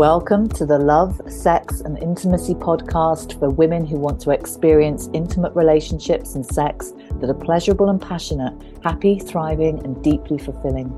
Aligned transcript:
Welcome 0.00 0.48
to 0.54 0.64
the 0.64 0.78
Love, 0.78 1.20
Sex, 1.30 1.82
and 1.82 1.98
Intimacy 1.98 2.54
podcast 2.54 3.38
for 3.38 3.50
women 3.50 3.84
who 3.84 3.98
want 3.98 4.18
to 4.22 4.30
experience 4.30 5.10
intimate 5.12 5.54
relationships 5.54 6.34
and 6.34 6.46
sex 6.46 6.94
that 7.16 7.28
are 7.28 7.34
pleasurable 7.34 7.90
and 7.90 8.00
passionate, 8.00 8.54
happy, 8.82 9.18
thriving, 9.18 9.84
and 9.84 10.02
deeply 10.02 10.38
fulfilling. 10.38 10.88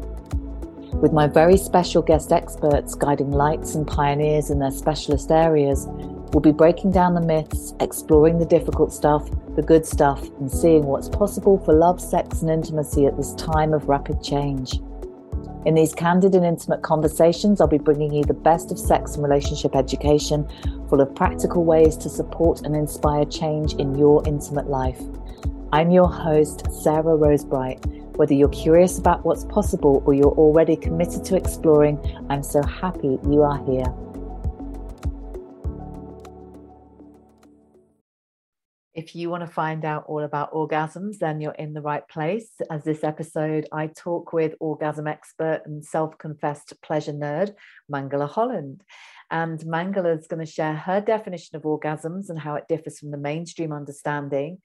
With 1.01 1.13
my 1.13 1.27
very 1.27 1.57
special 1.57 2.01
guest 2.01 2.31
experts 2.31 2.95
guiding 2.95 3.33
lights 3.33 3.75
and 3.75 3.89
pioneers 3.89 4.51
in 4.51 4.61
their 4.61 4.71
specialist 4.71 5.33
areas, 5.33 5.87
we'll 5.89 6.41
be 6.41 6.53
breaking 6.53 6.93
down 6.93 7.15
the 7.15 7.21
myths, 7.23 7.75
exploring 7.81 8.39
the 8.39 8.47
difficult 8.47 8.93
stuff, 8.93 9.29
the 9.57 9.63
good 9.63 9.85
stuff, 9.85 10.23
and 10.39 10.49
seeing 10.49 10.85
what's 10.87 11.09
possible 11.09 11.59
for 11.65 11.75
love, 11.75 12.01
sex, 12.01 12.41
and 12.43 12.51
intimacy 12.53 13.07
at 13.07 13.17
this 13.17 13.35
time 13.35 13.75
of 13.75 13.89
rapid 13.89 14.23
change. 14.23 14.79
In 15.65 15.77
these 15.77 15.95
candid 15.95 16.35
and 16.35 16.45
intimate 16.45 16.83
conversations, 16.83 17.61
I'll 17.61 17.69
be 17.69 17.79
bringing 17.79 18.13
you 18.13 18.25
the 18.25 18.35
best 18.35 18.73
of 18.73 18.79
sex 18.81 19.15
and 19.15 19.23
relationship 19.23 19.77
education, 19.77 20.49
full 20.89 21.01
of 21.01 21.15
practical 21.15 21.65
ways 21.65 21.97
to 21.99 22.09
support 22.09 22.63
and 22.63 22.75
inspire 22.75 23.25
change 23.25 23.75
in 23.75 23.95
your 23.95 24.27
intimate 24.27 24.67
life. 24.67 25.01
I'm 25.73 25.93
your 25.93 26.09
host, 26.09 26.67
Sarah 26.83 27.17
Rosebright. 27.17 28.17
Whether 28.17 28.35
you're 28.35 28.49
curious 28.49 28.99
about 28.99 29.25
what's 29.25 29.45
possible 29.45 30.03
or 30.05 30.15
you're 30.15 30.35
already 30.35 30.75
committed 30.75 31.25
to 31.27 31.37
exploring, 31.37 32.01
I'm 32.29 32.43
so 32.43 32.61
happy 32.65 33.21
you 33.31 33.43
are 33.43 33.65
here. 33.65 33.87
If 38.95 39.17
you 39.17 39.31
want 39.31 39.43
to 39.43 39.47
find 39.47 39.87
out 39.87 40.05
all 40.07 40.23
about 40.23 40.53
orgasms, 40.53 41.19
then 41.19 41.41
you're 41.41 41.53
in 41.53 41.73
the 41.73 41.81
right 41.81 42.07
place. 42.09 42.51
As 42.71 42.85
this 42.85 43.03
episode, 43.03 43.67
I 43.73 43.87
talk 43.87 44.35
with 44.35 44.55
orgasm 44.61 45.07
expert 45.07 45.63
and 45.65 45.83
self 45.83 46.19
confessed 46.19 46.75
pleasure 46.83 47.15
nerd, 47.15 47.55
Mangala 47.91 48.29
Holland. 48.29 48.83
And 49.31 49.59
Mangala 49.61 50.19
is 50.19 50.27
going 50.27 50.45
to 50.45 50.53
share 50.53 50.75
her 50.75 51.01
definition 51.01 51.57
of 51.57 51.63
orgasms 51.63 52.29
and 52.29 52.39
how 52.39 52.57
it 52.57 52.69
differs 52.69 52.99
from 52.99 53.11
the 53.13 53.17
mainstream 53.17 53.73
understanding. 53.73 54.59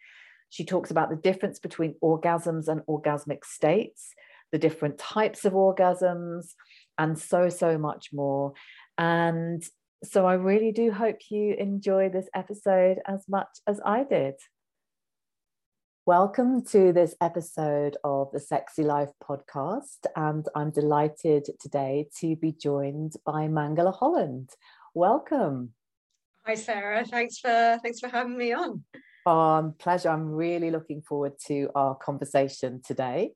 She 0.50 0.66
talks 0.66 0.92
about 0.92 1.10
the 1.10 1.16
difference 1.16 1.60
between 1.60 1.96
orgasms 2.04 2.68
and 2.68 2.82
orgasmic 2.82 3.46
states, 3.46 4.14
the 4.52 4.60
different 4.60 4.98
types 4.98 5.46
of 5.46 5.54
orgasms, 5.54 6.54
and 6.98 7.18
so, 7.18 7.48
so 7.48 7.78
much 7.78 8.10
more. 8.12 8.54
And 8.98 9.64
so 10.04 10.26
I 10.26 10.34
really 10.34 10.72
do 10.72 10.92
hope 10.92 11.18
you 11.30 11.56
enjoy 11.56 12.10
this 12.10 12.30
episode 12.36 13.00
as 13.08 13.26
much 13.28 13.48
as 13.66 13.80
I 13.84 14.04
did. 14.04 14.36
Welcome 16.06 16.64
to 16.68 16.94
this 16.94 17.16
episode 17.20 17.98
of 18.04 18.32
the 18.32 18.40
Sexy 18.40 18.84
Life 18.84 19.10
podcast. 19.22 20.06
And 20.16 20.48
I'm 20.56 20.70
delighted 20.70 21.50
today 21.60 22.10
to 22.20 22.36
be 22.36 22.52
joined 22.52 23.14
by 23.26 23.48
Mangala 23.48 23.94
Holland. 23.94 24.52
Welcome. 24.94 25.74
Hi 26.46 26.54
Sarah, 26.56 27.04
thanks 27.04 27.40
for 27.40 27.80
thanks 27.82 28.00
for 28.00 28.08
having 28.08 28.38
me 28.38 28.54
on. 28.54 28.84
Um, 29.26 29.74
pleasure. 29.80 30.10
I'm 30.10 30.30
really 30.30 30.72
looking 30.72 31.02
forward 31.02 31.34
to 31.48 31.70
our 31.76 31.96
conversation 31.96 32.82
today. 32.86 33.32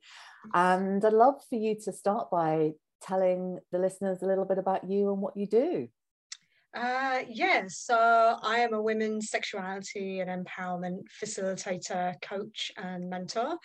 And 0.53 1.03
I'd 1.03 1.12
love 1.12 1.42
for 1.50 1.56
you 1.56 1.75
to 1.84 1.92
start 1.92 2.30
by 2.31 2.72
telling 3.02 3.59
the 3.72 3.80
listeners 3.80 4.22
a 4.22 4.28
little 4.28 4.46
bit 4.46 4.59
about 4.59 4.90
you 4.90 5.12
and 5.12 5.22
what 5.22 5.36
you 5.36 5.48
do. 5.48 5.90
Uh, 6.74 7.20
yes, 7.28 7.80
so 7.80 8.38
I 8.42 8.60
am 8.60 8.74
a 8.74 8.82
women's 8.82 9.30
sexuality 9.30 10.22
and 10.22 10.46
empowerment 10.46 11.02
facilitator, 11.22 12.14
coach, 12.22 12.72
and 12.78 13.10
mentor. 13.10 13.58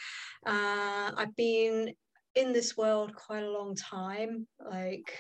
Uh, 0.45 1.13
I've 1.17 1.37
been 1.37 1.95
in 2.35 2.53
this 2.53 2.77
world 2.77 3.15
quite 3.15 3.45
a 3.45 3.51
long 3.51 3.75
time, 3.77 4.47
like 4.71 5.19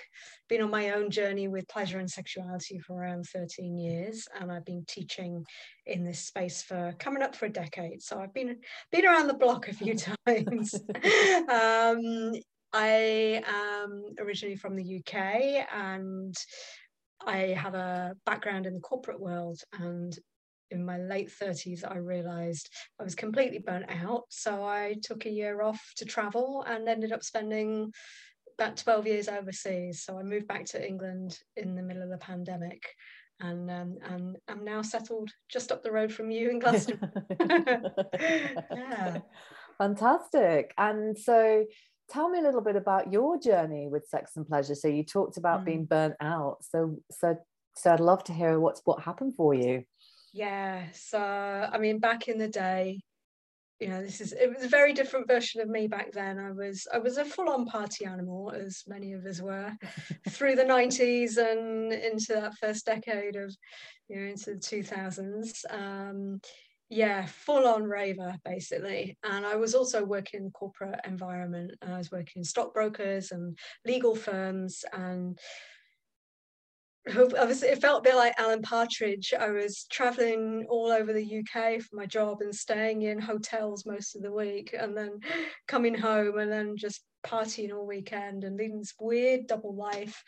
been 0.48 0.62
on 0.62 0.70
my 0.70 0.90
own 0.90 1.10
journey 1.10 1.48
with 1.48 1.68
pleasure 1.68 1.98
and 1.98 2.10
sexuality 2.10 2.78
for 2.80 3.00
around 3.00 3.24
13 3.32 3.78
years, 3.78 4.26
and 4.38 4.50
I've 4.50 4.66
been 4.66 4.84
teaching 4.88 5.44
in 5.86 6.04
this 6.04 6.26
space 6.26 6.62
for 6.62 6.92
coming 6.98 7.22
up 7.22 7.36
for 7.36 7.46
a 7.46 7.50
decade. 7.50 8.02
So 8.02 8.20
I've 8.20 8.34
been 8.34 8.58
been 8.90 9.06
around 9.06 9.28
the 9.28 9.34
block 9.34 9.68
a 9.68 9.72
few 9.72 9.94
times. 10.26 10.74
um, 11.48 12.32
I 12.72 13.42
am 13.46 14.02
originally 14.18 14.56
from 14.56 14.76
the 14.76 14.98
UK 14.98 15.66
and 15.72 16.34
I 17.24 17.54
have 17.58 17.74
a 17.74 18.14
background 18.24 18.66
in 18.66 18.74
the 18.74 18.80
corporate 18.80 19.20
world 19.20 19.60
and 19.78 20.16
in 20.70 20.84
my 20.84 20.98
late 20.98 21.30
30s 21.30 21.88
I 21.88 21.98
realized 21.98 22.68
I 23.00 23.04
was 23.04 23.14
completely 23.14 23.58
burnt 23.58 23.86
out 23.88 24.24
so 24.30 24.64
I 24.64 24.96
took 25.02 25.24
a 25.24 25.30
year 25.30 25.62
off 25.62 25.80
to 25.96 26.04
travel 26.04 26.64
and 26.66 26.88
ended 26.88 27.12
up 27.12 27.22
spending 27.22 27.92
about 28.58 28.76
12 28.76 29.06
years 29.06 29.28
overseas 29.28 30.02
so 30.02 30.18
I 30.18 30.22
moved 30.22 30.48
back 30.48 30.64
to 30.66 30.84
England 30.84 31.38
in 31.56 31.76
the 31.76 31.82
middle 31.82 32.02
of 32.02 32.10
the 32.10 32.18
pandemic 32.18 32.82
and 33.40 33.70
um, 33.70 33.98
and 34.08 34.36
I'm 34.48 34.64
now 34.64 34.82
settled 34.82 35.30
just 35.48 35.70
up 35.70 35.82
the 35.82 35.92
road 35.92 36.12
from 36.12 36.30
you 36.30 36.50
in 36.50 36.58
Glasgow. 36.58 36.98
yeah. 37.40 39.18
Fantastic. 39.78 40.72
And 40.78 41.18
so 41.18 41.66
tell 42.08 42.28
me 42.28 42.38
a 42.38 42.42
little 42.42 42.60
bit 42.60 42.76
about 42.76 43.12
your 43.12 43.38
journey 43.38 43.88
with 43.88 44.08
sex 44.08 44.36
and 44.36 44.46
pleasure. 44.46 44.74
So 44.74 44.88
you 44.88 45.04
talked 45.04 45.36
about 45.36 45.62
mm. 45.62 45.64
being 45.66 45.84
burnt 45.84 46.14
out. 46.20 46.58
So 46.62 46.98
so 47.10 47.36
so 47.76 47.92
i'd 47.92 48.00
love 48.00 48.24
to 48.24 48.32
hear 48.32 48.58
what's 48.58 48.80
what 48.84 49.02
happened 49.02 49.34
for 49.36 49.54
you. 49.54 49.84
Yeah 50.32 50.86
so 50.92 51.18
i 51.20 51.78
mean 51.78 51.98
back 51.98 52.28
in 52.28 52.38
the 52.38 52.48
day 52.48 53.00
you 53.80 53.88
know 53.88 54.02
this 54.02 54.20
is 54.20 54.32
it 54.32 54.52
was 54.52 54.64
a 54.64 54.68
very 54.68 54.94
different 54.94 55.28
version 55.28 55.60
of 55.60 55.68
me 55.68 55.86
back 55.86 56.12
then. 56.12 56.38
I 56.38 56.50
was 56.50 56.86
i 56.92 56.98
was 56.98 57.18
a 57.18 57.24
full-on 57.24 57.66
party 57.66 58.06
animal 58.06 58.50
as 58.50 58.82
many 58.86 59.12
of 59.12 59.24
us 59.26 59.40
were 59.40 59.72
through 60.30 60.56
the 60.56 60.64
90s 60.64 61.36
and 61.36 61.92
into 61.92 62.34
that 62.34 62.56
first 62.58 62.86
decade 62.86 63.36
of 63.36 63.54
you 64.08 64.16
know 64.16 64.26
into 64.30 64.54
the 64.54 64.60
2000s 64.60 65.64
um 65.70 66.40
yeah 66.88 67.26
full 67.26 67.66
on 67.66 67.84
raver 67.84 68.34
basically. 68.44 69.16
And 69.24 69.44
i 69.44 69.56
was 69.56 69.74
also 69.74 70.04
working 70.04 70.40
in 70.40 70.44
the 70.44 70.50
corporate 70.52 71.00
environment. 71.04 71.72
I 71.82 71.98
was 71.98 72.10
working 72.10 72.40
in 72.40 72.44
stockbrokers 72.44 73.32
and 73.32 73.58
legal 73.84 74.14
firms 74.14 74.84
and 74.92 75.38
obviously 77.08 77.68
it 77.68 77.80
felt 77.80 78.00
a 78.00 78.08
bit 78.08 78.16
like 78.16 78.34
alan 78.38 78.62
partridge. 78.62 79.32
I 79.38 79.50
was 79.50 79.86
traveling 79.90 80.66
all 80.68 80.90
over 80.90 81.12
the 81.12 81.38
uk 81.38 81.80
for 81.82 81.96
my 81.96 82.06
job 82.06 82.38
and 82.40 82.54
staying 82.54 83.02
in 83.02 83.20
hotels 83.20 83.86
most 83.86 84.16
of 84.16 84.22
the 84.22 84.32
week 84.32 84.74
and 84.78 84.96
then 84.96 85.20
coming 85.68 85.94
home 85.94 86.38
and 86.38 86.50
then 86.50 86.76
just 86.76 87.02
partying 87.26 87.72
all 87.72 87.86
weekend 87.86 88.44
and 88.44 88.56
leading 88.56 88.78
this 88.78 88.94
weird 89.00 89.46
double 89.46 89.74
life, 89.74 90.22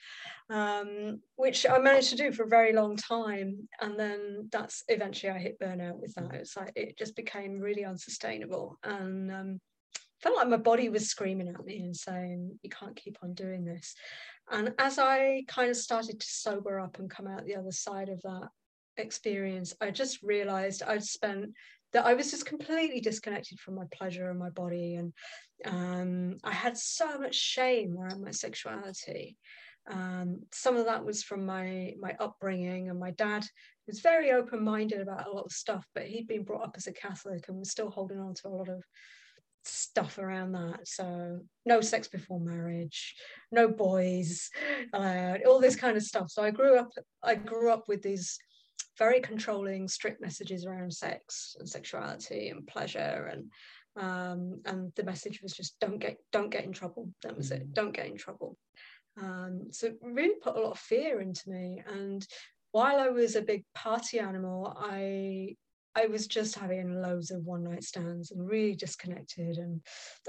um, 0.51 1.21
which 1.37 1.67
I 1.69 1.79
managed 1.79 2.11
to 2.11 2.17
do 2.17 2.33
for 2.33 2.45
a 2.45 2.49
very 2.49 2.73
long 2.73 2.97
time. 2.97 3.69
And 3.81 3.99
then 3.99 4.49
that's 4.51 4.85
eventually 4.89 5.33
I 5.33 5.39
hit 5.39 5.61
burnout 5.61 6.01
with 6.01 6.15
that. 6.15 6.35
It's 6.35 6.57
like 6.57 6.73
it 6.77 6.99
just 6.99 7.17
became 7.17 7.61
really 7.61 7.85
unsustainable 7.85 8.79
and 8.83 9.31
um, 9.31 9.61
felt 10.21 10.37
like 10.37 10.49
my 10.49 10.57
body 10.57 10.89
was 10.89 11.09
screaming 11.09 11.49
at 11.49 11.65
me 11.65 11.81
and 11.81 11.97
saying, 11.97 12.59
"You 12.63 12.71
can't 12.71 12.97
keep 12.97 13.19
on 13.23 13.35
doing 13.35 13.65
this." 13.65 13.95
And 14.51 14.75
as 14.79 14.99
I 14.99 15.45
kind 15.47 15.71
of 15.71 15.77
started 15.77 16.21
to 16.21 16.27
sober 16.27 16.81
up 16.81 16.99
and 16.99 17.11
come 17.11 17.27
out 17.27 17.45
the 17.45 17.57
other 17.57 17.73
side 17.73 18.09
of 18.09 18.21
that 18.23 18.49
experience, 18.99 19.75
I 19.81 19.91
just 19.91 20.23
realized 20.23 20.83
I'd 20.83 21.05
spent 21.05 21.51
that 21.93 22.05
I 22.05 22.15
was 22.15 22.31
just 22.31 22.47
completely 22.47 23.01
disconnected 23.01 23.59
from 23.61 23.75
my 23.75 23.85
pleasure 23.93 24.31
and 24.31 24.39
my 24.39 24.51
body. 24.51 24.97
And 24.97 25.13
um, 25.65 26.39
I 26.45 26.53
had 26.53 26.77
so 26.77 27.19
much 27.19 27.35
shame 27.35 27.97
around 27.97 28.23
my 28.23 28.31
sexuality. 28.31 29.37
Um, 29.91 30.41
some 30.53 30.77
of 30.77 30.85
that 30.85 31.05
was 31.05 31.23
from 31.23 31.47
my 31.47 31.95
my 31.99 32.15
upbringing, 32.21 32.91
and 32.91 32.99
my 32.99 33.13
dad 33.13 33.45
was 33.87 34.01
very 34.01 34.33
open 34.33 34.63
minded 34.63 35.01
about 35.01 35.27
a 35.27 35.31
lot 35.31 35.47
of 35.47 35.53
stuff, 35.53 35.87
but 35.95 36.05
he'd 36.05 36.29
been 36.29 36.45
brought 36.45 36.65
up 36.65 36.75
as 36.77 36.87
a 36.87 36.93
Catholic 36.93 37.49
and 37.49 37.59
was 37.59 37.71
still 37.71 37.91
holding 37.91 38.19
on 38.19 38.35
to 38.35 38.49
a 38.49 38.51
lot 38.51 38.69
of 38.69 38.85
stuff 39.65 40.19
around 40.19 40.53
that. 40.53 40.87
So 40.87 41.41
no 41.65 41.81
sex 41.81 42.09
before 42.09 42.41
marriage, 42.41 43.15
no 43.51 43.69
boys, 43.69 44.51
uh, 44.93 45.35
all 45.47 45.61
this 45.61 45.77
kind 45.77 45.97
of 45.97 46.03
stuff. 46.03 46.31
So 46.31 46.43
I 46.43 46.51
grew 46.51 46.79
up 46.79 46.91
I 47.23 47.35
grew 47.35 47.73
up 47.73 47.89
with 47.89 48.03
these 48.03 48.39
very 48.99 49.21
controlling, 49.21 49.89
strict 49.89 50.21
messages 50.21 50.67
around 50.67 50.93
sex 50.93 51.57
and 51.59 51.69
sexuality 51.69 52.49
and 52.49 52.67
pleasure 52.67 53.31
and 53.33 53.51
um, 53.99 54.61
and 54.65 54.93
the 54.95 55.03
message 55.03 55.43
was 55.43 55.53
just 55.53 55.79
don't 55.81 55.99
get 55.99 56.19
don't 56.33 56.51
get 56.51 56.65
in 56.65 56.73
trouble. 56.73 57.11
That 57.23 57.37
was 57.37 57.51
it. 57.51 57.69
Mm. 57.69 57.75
Don't 57.75 57.97
get 57.97 58.07
in 58.07 58.17
trouble. 58.17 58.57
Um, 59.21 59.69
so 59.73 59.89
it 59.89 59.99
really 60.03 60.37
put 60.41 60.57
a 60.57 60.61
lot 60.61 60.73
of 60.73 60.79
fear 60.79 61.21
into 61.21 61.51
me. 61.51 61.83
And 61.87 62.25
while 62.73 63.01
I 63.01 63.09
was 63.09 63.35
a 63.35 63.43
big 63.43 63.65
party 63.75 64.21
animal, 64.21 64.77
I 64.79 65.57
I 65.97 66.07
was 66.07 66.29
just 66.29 66.55
having 66.55 67.01
loads 67.03 67.33
of 67.33 67.45
one 67.45 67.65
night 67.65 67.83
stands 67.83 68.31
and 68.31 68.49
really 68.49 68.77
disconnected. 68.77 69.57
And 69.59 69.81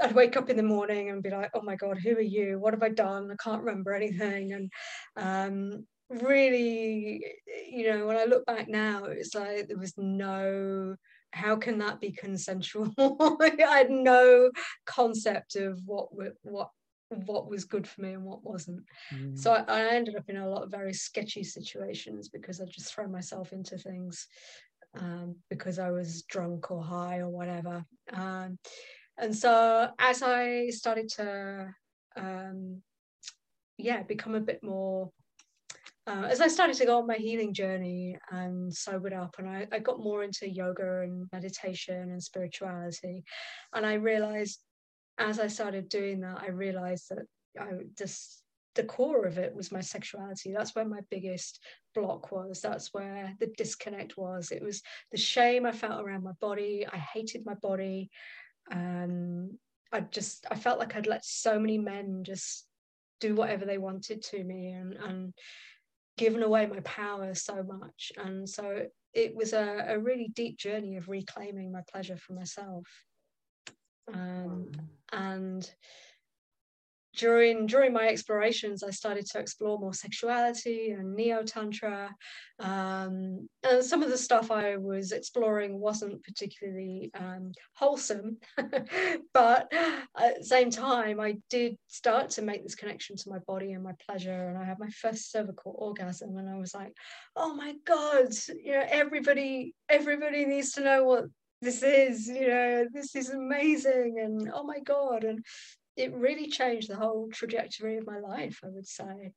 I'd 0.01 0.15
wake 0.15 0.35
up 0.35 0.49
in 0.49 0.57
the 0.57 0.63
morning 0.63 1.09
and 1.09 1.21
be 1.21 1.29
like, 1.29 1.51
oh 1.53 1.61
my 1.61 1.75
God, 1.75 1.99
who 2.03 2.15
are 2.15 2.21
you? 2.21 2.57
What 2.59 2.73
have 2.73 2.81
I 2.81 2.89
done? 2.89 3.29
I 3.31 3.35
can't 3.43 3.61
remember 3.61 3.93
anything. 3.93 4.53
And 4.53 4.71
um, 5.15 5.85
really, 6.09 7.23
you 7.71 7.91
know, 7.91 8.05
when 8.05 8.17
I 8.17 8.25
look 8.25 8.45
back 8.45 8.67
now, 8.67 9.05
it's 9.05 9.35
like 9.35 9.67
there 9.67 9.77
was 9.77 9.93
no, 9.97 10.95
how 11.31 11.55
can 11.55 11.77
that 11.79 11.99
be 11.99 12.11
consensual? 12.11 12.93
I 12.99 13.51
had 13.59 13.89
no 13.89 14.51
concept 14.85 15.55
of 15.55 15.79
what 15.85 16.09
what 16.41 16.69
what 17.09 17.49
was 17.49 17.65
good 17.65 17.87
for 17.87 18.01
me 18.01 18.13
and 18.13 18.23
what 18.23 18.43
wasn't. 18.43 18.83
Mm. 19.13 19.37
So 19.37 19.53
I, 19.53 19.63
I, 19.67 19.81
ended 19.95 20.15
up 20.15 20.29
in 20.29 20.37
a 20.37 20.47
lot 20.47 20.63
of 20.63 20.71
very 20.71 20.93
sketchy 20.93 21.43
situations 21.43 22.29
because 22.29 22.61
I 22.61 22.65
just 22.65 22.93
throw 22.93 23.07
myself 23.07 23.51
into 23.51 23.79
things 23.79 24.27
um, 24.97 25.35
because 25.49 25.79
I 25.79 25.89
was 25.89 26.23
drunk 26.23 26.69
or 26.69 26.83
high 26.83 27.19
or 27.19 27.29
whatever. 27.29 27.83
Um, 28.13 28.59
and 29.17 29.35
so 29.35 29.89
as 29.99 30.21
I 30.21 30.69
started 30.69 31.09
to, 31.15 31.73
um, 32.15 32.81
yeah, 33.77 34.03
become 34.03 34.35
a 34.35 34.41
bit 34.41 34.63
more 34.63 35.11
uh, 36.09 36.23
as 36.23 36.41
I 36.41 36.47
started 36.47 36.75
to 36.77 36.85
go 36.85 36.97
on 36.97 37.07
my 37.07 37.15
healing 37.15 37.53
journey 37.53 38.17
and 38.31 38.73
sobered 38.73 39.13
up, 39.13 39.35
and 39.37 39.47
I, 39.47 39.67
I, 39.71 39.79
got 39.79 39.99
more 39.99 40.23
into 40.23 40.49
yoga 40.49 41.01
and 41.01 41.27
meditation 41.31 42.09
and 42.09 42.21
spirituality, 42.21 43.23
and 43.73 43.85
I 43.85 43.93
realized 43.93 44.59
as 45.19 45.39
I 45.39 45.47
started 45.47 45.87
doing 45.89 46.21
that, 46.21 46.41
I 46.41 46.49
realized 46.49 47.09
that 47.09 47.25
I 47.59 47.69
just 47.97 48.41
the 48.75 48.83
core 48.83 49.25
of 49.25 49.37
it 49.37 49.53
was 49.53 49.71
my 49.71 49.81
sexuality. 49.81 50.53
That's 50.53 50.73
where 50.73 50.85
my 50.85 51.01
biggest 51.11 51.59
block 51.93 52.31
was. 52.31 52.61
That's 52.61 52.93
where 52.93 53.33
the 53.39 53.51
disconnect 53.57 54.17
was. 54.17 54.51
It 54.51 54.63
was 54.63 54.81
the 55.11 55.17
shame 55.17 55.65
I 55.65 55.71
felt 55.71 56.01
around 56.01 56.23
my 56.23 56.31
body. 56.39 56.85
I 56.91 56.97
hated 56.97 57.45
my 57.45 57.55
body. 57.55 58.09
Um, 58.71 59.57
I 59.91 60.01
just 60.01 60.45
I 60.49 60.55
felt 60.55 60.79
like 60.79 60.95
I'd 60.95 61.07
let 61.07 61.25
so 61.25 61.59
many 61.59 61.77
men 61.77 62.23
just 62.23 62.65
do 63.19 63.35
whatever 63.35 63.65
they 63.65 63.77
wanted 63.77 64.23
to 64.23 64.43
me 64.43 64.71
and 64.71 64.93
and 64.93 65.33
given 66.19 66.43
away 66.43 66.65
my 66.65 66.81
power 66.81 67.33
so 67.33 67.63
much. 67.63 68.11
And 68.17 68.47
so 68.47 68.85
it 69.13 69.33
was 69.33 69.53
a, 69.53 69.85
a 69.87 69.97
really 69.97 70.27
deep 70.35 70.57
journey 70.57 70.97
of 70.97 71.07
reclaiming 71.07 71.71
my 71.71 71.81
pleasure 71.89 72.17
for 72.17 72.33
myself 72.33 72.85
um, 74.13 74.69
and 75.11 75.69
during 77.15 77.65
during 77.65 77.91
my 77.91 78.07
explorations 78.07 78.83
i 78.83 78.89
started 78.89 79.25
to 79.25 79.39
explore 79.39 79.79
more 79.79 79.93
sexuality 79.93 80.91
and 80.91 81.15
neo 81.15 81.43
tantra 81.43 82.09
um, 82.59 83.47
and 83.63 83.83
some 83.83 84.03
of 84.03 84.09
the 84.09 84.17
stuff 84.17 84.51
i 84.51 84.75
was 84.75 85.11
exploring 85.11 85.79
wasn't 85.79 86.23
particularly 86.23 87.09
um, 87.15 87.51
wholesome 87.73 88.37
but 89.33 89.71
at 90.17 90.37
the 90.37 90.43
same 90.43 90.69
time 90.69 91.19
i 91.19 91.35
did 91.49 91.77
start 91.87 92.29
to 92.29 92.41
make 92.41 92.63
this 92.63 92.75
connection 92.75 93.15
to 93.15 93.29
my 93.29 93.39
body 93.47 93.73
and 93.73 93.83
my 93.83 93.93
pleasure 94.07 94.49
and 94.49 94.57
i 94.57 94.63
had 94.63 94.79
my 94.79 94.89
first 94.89 95.31
cervical 95.31 95.75
orgasm 95.77 96.37
and 96.37 96.49
i 96.49 96.57
was 96.57 96.73
like 96.75 96.93
oh 97.35 97.53
my 97.53 97.73
god 97.85 98.27
you 98.63 98.73
know 98.73 98.85
everybody 98.87 99.73
everybody 99.89 100.45
needs 100.45 100.73
to 100.73 100.81
know 100.81 101.03
what 101.03 101.25
this 101.61 101.83
is 101.83 102.27
you 102.27 102.47
know 102.47 102.87
this 102.93 103.15
is 103.15 103.29
amazing 103.29 104.17
and 104.19 104.49
oh 104.53 104.63
my 104.63 104.79
god 104.79 105.23
and 105.23 105.43
it 105.99 106.13
really 106.13 106.47
changed 106.47 106.89
the 106.89 106.95
whole 106.95 107.27
trajectory 107.31 107.97
of 107.97 108.07
my 108.07 108.19
life 108.19 108.59
i 108.63 108.67
would 108.69 108.87
say 108.87 109.31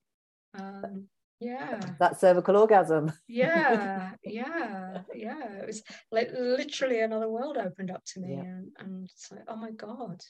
um, 0.59 1.09
yeah 1.41 1.81
that 1.99 2.21
cervical 2.21 2.57
orgasm 2.57 3.13
yeah 3.27 4.13
yeah 4.25 4.99
yeah 5.15 5.53
it 5.61 5.67
was 5.67 5.83
like 6.13 6.31
literally 6.39 7.01
another 7.01 7.29
world 7.29 7.57
opened 7.57 7.91
up 7.91 8.03
to 8.07 8.21
me 8.21 8.35
yeah. 8.35 8.41
and, 8.41 8.69
and 8.79 9.05
it's 9.05 9.31
like 9.33 9.43
oh 9.49 9.57
my 9.57 9.73
god 9.73 10.21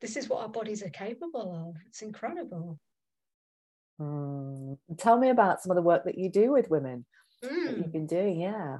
this 0.00 0.16
is 0.16 0.28
what 0.28 0.42
our 0.42 0.48
bodies 0.48 0.82
are 0.82 0.90
capable 0.90 1.68
of 1.68 1.76
it's 1.86 2.02
incredible 2.02 2.78
mm. 4.00 4.76
tell 4.98 5.18
me 5.18 5.28
about 5.28 5.62
some 5.62 5.70
of 5.70 5.76
the 5.76 5.82
work 5.82 6.04
that 6.04 6.18
you 6.18 6.30
do 6.30 6.50
with 6.50 6.68
women 6.68 7.06
mm. 7.44 7.48
that 7.48 7.76
you've 7.76 7.86
mm. 7.86 7.92
been 7.92 8.06
doing 8.06 8.40
yeah 8.40 8.78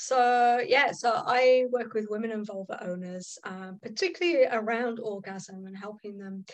so 0.00 0.64
yeah, 0.66 0.92
so 0.92 1.12
I 1.14 1.66
work 1.70 1.92
with 1.92 2.08
women 2.08 2.30
and 2.30 2.46
vulva 2.46 2.82
owners, 2.82 3.38
um, 3.44 3.78
particularly 3.82 4.46
around 4.50 4.98
orgasm 4.98 5.66
and 5.66 5.76
helping 5.76 6.16
them 6.16 6.46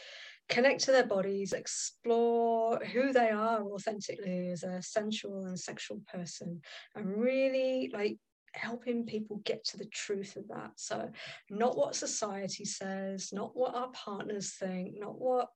connect 0.48 0.81
to 0.84 0.90
their 0.90 1.06
bodies, 1.06 1.52
explore 1.52 2.81
who 2.93 3.12
they 3.12 3.31
are 3.31 3.62
authentically 3.62 4.50
as 4.50 4.64
a 4.64 4.82
sensual 4.82 5.46
and 5.46 5.58
sexual 5.58 6.00
person, 6.12 6.60
and 6.96 7.06
really 7.06 7.88
like 7.93 8.19
helping 8.54 9.06
people 9.06 9.40
get 9.44 9.64
to 9.66 9.76
the 9.76 9.87
truth 9.87 10.34
of 10.34 10.49
that. 10.49 10.72
So 10.75 11.08
not 11.49 11.76
what 11.76 11.94
society 11.94 12.64
says, 12.64 13.31
not 13.32 13.56
what 13.56 13.76
our 13.76 13.90
partners 13.92 14.54
think, 14.58 14.99
not 14.99 15.20
what 15.20 15.49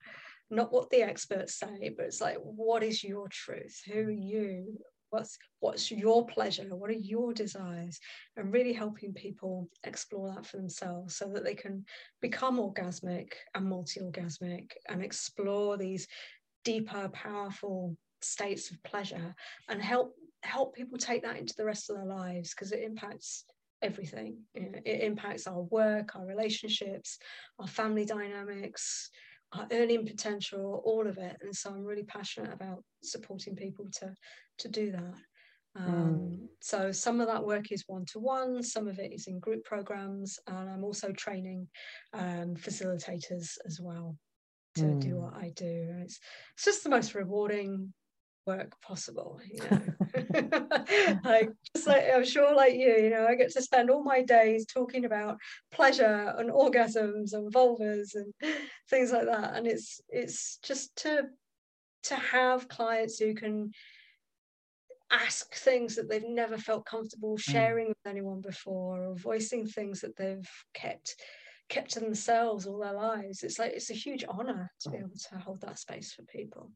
not 0.48 0.72
what 0.72 0.90
the 0.90 1.02
experts 1.02 1.58
say, 1.58 1.93
but 1.96 2.06
it's 2.06 2.20
like, 2.20 2.38
what 2.43 2.82
is 2.82 3.02
your 3.02 3.28
truth? 3.28 3.82
Who 3.86 4.00
are 4.00 4.10
you? 4.10 4.78
What's 5.10 5.38
what's 5.60 5.90
your 5.90 6.26
pleasure? 6.26 6.64
What 6.74 6.90
are 6.90 6.94
your 6.94 7.32
desires? 7.32 8.00
And 8.36 8.52
really 8.52 8.72
helping 8.72 9.12
people 9.12 9.68
explore 9.84 10.32
that 10.34 10.46
for 10.46 10.56
themselves 10.56 11.16
so 11.16 11.28
that 11.34 11.44
they 11.44 11.54
can 11.54 11.84
become 12.20 12.58
orgasmic 12.58 13.32
and 13.54 13.66
multi-orgasmic 13.68 14.70
and 14.88 15.02
explore 15.02 15.76
these 15.76 16.06
deeper 16.64 17.08
powerful 17.12 17.96
states 18.22 18.70
of 18.70 18.82
pleasure 18.82 19.34
and 19.68 19.82
help 19.82 20.14
help 20.42 20.74
people 20.74 20.98
take 20.98 21.22
that 21.22 21.36
into 21.36 21.54
the 21.56 21.64
rest 21.64 21.90
of 21.90 21.96
their 21.96 22.06
lives 22.06 22.54
because 22.54 22.72
it 22.72 22.82
impacts 22.82 23.44
everything. 23.82 24.38
You 24.54 24.70
know, 24.70 24.78
it 24.84 25.00
impacts 25.02 25.46
our 25.46 25.62
work 25.62 26.16
our 26.16 26.26
relationships 26.26 27.18
our 27.58 27.66
family 27.66 28.04
dynamics 28.04 29.10
our 29.52 29.67
earning 29.73 30.06
potential 30.06 30.82
all 30.85 31.06
of 31.06 31.19
it 31.19 31.37
and 31.41 31.55
so 31.55 31.70
i'm 31.70 31.85
really 31.85 32.05
passionate 32.05 32.52
about 32.52 32.82
supporting 33.02 33.56
people 33.56 33.87
to 33.93 34.14
to 34.61 34.69
do 34.69 34.93
that. 34.93 35.14
Um, 35.76 35.87
mm. 35.87 36.38
So 36.61 36.93
some 36.93 37.20
of 37.20 37.29
that 37.29 37.44
work 37.44 37.73
is 37.73 37.85
one 37.87 38.05
to 38.12 38.19
one, 38.19 38.62
some 38.62 38.88
of 38.88 38.99
it 38.99 39.12
is 39.12 39.26
in 39.26 39.38
group 39.38 39.64
programs, 39.64 40.38
and 40.47 40.69
I'm 40.69 40.85
also 40.85 41.12
training 41.12 41.69
um, 42.12 42.55
facilitators 42.55 43.56
as 43.67 43.81
well 43.81 44.17
to 44.76 44.82
mm. 44.82 45.00
do 45.00 45.17
what 45.17 45.35
I 45.35 45.53
do. 45.55 45.87
And 45.91 46.03
it's, 46.03 46.19
it's 46.55 46.64
just 46.64 46.85
the 46.85 46.91
most 46.91 47.14
rewarding 47.14 47.93
work 48.50 48.81
possible, 48.81 49.41
you 49.50 49.61
know. 49.70 51.20
like 51.25 51.50
just 51.75 51.87
like 51.87 52.05
I'm 52.12 52.25
sure 52.25 52.55
like 52.55 52.75
you, 52.75 52.97
you 53.05 53.11
know, 53.11 53.26
I 53.26 53.35
get 53.35 53.52
to 53.52 53.62
spend 53.62 53.91
all 53.91 54.02
my 54.02 54.23
days 54.23 54.67
talking 54.67 55.05
about 55.05 55.38
pleasure 55.70 56.35
and 56.38 56.50
orgasms 56.50 57.32
and 57.32 57.52
vulvas 57.52 58.14
and 58.14 58.32
things 58.88 59.12
like 59.12 59.26
that. 59.26 59.55
And 59.56 59.67
it's 59.67 60.00
it's 60.08 60.58
just 60.62 60.97
to 61.02 61.29
to 62.05 62.17
have 62.17 62.69
clients 62.69 63.19
who 63.19 63.35
can 63.35 63.70
ask 65.11 65.55
things 65.55 65.96
that 65.96 66.08
they've 66.08 66.29
never 66.29 66.56
felt 66.56 66.87
comfortable 66.87 67.37
mm. 67.37 67.41
sharing 67.41 67.87
mm. 67.87 67.88
with 67.88 68.06
anyone 68.06 68.41
before 68.41 69.05
or 69.05 69.14
voicing 69.17 69.67
things 69.67 70.00
that 70.00 70.17
they've 70.17 70.49
kept 70.73 71.17
kept 71.69 71.93
to 71.93 72.00
themselves 72.00 72.67
all 72.67 72.81
their 72.81 72.93
lives 72.93 73.43
it's 73.43 73.58
like 73.58 73.72
it's 73.72 73.91
a 73.91 73.94
huge 73.94 74.24
honor 74.29 74.70
to 74.81 74.91
be 74.91 74.98
mm. 74.98 75.01
able 75.01 75.17
to 75.17 75.39
hold 75.39 75.60
that 75.60 75.79
space 75.79 76.13
for 76.13 76.22
people 76.22 76.70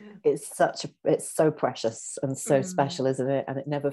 yeah. 0.00 0.32
it's 0.32 0.56
such 0.56 0.84
a 0.84 0.90
it's 1.04 1.34
so 1.34 1.50
precious 1.50 2.18
and 2.22 2.36
so 2.36 2.60
mm. 2.60 2.64
special 2.64 3.06
isn't 3.06 3.30
it 3.30 3.44
and 3.48 3.58
it 3.58 3.66
never 3.66 3.92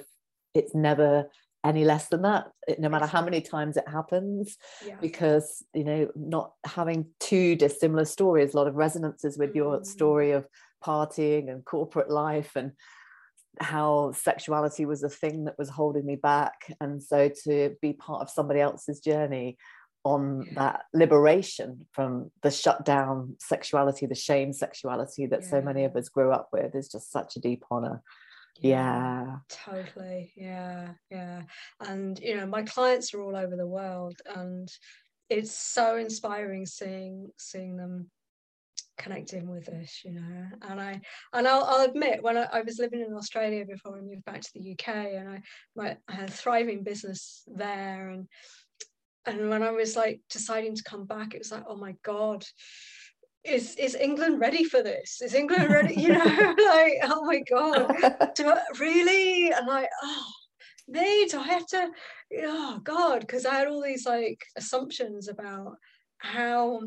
it's 0.53 0.75
never 0.75 1.29
any 1.63 1.83
less 1.83 2.07
than 2.07 2.21
that 2.21 2.47
no 2.77 2.87
matter 2.87 3.05
how 3.05 3.21
many 3.21 3.41
times 3.41 3.77
it 3.77 3.87
happens 3.87 4.57
yeah. 4.85 4.95
because 5.01 5.63
you 5.73 5.83
know 5.83 6.07
not 6.15 6.53
having 6.65 7.05
two 7.19 7.55
dissimilar 7.55 8.05
stories 8.05 8.53
a 8.53 8.57
lot 8.57 8.67
of 8.67 8.75
resonances 8.75 9.37
with 9.37 9.51
mm. 9.51 9.55
your 9.55 9.83
story 9.83 10.31
of 10.31 10.47
partying 10.83 11.49
and 11.49 11.65
corporate 11.65 12.09
life 12.09 12.55
and 12.55 12.71
how 13.59 14.11
sexuality 14.11 14.85
was 14.85 15.01
a 15.01 15.09
thing 15.09 15.45
that 15.45 15.57
was 15.57 15.69
holding 15.69 16.05
me 16.05 16.15
back 16.15 16.71
and 16.79 17.01
so 17.01 17.29
to 17.43 17.75
be 17.81 17.91
part 17.91 18.21
of 18.21 18.29
somebody 18.29 18.59
else's 18.59 18.99
journey 18.99 19.57
on 20.07 20.47
that 20.55 20.83
liberation 20.93 21.85
from 21.91 22.31
the 22.41 22.49
shutdown 22.49 23.35
sexuality 23.39 24.05
the 24.05 24.15
shame 24.15 24.53
sexuality 24.53 25.25
that 25.25 25.41
yeah. 25.41 25.49
so 25.49 25.61
many 25.61 25.83
of 25.83 25.95
us 25.97 26.07
grew 26.07 26.31
up 26.31 26.47
with 26.53 26.73
is 26.75 26.87
just 26.87 27.11
such 27.11 27.35
a 27.35 27.39
deep 27.41 27.63
honor. 27.69 28.01
Yeah, 28.59 29.25
yeah, 29.25 29.35
totally. 29.49 30.31
Yeah 30.35 30.89
yeah. 31.11 31.41
And 31.81 32.17
you 32.19 32.37
know 32.37 32.45
my 32.45 32.63
clients 32.63 33.13
are 33.13 33.21
all 33.21 33.35
over 33.35 33.55
the 33.57 33.67
world 33.67 34.15
and 34.33 34.69
it's 35.29 35.51
so 35.51 35.97
inspiring 35.97 36.65
seeing 36.65 37.29
seeing 37.37 37.75
them 37.75 38.09
connecting 38.97 39.47
with 39.47 39.65
this 39.65 40.01
you 40.03 40.11
know. 40.11 40.45
And 40.69 40.81
i 40.81 40.99
and 41.33 41.47
i'll, 41.47 41.65
I'll 41.65 41.85
admit 41.85 42.23
when 42.23 42.35
I, 42.35 42.47
I, 42.51 42.61
was 42.61 42.79
living 42.79 43.01
in 43.01 43.13
australia 43.13 43.63
before 43.63 43.95
i 43.95 44.01
moved 44.01 44.25
back 44.25 44.41
to 44.41 44.49
the 44.55 44.71
uk 44.71 44.87
and 44.87 45.29
i 45.29 45.41
my, 45.75 45.97
I 46.07 46.13
had 46.13 46.29
a 46.29 46.31
thriving 46.31 46.83
business 46.83 47.43
there 47.45 48.09
and 48.09 48.27
and 49.27 49.49
when 49.49 49.61
i 49.61 49.71
was 49.71 49.95
like 49.95 50.21
deciding 50.29 50.75
to 50.75 50.83
come 50.83 51.05
back 51.05 51.33
it 51.33 51.39
was 51.39 51.51
like 51.51 51.63
oh 51.67 51.75
my 51.75 51.95
god 52.03 52.43
is 53.43 53.75
is 53.75 53.95
england 53.95 54.39
ready 54.39 54.63
for 54.63 54.81
this 54.81 55.21
is 55.21 55.33
england 55.33 55.69
ready 55.69 55.93
you 55.95 56.09
know 56.09 56.23
like 56.65 56.93
oh 57.03 57.23
my 57.25 57.41
god 57.49 58.33
do 58.35 58.49
I, 58.49 58.61
really 58.79 59.51
and 59.51 59.67
like 59.67 59.89
oh 60.03 60.31
me 60.87 61.27
do 61.27 61.39
i 61.39 61.43
have 61.43 61.67
to 61.67 61.89
oh 62.43 62.79
god 62.83 63.21
because 63.21 63.45
i 63.45 63.55
had 63.55 63.67
all 63.67 63.83
these 63.83 64.05
like 64.05 64.41
assumptions 64.55 65.27
about 65.27 65.75
how 66.17 66.81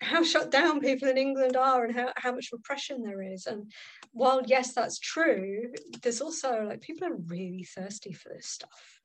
how 0.00 0.22
shut 0.22 0.50
down 0.50 0.80
people 0.80 1.08
in 1.08 1.18
England 1.18 1.56
are 1.56 1.84
and 1.84 1.94
how, 1.94 2.12
how 2.16 2.32
much 2.32 2.50
repression 2.52 3.02
there 3.02 3.20
is. 3.20 3.46
And 3.46 3.70
while 4.12 4.42
yes, 4.46 4.72
that's 4.72 4.98
true, 4.98 5.72
there's 6.02 6.20
also 6.20 6.66
like 6.68 6.80
people 6.80 7.08
are 7.08 7.16
really 7.26 7.64
thirsty 7.64 8.12
for 8.12 8.28
this 8.28 8.46
stuff. 8.46 8.97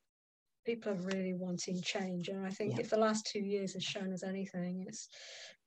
People 0.65 0.93
are 0.93 0.95
really 0.95 1.33
wanting 1.33 1.81
change. 1.81 2.29
And 2.29 2.45
I 2.45 2.49
think 2.49 2.73
yeah. 2.73 2.81
if 2.81 2.89
the 2.89 2.97
last 2.97 3.25
two 3.25 3.39
years 3.39 3.73
has 3.73 3.83
shown 3.83 4.13
us 4.13 4.23
anything, 4.23 4.85
it's 4.87 5.09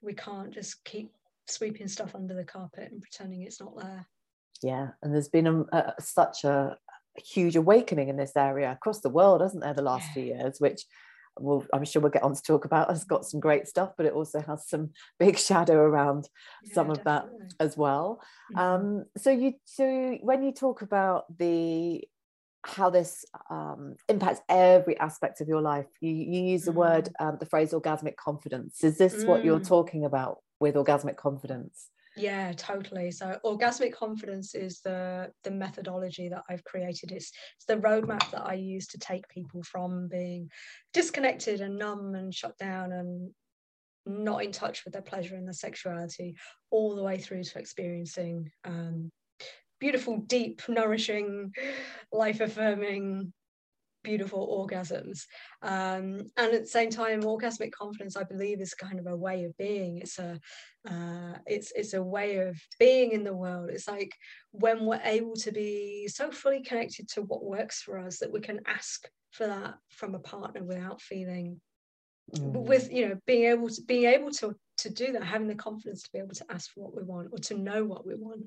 we 0.00 0.15
can't 0.15 0.53
just 0.53 0.83
keep 0.85 1.11
sweeping 1.47 1.88
stuff 1.88 2.15
under 2.15 2.35
the 2.35 2.45
carpet 2.45 2.91
and 2.91 3.00
pretending 3.00 3.43
it's 3.43 3.61
not 3.61 3.76
there. 3.79 4.07
Yeah, 4.62 4.88
and 5.03 5.15
there's 5.15 5.29
been 5.29 5.47
a, 5.47 5.61
a, 5.76 5.95
such 6.00 6.45
a 6.45 6.79
huge 7.17 7.57
awakening 7.57 8.09
in 8.09 8.17
this 8.17 8.37
area 8.37 8.73
across 8.73 9.00
the 9.00 9.11
world, 9.11 9.41
hasn't 9.41 9.62
there, 9.62 9.75
the 9.75 9.83
last 9.83 10.11
few 10.12 10.23
years, 10.23 10.61
which 10.61 10.83
we'll, 11.38 11.65
I'm 11.73 11.85
sure 11.85 12.03
we'll 12.03 12.11
get 12.11 12.23
on 12.23 12.35
to 12.35 12.43
talk 12.43 12.65
about. 12.65 12.88
Has 12.88 13.05
got 13.05 13.25
some 13.25 13.41
great 13.41 13.69
stuff, 13.69 13.93
but 13.97 14.07
it 14.07 14.12
also 14.12 14.41
has 14.41 14.69
some 14.69 14.91
big 15.19 15.38
shadow 15.38 15.76
around 15.76 16.29
yeah, 16.65 16.75
some 16.75 16.91
of 16.91 16.99
definitely. 16.99 17.38
that 17.59 17.65
as 17.65 17.76
well. 17.76 18.21
Mm-hmm. 18.55 18.59
Um, 18.59 19.05
so 19.17 19.31
you, 19.31 19.55
so 19.65 20.19
when 20.23 20.43
you 20.43 20.53
talk 20.53 20.83
about 20.83 21.25
the 21.38 22.05
how 22.67 22.91
this 22.91 23.25
um, 23.51 23.95
impacts 24.09 24.41
every 24.49 24.99
aspect 24.99 25.41
of 25.41 25.49
your 25.49 25.61
life, 25.61 25.87
you, 26.01 26.11
you 26.11 26.43
use 26.43 26.65
the 26.65 26.73
mm. 26.73 26.77
word, 26.77 27.09
um, 27.21 27.37
the 27.39 27.47
phrase 27.47 27.73
orgasmic 27.73 28.17
confidence. 28.17 28.83
Is 28.83 28.99
this 28.99 29.25
mm. 29.25 29.27
what 29.27 29.45
you're 29.45 29.61
mm. 29.61 29.69
talking 29.69 30.05
about 30.05 30.39
with 30.61 30.75
orgasmic 30.75 31.17
confidence? 31.17 31.89
yeah 32.17 32.51
totally 32.57 33.11
so 33.11 33.39
orgasmic 33.45 33.93
confidence 33.93 34.55
is 34.55 34.81
the 34.81 35.31
the 35.45 35.51
methodology 35.51 36.31
that 36.31 36.43
i've 36.49 36.65
created 36.65 37.13
it's, 37.13 37.31
it's 37.57 37.67
the 37.67 37.77
roadmap 37.77 38.31
that 38.31 38.47
i 38.47 38.55
use 38.55 38.87
to 38.87 38.99
take 38.99 39.29
people 39.29 39.63
from 39.63 40.09
being 40.09 40.49
disconnected 40.95 41.61
and 41.61 41.79
numb 41.79 42.15
and 42.15 42.35
shut 42.35 42.57
down 42.57 42.91
and 42.93 43.31
not 44.07 44.43
in 44.43 44.51
touch 44.51 44.85
with 44.85 44.95
their 44.95 45.03
pleasure 45.03 45.35
and 45.35 45.47
their 45.47 45.53
sexuality 45.53 46.35
all 46.71 46.97
the 46.97 47.03
way 47.03 47.19
through 47.19 47.43
to 47.43 47.59
experiencing 47.59 48.51
um, 48.65 49.11
beautiful 49.80 50.18
deep 50.18 50.62
nourishing 50.68 51.52
life 52.12 52.40
affirming 52.40 53.33
beautiful 54.06 54.68
orgasms. 54.68 55.25
Um, 55.62 56.21
and 56.37 56.54
at 56.54 56.62
the 56.62 56.66
same 56.66 56.90
time, 56.90 57.23
orgasmic 57.23 57.73
confidence, 57.73 58.16
I 58.16 58.23
believe, 58.23 58.61
is 58.61 58.73
kind 58.73 59.00
of 59.00 59.06
a 59.09 59.16
way 59.16 59.45
of 59.45 59.56
being. 59.59 59.99
It's 59.99 60.18
a 60.18 60.38
uh, 60.88 61.35
it's 61.47 61.73
it's 61.75 61.95
a 61.95 62.02
way 62.02 62.37
of 62.38 62.56
being 62.78 63.11
in 63.11 63.25
the 63.25 63.35
world. 63.35 63.68
It's 63.71 63.88
like 63.88 64.12
when 64.52 64.87
we're 64.87 65.00
able 65.02 65.35
to 65.37 65.52
be 65.52 66.09
so 66.09 66.30
fully 66.30 66.62
connected 66.62 67.09
to 67.11 67.23
what 67.23 67.45
works 67.45 67.83
for 67.83 67.99
us 67.99 68.18
that 68.21 68.33
we 68.33 68.40
can 68.40 68.61
ask 68.66 69.09
for 69.33 69.49
that 69.49 69.75
from 69.90 70.14
a 70.14 70.21
partner 70.21 70.62
without 70.62 71.02
feeling 71.02 71.61
mm. 72.35 72.52
with 72.52 72.90
you 72.90 73.09
know 73.09 73.16
being 73.26 73.50
able 73.50 73.68
to 73.68 73.83
being 73.83 74.06
able 74.06 74.30
to 74.30 74.54
to 74.78 74.90
do 74.90 75.12
that 75.12 75.25
having 75.25 75.49
the 75.49 75.54
confidence 75.54 76.02
to 76.02 76.11
be 76.12 76.18
able 76.18 76.35
to 76.35 76.45
ask 76.50 76.71
for 76.73 76.85
what 76.85 76.97
we 76.97 77.02
want 77.02 77.28
or 77.33 77.38
to 77.38 77.54
know 77.54 77.85
what 77.85 78.06
we 78.06 78.14
want 78.14 78.45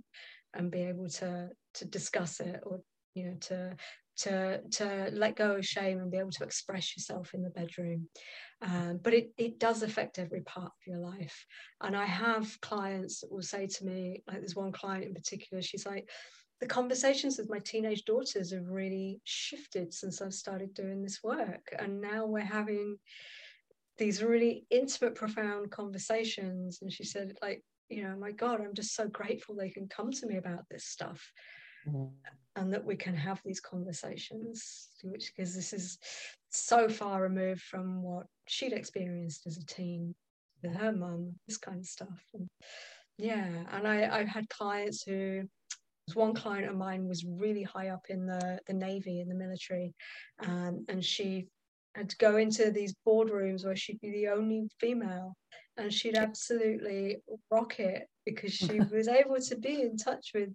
and 0.53 0.71
be 0.71 0.83
able 0.83 1.07
to 1.07 1.49
to 1.75 1.85
discuss 1.85 2.39
it 2.39 2.59
or 2.63 2.79
you 3.13 3.25
know 3.25 3.35
to 3.39 3.75
to 4.17 4.61
to 4.71 5.09
let 5.13 5.35
go 5.35 5.55
of 5.55 5.65
shame 5.65 5.99
and 5.99 6.11
be 6.11 6.17
able 6.17 6.31
to 6.31 6.43
express 6.43 6.95
yourself 6.95 7.33
in 7.33 7.41
the 7.41 7.49
bedroom. 7.49 8.09
Um, 8.61 8.99
but 9.01 9.13
it, 9.13 9.29
it 9.37 9.59
does 9.59 9.81
affect 9.81 10.19
every 10.19 10.41
part 10.41 10.65
of 10.65 10.87
your 10.87 10.97
life. 10.97 11.45
And 11.81 11.95
i 11.95 12.05
have 12.05 12.59
clients 12.61 13.21
that 13.21 13.31
will 13.31 13.41
say 13.41 13.67
to 13.67 13.85
me 13.85 14.23
like 14.27 14.39
there's 14.39 14.55
one 14.55 14.73
client 14.73 15.05
in 15.05 15.13
particular 15.13 15.61
she's 15.61 15.85
like 15.85 16.09
the 16.59 16.67
conversations 16.67 17.37
with 17.37 17.49
my 17.49 17.59
teenage 17.59 18.03
daughters 18.03 18.51
have 18.51 18.67
really 18.67 19.21
shifted 19.23 19.93
since 19.93 20.21
i've 20.21 20.33
started 20.33 20.73
doing 20.73 21.01
this 21.01 21.19
work. 21.23 21.73
And 21.77 22.01
now 22.01 22.25
we're 22.25 22.41
having 22.41 22.97
these 23.97 24.23
really 24.23 24.65
intimate 24.69 25.15
profound 25.15 25.71
conversations. 25.71 26.79
And 26.81 26.91
she 26.91 27.03
said 27.03 27.37
like 27.41 27.61
you 27.89 28.03
know 28.03 28.15
my 28.19 28.31
god 28.31 28.61
i'm 28.61 28.73
just 28.73 28.95
so 28.95 29.07
grateful 29.07 29.55
they 29.55 29.69
can 29.69 29.87
come 29.87 30.11
to 30.11 30.27
me 30.27 30.37
about 30.37 30.63
this 30.69 30.85
stuff. 30.85 31.31
Mm. 31.87 32.11
And 32.55 32.73
that 32.73 32.83
we 32.83 32.97
can 32.97 33.15
have 33.15 33.41
these 33.45 33.61
conversations 33.61 34.89
which 35.03 35.31
because 35.33 35.55
this 35.55 35.71
is 35.71 35.97
so 36.49 36.89
far 36.89 37.21
removed 37.21 37.61
from 37.61 38.03
what 38.03 38.25
she'd 38.47 38.73
experienced 38.73 39.47
as 39.47 39.57
a 39.57 39.65
teen 39.65 40.13
with 40.61 40.75
her 40.75 40.91
mum 40.91 41.35
this 41.47 41.57
kind 41.57 41.79
of 41.79 41.85
stuff. 41.85 42.21
And 42.33 42.49
yeah 43.17 43.47
and 43.71 43.87
I, 43.87 44.09
i've 44.19 44.27
had 44.27 44.49
clients 44.49 45.03
who 45.03 45.43
one 46.15 46.33
client 46.33 46.67
of 46.67 46.75
mine 46.75 47.07
was 47.07 47.23
really 47.23 47.63
high 47.63 47.89
up 47.89 48.05
in 48.09 48.25
the, 48.25 48.59
the 48.65 48.73
navy 48.73 49.19
in 49.19 49.29
the 49.29 49.35
military 49.35 49.93
um, 50.45 50.85
and 50.89 51.05
she 51.05 51.47
had 51.95 52.09
to 52.09 52.17
go 52.17 52.37
into 52.37 52.71
these 52.71 52.95
boardrooms 53.07 53.65
where 53.65 53.75
she'd 53.75 54.01
be 54.01 54.11
the 54.11 54.27
only 54.27 54.67
female 54.79 55.35
and 55.79 55.93
she'd 55.93 56.17
absolutely 56.17 57.17
rock 57.49 57.79
it 57.79 58.07
because 58.25 58.53
she 58.53 58.79
was 58.91 59.07
able 59.07 59.39
to 59.39 59.57
be 59.57 59.81
in 59.81 59.95
touch 59.97 60.31
with 60.33 60.49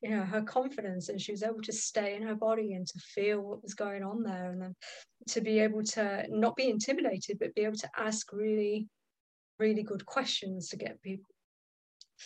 you 0.00 0.10
know 0.10 0.22
her 0.22 0.42
confidence 0.42 1.08
and 1.08 1.20
she 1.20 1.32
was 1.32 1.42
able 1.42 1.60
to 1.62 1.72
stay 1.72 2.16
in 2.16 2.22
her 2.22 2.34
body 2.34 2.72
and 2.72 2.86
to 2.86 2.98
feel 2.98 3.40
what 3.40 3.62
was 3.62 3.74
going 3.74 4.02
on 4.02 4.22
there 4.22 4.50
and 4.50 4.60
then 4.60 4.74
to 5.28 5.40
be 5.40 5.60
able 5.60 5.82
to 5.82 6.24
not 6.30 6.56
be 6.56 6.68
intimidated 6.68 7.38
but 7.38 7.54
be 7.54 7.62
able 7.62 7.76
to 7.76 7.90
ask 7.96 8.32
really 8.32 8.88
really 9.58 9.82
good 9.82 10.04
questions 10.06 10.68
to 10.68 10.76
get 10.76 11.00
people 11.02 11.30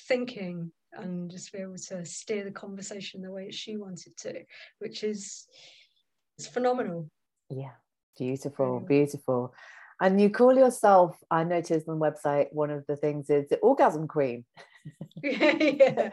thinking 0.09 0.71
and 0.93 1.31
just 1.31 1.53
be 1.53 1.59
able 1.59 1.77
to 1.77 2.05
steer 2.05 2.45
the 2.45 2.51
conversation 2.51 3.21
the 3.21 3.31
way 3.31 3.51
she 3.51 3.77
wanted 3.77 4.17
to 4.17 4.33
which 4.79 5.05
is 5.05 5.47
it's 6.39 6.47
phenomenal. 6.47 7.09
Yeah 7.51 7.73
beautiful 8.19 8.81
beautiful 8.81 9.53
and 10.01 10.21
you 10.21 10.31
call 10.31 10.57
yourself, 10.57 11.17
I 11.31 11.45
noticed 11.45 11.89
on 11.89 11.99
the 11.99 12.05
website, 12.11 12.53
one 12.53 12.71
of 12.71 12.85
the 12.87 12.97
things 12.97 13.31
is 13.31 13.49
the 13.49 13.57
orgasm 13.59 14.09
queen. 14.09 14.45
yeah. 15.23 16.11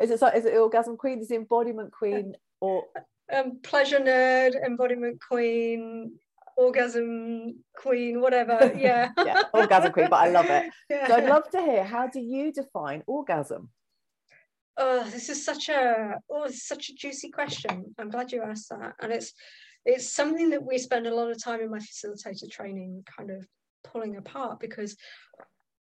is 0.00 0.10
it 0.10 0.22
is 0.36 0.44
it 0.44 0.54
orgasm 0.54 0.96
queen? 0.96 1.20
Is 1.20 1.30
it 1.30 1.36
embodiment 1.36 1.92
queen 1.92 2.34
or 2.60 2.84
um, 3.32 3.58
pleasure 3.62 3.98
nerd, 3.98 4.54
embodiment 4.64 5.20
queen, 5.26 6.12
orgasm 6.56 7.56
queen, 7.76 8.20
whatever. 8.20 8.72
Yeah. 8.76 9.10
yeah, 9.18 9.42
orgasm 9.52 9.92
queen, 9.92 10.08
but 10.10 10.20
I 10.20 10.28
love 10.28 10.46
it. 10.46 10.72
Yeah. 10.90 11.08
So 11.08 11.16
I'd 11.16 11.28
love 11.28 11.48
to 11.50 11.60
hear 11.60 11.84
how 11.84 12.06
do 12.08 12.20
you 12.20 12.52
define 12.52 13.02
orgasm? 13.06 13.70
Oh, 14.76 15.04
this 15.04 15.28
is 15.28 15.44
such 15.44 15.68
a 15.68 16.14
oh, 16.30 16.48
such 16.50 16.90
a 16.90 16.94
juicy 16.94 17.30
question. 17.30 17.94
I'm 17.98 18.10
glad 18.10 18.32
you 18.32 18.42
asked 18.42 18.68
that. 18.70 18.94
And 19.00 19.12
it's 19.12 19.32
it's 19.84 20.10
something 20.10 20.50
that 20.50 20.64
we 20.64 20.78
spend 20.78 21.06
a 21.06 21.14
lot 21.14 21.30
of 21.30 21.42
time 21.42 21.60
in 21.60 21.70
my 21.70 21.78
facilitator 21.78 22.50
training 22.50 23.04
kind 23.16 23.30
of 23.30 23.46
pulling 23.84 24.16
apart 24.16 24.60
because 24.60 24.96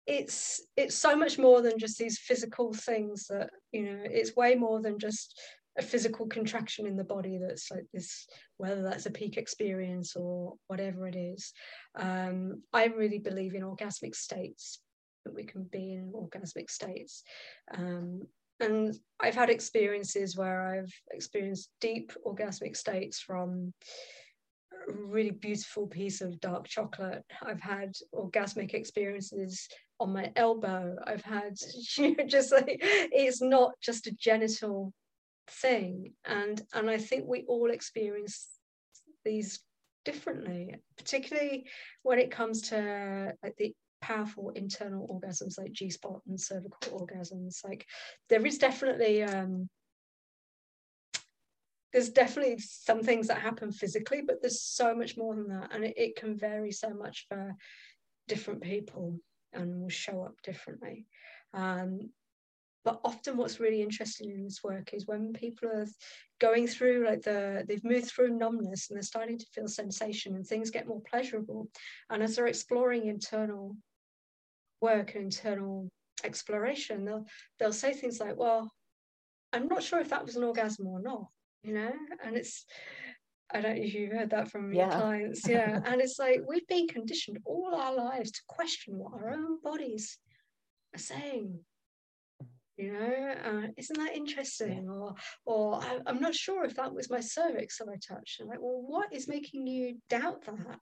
it's 0.05 0.61
it's 0.77 0.95
so 0.95 1.15
much 1.15 1.37
more 1.37 1.61
than 1.61 1.77
just 1.77 1.97
these 1.97 2.17
physical 2.17 2.73
things 2.73 3.27
that 3.27 3.49
you 3.71 3.83
know 3.83 3.99
it's 4.03 4.35
way 4.35 4.55
more 4.55 4.81
than 4.81 4.97
just 4.97 5.39
a 5.77 5.81
physical 5.81 6.25
contraction 6.25 6.87
in 6.87 6.95
the 6.95 7.03
body 7.03 7.37
that's 7.37 7.69
like 7.69 7.85
this 7.93 8.25
whether 8.57 8.81
that's 8.81 9.05
a 9.05 9.11
peak 9.11 9.37
experience 9.37 10.15
or 10.15 10.55
whatever 10.67 11.07
it 11.07 11.15
is. 11.15 11.53
Um, 11.95 12.63
i 12.73 12.85
really 12.85 13.19
believe 13.19 13.53
in 13.53 13.63
orgasmic 13.63 14.15
states 14.15 14.79
that 15.25 15.35
we 15.35 15.43
can 15.43 15.63
be 15.63 15.93
in 15.93 16.13
orgasmic 16.13 16.69
states. 16.69 17.23
Um, 17.73 18.21
and 18.59 18.95
I've 19.19 19.35
had 19.35 19.49
experiences 19.49 20.35
where 20.35 20.61
I've 20.61 20.93
experienced 21.11 21.69
deep 21.81 22.11
orgasmic 22.25 22.75
states 22.75 23.19
from 23.19 23.73
a 24.89 24.93
really 24.93 25.31
beautiful 25.31 25.87
piece 25.87 26.21
of 26.21 26.39
dark 26.39 26.67
chocolate. 26.67 27.23
I've 27.41 27.61
had 27.61 27.93
orgasmic 28.13 28.73
experiences 28.73 29.67
on 29.99 30.13
my 30.13 30.31
elbow. 30.35 30.95
I've 31.05 31.23
had 31.23 31.55
you 31.97 32.15
know, 32.15 32.25
just 32.25 32.51
like 32.51 32.77
it's 32.81 33.41
not 33.41 33.73
just 33.81 34.07
a 34.07 34.11
genital 34.11 34.93
thing, 35.49 36.13
and 36.25 36.61
and 36.73 36.89
I 36.89 36.97
think 36.97 37.25
we 37.25 37.43
all 37.47 37.71
experience 37.71 38.47
these 39.23 39.59
differently, 40.05 40.75
particularly 40.97 41.67
when 42.03 42.19
it 42.19 42.31
comes 42.31 42.69
to 42.69 43.33
like 43.43 43.55
the 43.57 43.75
powerful 44.01 44.49
internal 44.51 45.07
orgasms 45.07 45.57
like 45.57 45.71
G 45.71 45.89
spot 45.89 46.21
and 46.27 46.39
cervical 46.39 46.99
orgasms. 46.99 47.63
Like 47.63 47.85
there 48.29 48.45
is 48.45 48.57
definitely 48.57 49.23
um, 49.23 49.69
there's 51.93 52.09
definitely 52.09 52.57
some 52.59 53.01
things 53.01 53.27
that 53.27 53.41
happen 53.41 53.71
physically, 53.71 54.21
but 54.25 54.41
there's 54.41 54.61
so 54.61 54.93
much 54.93 55.17
more 55.17 55.35
than 55.35 55.47
that, 55.47 55.73
and 55.73 55.83
it, 55.83 55.93
it 55.97 56.15
can 56.15 56.37
vary 56.37 56.71
so 56.71 56.89
much 56.89 57.25
for 57.29 57.55
different 58.27 58.61
people 58.61 59.19
and 59.53 59.81
will 59.81 59.89
show 59.89 60.23
up 60.23 60.35
differently. 60.43 61.05
Um, 61.53 62.09
but 62.87 63.01
often 63.03 63.35
what's 63.35 63.59
really 63.59 63.81
interesting 63.81 64.31
in 64.31 64.45
this 64.45 64.63
work 64.63 64.93
is 64.93 65.07
when 65.07 65.33
people 65.33 65.67
are 65.67 65.87
going 66.39 66.67
through 66.67 67.05
like 67.05 67.21
the 67.21 67.65
they've 67.67 67.83
moved 67.83 68.07
through 68.07 68.37
numbness 68.37 68.89
and 68.89 68.95
they're 68.95 69.03
starting 69.03 69.37
to 69.37 69.45
feel 69.53 69.67
sensation 69.67 70.35
and 70.35 70.47
things 70.47 70.69
get 70.69 70.87
more 70.87 71.01
pleasurable 71.09 71.67
and 72.09 72.23
as 72.23 72.37
they're 72.37 72.47
exploring 72.47 73.07
internal 73.07 73.75
work 74.81 75.15
and 75.15 75.25
internal 75.25 75.89
exploration, 76.23 77.05
they'll 77.05 77.25
they'll 77.59 77.73
say 77.73 77.93
things 77.93 78.19
like, 78.19 78.37
"Well, 78.37 78.71
I'm 79.53 79.67
not 79.67 79.83
sure 79.83 79.99
if 79.99 80.09
that 80.09 80.25
was 80.25 80.35
an 80.35 80.43
orgasm 80.43 80.87
or 80.87 81.01
not," 81.01 81.27
you 81.63 81.73
know, 81.73 81.91
and 82.23 82.35
it's 82.35 82.65
I 83.53 83.61
don't 83.61 83.77
know 83.77 83.83
if 83.83 83.93
you've 83.93 84.11
heard 84.11 84.31
that 84.31 84.51
from 84.51 84.73
yeah. 84.73 84.89
your 84.89 85.01
clients, 85.01 85.47
yeah, 85.47 85.79
and 85.85 86.01
it's 86.01 86.19
like 86.19 86.41
we've 86.47 86.67
been 86.67 86.87
conditioned 86.87 87.39
all 87.45 87.73
our 87.75 87.95
lives 87.95 88.31
to 88.31 88.41
question 88.47 88.97
what 88.97 89.13
our 89.13 89.29
own 89.29 89.61
bodies 89.61 90.17
are 90.95 90.99
saying. 90.99 91.59
You 92.77 92.93
know, 92.93 93.35
uh, 93.43 93.67
isn't 93.75 93.97
that 93.97 94.15
interesting? 94.15 94.83
Yeah. 94.83 94.91
Or, 94.91 95.15
or 95.45 95.81
I, 95.81 95.99
am 96.05 96.19
not 96.19 96.35
sure 96.35 96.63
if 96.63 96.75
that 96.75 96.93
was 96.93 97.09
my 97.09 97.19
cervix 97.19 97.79
that 97.79 97.87
I 97.89 97.95
touched. 97.95 98.39
I'm 98.39 98.47
like, 98.47 98.61
well, 98.61 98.83
what 98.85 99.11
is 99.11 99.27
making 99.27 99.65
you 99.65 99.97
doubt 100.09 100.45
that? 100.45 100.79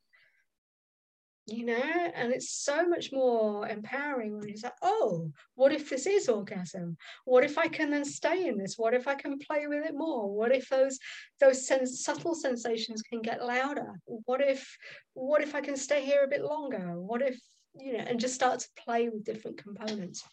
You 1.48 1.64
know 1.64 2.12
and 2.16 2.34
it's 2.34 2.50
so 2.50 2.88
much 2.88 3.12
more 3.12 3.68
empowering 3.68 4.36
when 4.36 4.50
it's 4.50 4.64
like 4.64 4.74
oh 4.82 5.32
what 5.54 5.72
if 5.72 5.90
this 5.90 6.08
is 6.08 6.28
orgasm? 6.28 6.98
What 7.26 7.44
if 7.44 7.58
i 7.58 7.68
can 7.68 7.92
then 7.92 8.06
stay 8.06 8.48
in 8.48 8.58
this? 8.58 8.76
What 8.78 8.94
if 8.94 9.08
i 9.08 9.16
can 9.16 9.38
play 9.40 9.68
with 9.68 9.86
it 9.86 9.94
more? 9.96 10.34
What 10.34 10.56
if 10.56 10.70
those 10.70 10.98
those 11.40 11.68
sens- 11.68 12.04
subtle 12.04 12.36
sensations 12.36 13.02
can 13.04 13.22
get 13.22 13.46
louder? 13.46 13.94
What 14.06 14.42
if 14.42 14.76
what 15.14 15.42
if 15.42 15.54
i 15.54 15.62
can 15.62 15.78
stay 15.78 16.04
here 16.04 16.24
a 16.24 16.28
bit 16.28 16.44
longer? 16.44 17.00
What 17.00 17.22
if 17.22 17.40
you 17.80 17.98
know 17.98 18.04
and 18.04 18.20
just 18.20 18.36
start 18.36 18.60
to 18.60 18.68
play 18.78 19.10
with 19.10 19.24
different 19.24 19.62
components. 19.62 20.24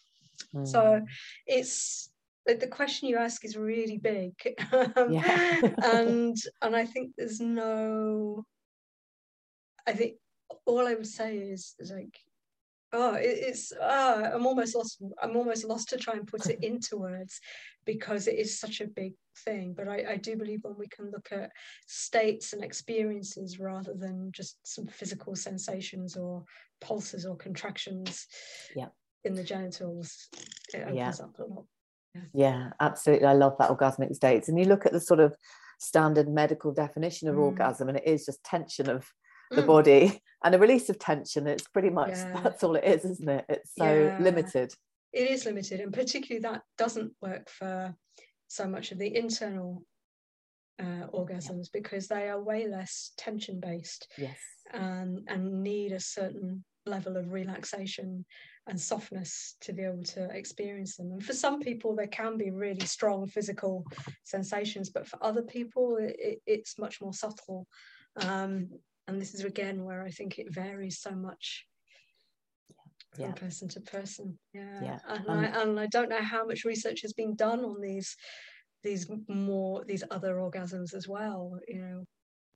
Mm. 0.55 0.67
so 0.67 1.01
it's 1.45 2.09
the, 2.45 2.55
the 2.55 2.67
question 2.67 3.07
you 3.07 3.17
ask 3.17 3.45
is 3.45 3.55
really 3.55 3.97
big. 3.97 4.33
Um, 4.73 5.13
yeah. 5.13 5.59
and 5.83 6.35
and 6.61 6.75
i 6.75 6.85
think 6.85 7.13
there's 7.17 7.39
no 7.39 8.45
i 9.87 9.93
think 9.93 10.13
all 10.65 10.87
I 10.87 10.95
would 10.95 11.07
say 11.07 11.37
is, 11.37 11.75
is 11.79 11.91
like, 11.91 12.17
oh, 12.93 13.15
it, 13.15 13.25
it's 13.25 13.73
ah, 13.81 14.29
I'm 14.33 14.45
almost 14.45 14.75
lost. 14.75 15.01
I'm 15.21 15.35
almost 15.35 15.65
lost 15.65 15.89
to 15.89 15.97
try 15.97 16.13
and 16.13 16.27
put 16.27 16.47
it 16.47 16.63
into 16.63 16.97
words 16.97 17.39
because 17.85 18.27
it 18.27 18.37
is 18.37 18.59
such 18.59 18.81
a 18.81 18.87
big 18.87 19.13
thing. 19.45 19.73
But 19.75 19.87
I, 19.87 20.05
I 20.11 20.17
do 20.17 20.37
believe 20.37 20.59
when 20.61 20.77
we 20.77 20.87
can 20.87 21.11
look 21.11 21.29
at 21.31 21.51
states 21.87 22.53
and 22.53 22.63
experiences 22.63 23.59
rather 23.59 23.93
than 23.93 24.31
just 24.31 24.57
some 24.63 24.87
physical 24.87 25.35
sensations 25.35 26.15
or 26.15 26.43
pulses 26.81 27.25
or 27.25 27.35
contractions 27.35 28.27
yeah. 28.75 28.87
in 29.23 29.33
the 29.33 29.43
genitals, 29.43 30.29
it 30.73 30.81
opens 30.83 30.95
yeah. 30.97 31.09
up 31.09 31.39
a 31.39 31.43
lot. 31.43 31.65
Yeah. 32.15 32.21
yeah, 32.33 32.69
absolutely. 32.79 33.25
I 33.25 33.33
love 33.33 33.55
that 33.57 33.71
orgasmic 33.71 34.13
states. 34.13 34.47
And 34.47 34.59
you 34.59 34.65
look 34.65 34.85
at 34.85 34.91
the 34.91 35.01
sort 35.01 35.19
of 35.19 35.35
standard 35.79 36.29
medical 36.29 36.71
definition 36.71 37.27
of 37.27 37.35
mm. 37.35 37.39
orgasm, 37.39 37.89
and 37.89 37.97
it 37.97 38.05
is 38.05 38.25
just 38.25 38.43
tension 38.43 38.89
of 38.89 39.05
the 39.55 39.61
mm. 39.61 39.67
body 39.67 40.21
and 40.43 40.55
a 40.55 40.59
release 40.59 40.89
of 40.89 40.99
tension 40.99 41.47
it's 41.47 41.67
pretty 41.67 41.89
much 41.89 42.09
yeah. 42.09 42.41
that's 42.43 42.63
all 42.63 42.75
it 42.75 42.83
is 42.83 43.05
isn't 43.05 43.29
it 43.29 43.45
it's 43.49 43.71
so 43.77 43.85
yeah. 43.85 44.17
limited 44.19 44.73
it 45.11 45.29
is 45.29 45.45
limited 45.45 45.79
and 45.79 45.93
particularly 45.93 46.41
that 46.41 46.61
doesn't 46.77 47.11
work 47.21 47.49
for 47.49 47.95
so 48.47 48.67
much 48.67 48.91
of 48.91 48.97
the 48.97 49.15
internal 49.15 49.83
uh, 50.79 51.07
orgasms 51.13 51.65
yeah. 51.65 51.79
because 51.79 52.07
they 52.07 52.29
are 52.29 52.41
way 52.41 52.67
less 52.67 53.11
tension 53.17 53.59
based 53.59 54.07
yes 54.17 54.37
um, 54.73 55.23
and 55.27 55.63
need 55.63 55.91
a 55.91 55.99
certain 55.99 56.63
level 56.85 57.17
of 57.17 57.31
relaxation 57.31 58.25
and 58.67 58.79
softness 58.79 59.55
to 59.61 59.73
be 59.73 59.83
able 59.83 60.03
to 60.03 60.29
experience 60.31 60.95
them. 60.95 61.11
And 61.11 61.23
for 61.23 61.33
some 61.33 61.59
people, 61.59 61.95
there 61.95 62.07
can 62.07 62.37
be 62.37 62.49
really 62.49 62.85
strong 62.85 63.27
physical 63.27 63.85
sensations, 64.23 64.89
but 64.89 65.07
for 65.07 65.19
other 65.21 65.41
people, 65.41 65.97
it, 65.99 66.41
it's 66.45 66.79
much 66.79 67.01
more 67.01 67.13
subtle. 67.13 67.67
Um, 68.17 68.69
and 69.07 69.21
this 69.21 69.33
is 69.33 69.43
again 69.43 69.83
where 69.83 70.03
I 70.03 70.09
think 70.09 70.39
it 70.39 70.53
varies 70.53 70.99
so 70.99 71.11
much 71.11 71.65
from 73.15 73.33
person 73.33 73.67
to 73.69 73.81
person. 73.81 74.37
Yeah, 74.53 74.79
yeah. 74.81 74.99
And, 75.07 75.29
um, 75.29 75.39
I, 75.39 75.61
and 75.61 75.79
I 75.79 75.87
don't 75.87 76.09
know 76.09 76.21
how 76.21 76.45
much 76.45 76.65
research 76.65 77.01
has 77.01 77.13
been 77.13 77.35
done 77.35 77.59
on 77.59 77.81
these 77.81 78.15
these 78.83 79.09
more 79.27 79.83
these 79.85 80.03
other 80.11 80.35
orgasms 80.35 80.93
as 80.93 81.07
well. 81.07 81.57
You 81.67 81.81
know, 81.81 82.03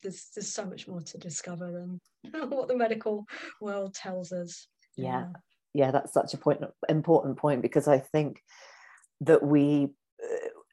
there's 0.03 0.29
there's 0.35 0.51
so 0.53 0.65
much 0.65 0.87
more 0.87 1.01
to 1.01 1.17
discover 1.17 1.71
than 1.71 2.49
what 2.49 2.67
the 2.67 2.75
medical 2.75 3.25
world 3.61 3.93
tells 3.93 4.31
us. 4.31 4.67
Yeah, 4.95 5.27
yeah, 5.73 5.91
that's 5.91 6.13
such 6.13 6.33
a 6.33 6.37
point 6.37 6.61
important 6.89 7.37
point 7.37 7.61
because 7.61 7.87
I 7.87 7.99
think 7.99 8.41
that 9.21 9.43
we 9.43 9.89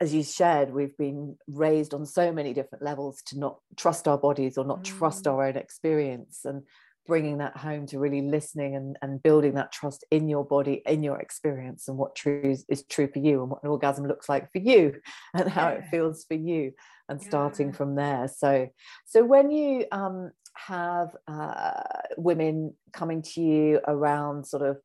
as 0.04 0.14
you 0.14 0.22
shared, 0.22 0.70
we've 0.70 0.96
been 0.96 1.36
raised 1.48 1.94
on 1.94 2.04
so 2.04 2.30
many 2.30 2.52
different 2.52 2.84
levels 2.84 3.22
to 3.22 3.38
not 3.38 3.58
trust 3.76 4.06
our 4.06 4.18
bodies 4.18 4.58
or 4.58 4.64
not 4.64 4.80
mm. 4.80 4.84
trust 4.84 5.26
our 5.26 5.46
own 5.46 5.56
experience 5.56 6.42
and 6.44 6.62
bringing 7.06 7.38
that 7.38 7.56
home 7.56 7.86
to 7.86 7.98
really 7.98 8.20
listening 8.20 8.76
and, 8.76 8.96
and 9.02 9.22
building 9.22 9.54
that 9.54 9.72
trust 9.72 10.04
in 10.10 10.28
your 10.28 10.44
body 10.44 10.82
in 10.86 11.02
your 11.02 11.18
experience 11.18 11.88
and 11.88 11.98
what 11.98 12.14
true 12.14 12.54
is 12.68 12.84
true 12.88 13.08
for 13.12 13.18
you 13.18 13.42
and 13.42 13.50
what 13.50 13.62
an 13.62 13.68
orgasm 13.68 14.06
looks 14.06 14.28
like 14.28 14.50
for 14.52 14.58
you 14.58 14.94
and 15.34 15.48
how 15.48 15.68
yeah. 15.68 15.74
it 15.76 15.84
feels 15.90 16.24
for 16.24 16.34
you 16.34 16.72
and 17.08 17.20
starting 17.20 17.68
yeah. 17.68 17.74
from 17.74 17.94
there 17.94 18.26
so 18.28 18.68
so 19.04 19.22
when 19.22 19.50
you 19.50 19.84
um, 19.92 20.30
have 20.54 21.08
uh, 21.28 21.82
women 22.16 22.74
coming 22.92 23.20
to 23.20 23.42
you 23.42 23.80
around 23.86 24.46
sort 24.46 24.62
of 24.62 24.78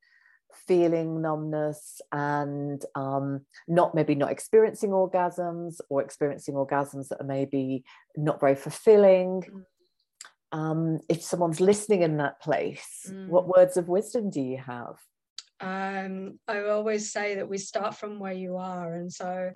feeling 0.67 1.21
numbness 1.21 2.01
and 2.11 2.83
um, 2.95 3.41
not 3.67 3.95
maybe 3.95 4.15
not 4.15 4.31
experiencing 4.31 4.91
orgasms 4.91 5.79
or 5.89 6.01
experiencing 6.01 6.55
orgasms 6.55 7.09
that 7.09 7.21
are 7.21 7.27
maybe 7.27 7.83
not 8.15 8.39
very 8.39 8.55
fulfilling. 8.55 9.43
Mm. 9.43 9.63
Um, 10.51 10.99
if 11.07 11.23
someone's 11.23 11.61
listening 11.61 12.01
in 12.01 12.17
that 12.17 12.41
place, 12.41 13.07
mm. 13.07 13.27
what 13.27 13.47
words 13.47 13.77
of 13.77 13.87
wisdom 13.87 14.29
do 14.29 14.41
you 14.41 14.57
have? 14.57 14.97
Um, 15.61 16.39
I 16.47 16.63
always 16.63 17.11
say 17.11 17.35
that 17.35 17.49
we 17.49 17.57
start 17.57 17.95
from 17.95 18.19
where 18.19 18.33
you 18.33 18.57
are. 18.57 18.95
And 18.95 19.11
so 19.11 19.51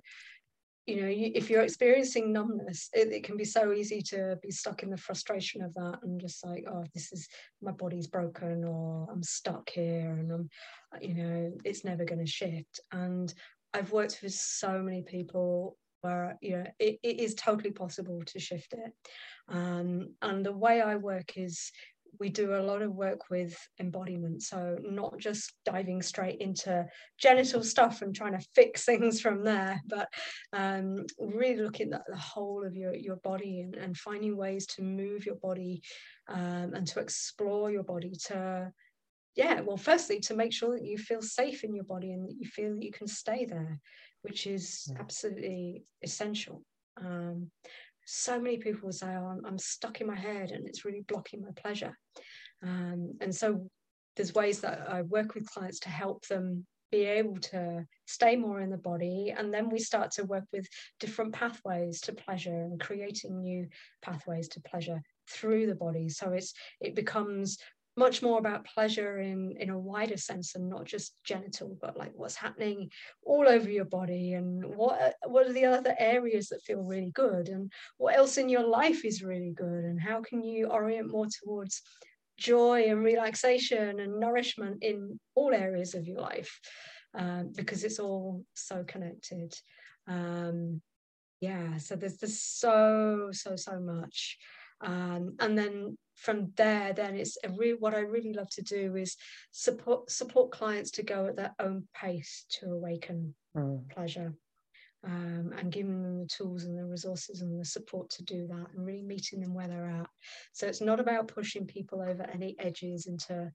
you 0.86 1.00
know 1.00 1.08
you, 1.08 1.30
if 1.34 1.48
you're 1.48 1.62
experiencing 1.62 2.32
numbness 2.32 2.90
it, 2.92 3.10
it, 3.10 3.24
can 3.24 3.36
be 3.36 3.44
so 3.44 3.72
easy 3.72 4.02
to 4.02 4.38
be 4.42 4.50
stuck 4.50 4.82
in 4.82 4.90
the 4.90 4.96
frustration 4.96 5.62
of 5.62 5.72
that 5.74 5.98
and 6.02 6.20
just 6.20 6.44
like 6.44 6.64
oh 6.70 6.84
this 6.92 7.12
is 7.12 7.28
my 7.62 7.72
body's 7.72 8.06
broken 8.06 8.64
or 8.64 9.08
i'm 9.10 9.22
stuck 9.22 9.70
here 9.70 10.16
and 10.18 10.30
i'm 10.30 10.48
you 11.00 11.14
know 11.14 11.52
it's 11.64 11.84
never 11.84 12.04
going 12.04 12.24
to 12.24 12.30
shift. 12.30 12.80
And 12.92 13.32
i've 13.72 13.92
worked 13.92 14.20
with 14.22 14.34
so 14.34 14.80
many 14.80 15.02
people 15.02 15.76
where 16.02 16.36
you 16.40 16.58
know 16.58 16.66
it, 16.78 16.98
it 17.02 17.20
is 17.20 17.34
totally 17.34 17.70
possible 17.70 18.22
to 18.26 18.38
shift 18.38 18.74
it. 18.74 18.92
Um, 19.48 20.14
and 20.22 20.44
the 20.44 20.52
way 20.52 20.80
i 20.80 20.96
work 20.96 21.36
is 21.36 21.72
we 22.20 22.28
do 22.28 22.54
a 22.54 22.62
lot 22.62 22.82
of 22.82 22.94
work 22.94 23.30
with 23.30 23.56
embodiment. 23.80 24.42
So, 24.42 24.76
not 24.82 25.18
just 25.18 25.52
diving 25.64 26.02
straight 26.02 26.40
into 26.40 26.86
genital 27.18 27.62
stuff 27.62 28.02
and 28.02 28.14
trying 28.14 28.38
to 28.38 28.46
fix 28.54 28.84
things 28.86 29.20
from 29.20 29.44
there, 29.44 29.80
but 29.86 30.08
um, 30.52 31.06
really 31.18 31.62
looking 31.62 31.92
at 31.92 32.06
the 32.08 32.16
whole 32.16 32.64
of 32.64 32.74
your, 32.74 32.94
your 32.94 33.16
body 33.16 33.60
and, 33.60 33.74
and 33.74 33.96
finding 33.96 34.36
ways 34.36 34.66
to 34.66 34.82
move 34.82 35.26
your 35.26 35.36
body 35.36 35.82
um, 36.28 36.74
and 36.74 36.86
to 36.88 37.00
explore 37.00 37.70
your 37.70 37.84
body 37.84 38.12
to 38.26 38.72
yeah 39.36 39.60
well 39.60 39.76
firstly 39.76 40.20
to 40.20 40.34
make 40.34 40.52
sure 40.52 40.78
that 40.78 40.86
you 40.86 40.96
feel 40.96 41.20
safe 41.20 41.64
in 41.64 41.74
your 41.74 41.84
body 41.84 42.12
and 42.12 42.28
that 42.28 42.36
you 42.38 42.46
feel 42.46 42.74
that 42.74 42.84
you 42.84 42.92
can 42.92 43.06
stay 43.06 43.44
there 43.44 43.78
which 44.22 44.46
is 44.46 44.92
absolutely 44.98 45.84
essential 46.02 46.62
um, 47.02 47.50
so 48.06 48.40
many 48.40 48.58
people 48.58 48.80
will 48.84 48.92
say, 48.92 49.08
oh, 49.08 49.26
I'm, 49.26 49.44
I'm, 49.46 49.58
stuck 49.58 50.00
in 50.00 50.06
my 50.06 50.16
head 50.16 50.50
and 50.50 50.66
it's 50.66 50.84
really 50.84 51.04
blocking 51.06 51.42
my 51.42 51.50
pleasure. 51.56 51.96
Um, 52.62 53.14
and 53.20 53.34
so 53.34 53.68
there's 54.16 54.34
ways 54.34 54.60
that 54.60 54.86
I 54.88 55.02
work 55.02 55.34
with 55.34 55.50
clients 55.50 55.80
to 55.80 55.88
help 55.88 56.26
them 56.26 56.66
be 56.94 57.04
able 57.04 57.36
to 57.36 57.84
stay 58.06 58.36
more 58.36 58.60
in 58.60 58.70
the 58.70 58.76
body. 58.76 59.34
And 59.36 59.52
then 59.52 59.68
we 59.68 59.80
start 59.80 60.12
to 60.12 60.24
work 60.24 60.44
with 60.52 60.68
different 61.00 61.32
pathways 61.32 62.00
to 62.02 62.12
pleasure 62.12 62.54
and 62.54 62.78
creating 62.78 63.40
new 63.40 63.66
pathways 64.00 64.48
to 64.50 64.60
pleasure 64.60 65.02
through 65.28 65.66
the 65.66 65.74
body. 65.74 66.08
So 66.08 66.30
it's 66.30 66.54
it 66.80 66.94
becomes 66.94 67.58
much 67.96 68.22
more 68.22 68.38
about 68.38 68.66
pleasure 68.66 69.18
in 69.18 69.54
in 69.58 69.70
a 69.70 69.78
wider 69.78 70.16
sense 70.16 70.54
and 70.54 70.68
not 70.68 70.84
just 70.84 71.14
genital 71.24 71.76
but 71.80 71.96
like 71.96 72.12
what's 72.14 72.34
happening 72.34 72.90
all 73.22 73.48
over 73.48 73.70
your 73.70 73.84
body 73.84 74.32
and 74.32 74.64
what 74.64 75.14
what 75.26 75.46
are 75.46 75.52
the 75.52 75.64
other 75.64 75.94
areas 75.98 76.48
that 76.48 76.62
feel 76.62 76.82
really 76.82 77.12
good 77.14 77.48
and 77.48 77.70
what 77.98 78.16
else 78.16 78.36
in 78.36 78.48
your 78.48 78.66
life 78.66 79.04
is 79.04 79.22
really 79.22 79.52
good 79.54 79.84
and 79.84 80.00
how 80.00 80.20
can 80.22 80.42
you 80.42 80.66
orient 80.66 81.10
more 81.10 81.26
towards 81.42 81.82
joy 82.36 82.84
and 82.88 83.04
relaxation 83.04 84.00
and 84.00 84.18
nourishment 84.18 84.82
in 84.82 85.18
all 85.34 85.54
areas 85.54 85.94
of 85.94 86.06
your 86.06 86.20
life 86.20 86.58
um, 87.16 87.52
because 87.54 87.84
it's 87.84 88.00
all 88.00 88.44
so 88.54 88.84
connected. 88.84 89.54
Um, 90.08 90.82
yeah 91.40 91.78
so 91.78 91.96
there's 91.96 92.16
there's 92.18 92.40
so 92.40 93.28
so 93.32 93.56
so 93.56 93.78
much. 93.80 94.38
Um, 94.80 95.36
and 95.40 95.56
then 95.56 95.96
from 96.14 96.52
there 96.56 96.92
then 96.92 97.16
it's 97.16 97.36
a 97.44 97.48
real 97.50 97.76
what 97.78 97.94
i 97.94 98.00
really 98.00 98.32
love 98.32 98.48
to 98.50 98.62
do 98.62 98.94
is 98.96 99.16
support 99.50 100.10
support 100.10 100.50
clients 100.50 100.90
to 100.92 101.02
go 101.02 101.26
at 101.26 101.36
their 101.36 101.54
own 101.58 101.86
pace 101.94 102.46
to 102.48 102.66
awaken 102.66 103.34
mm. 103.56 103.88
pleasure 103.90 104.32
um, 105.06 105.52
and 105.58 105.72
giving 105.72 106.02
them 106.02 106.18
the 106.20 106.26
tools 106.26 106.64
and 106.64 106.78
the 106.78 106.84
resources 106.84 107.42
and 107.42 107.60
the 107.60 107.64
support 107.64 108.08
to 108.10 108.22
do 108.24 108.46
that 108.46 108.66
and 108.74 108.86
really 108.86 109.02
meeting 109.02 109.40
them 109.40 109.54
where 109.54 109.68
they're 109.68 109.90
at 109.90 110.08
so 110.52 110.66
it's 110.66 110.80
not 110.80 111.00
about 111.00 111.28
pushing 111.28 111.66
people 111.66 112.00
over 112.00 112.22
any 112.32 112.56
edges 112.58 113.06
into 113.06 113.50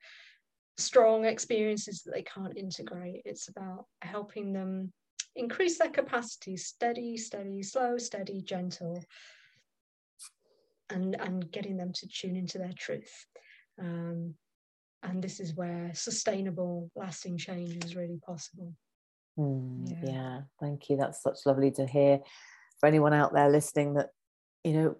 strong 0.78 1.26
experiences 1.26 2.04
that 2.04 2.14
they 2.14 2.22
can't 2.22 2.58
integrate 2.58 3.22
it's 3.26 3.50
about 3.50 3.86
helping 4.02 4.54
them 4.54 4.92
increase 5.36 5.78
their 5.78 5.90
capacity 5.90 6.56
steady 6.56 7.18
steady 7.18 7.64
slow 7.64 7.98
steady 7.98 8.42
gentle 8.42 9.02
and 10.90 11.16
and 11.20 11.52
getting 11.52 11.78
them 11.78 11.94
to 11.94 12.08
tune 12.08 12.36
into 12.36 12.58
their 12.58 12.74
truth. 12.78 13.26
Um, 13.80 14.36
and 15.04 15.24
this 15.24 15.40
is 15.40 15.56
where 15.56 15.92
sustainable 15.94 16.92
lasting 16.96 17.38
change 17.38 17.84
is 17.84 17.96
really 17.96 18.20
possible. 18.26 18.74
Mm, 19.38 19.96
yeah. 20.04 20.12
yeah 20.12 20.42
thank 20.60 20.90
you. 20.90 20.98
That's 20.98 21.22
such 21.22 21.40
lovely 21.46 21.72
to 21.72 21.86
hear. 21.86 22.20
For 22.80 22.88
anyone 22.88 23.14
out 23.14 23.34
there 23.34 23.50
listening 23.50 23.94
that 23.96 24.10
you 24.64 24.74
know 24.74 24.96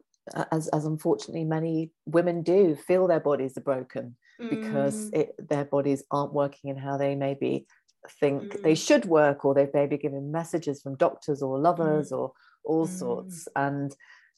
as 0.52 0.68
as 0.70 0.86
unfortunately 0.86 1.44
many 1.44 1.92
women 2.06 2.44
do 2.44 2.76
feel 2.76 3.08
their 3.08 3.20
bodies 3.20 3.58
are 3.58 3.62
broken 3.62 4.16
because 4.50 5.10
it, 5.12 5.36
their 5.50 5.66
bodies 5.66 6.04
aren't 6.12 6.34
working 6.34 6.70
in 6.70 6.78
how 6.78 6.98
they 6.98 7.16
maybe 7.16 7.68
think 8.20 8.54
Mm. 8.54 8.62
they 8.64 8.76
should 8.76 9.06
work 9.06 9.44
or 9.44 9.54
they've 9.54 9.74
maybe 9.74 9.98
given 9.98 10.32
messages 10.32 10.82
from 10.82 10.96
doctors 10.96 11.42
or 11.42 11.60
lovers 11.60 12.12
or 12.14 12.32
all 12.64 12.86
Mm. 12.88 12.90
sorts. 12.90 13.48
And 13.56 13.94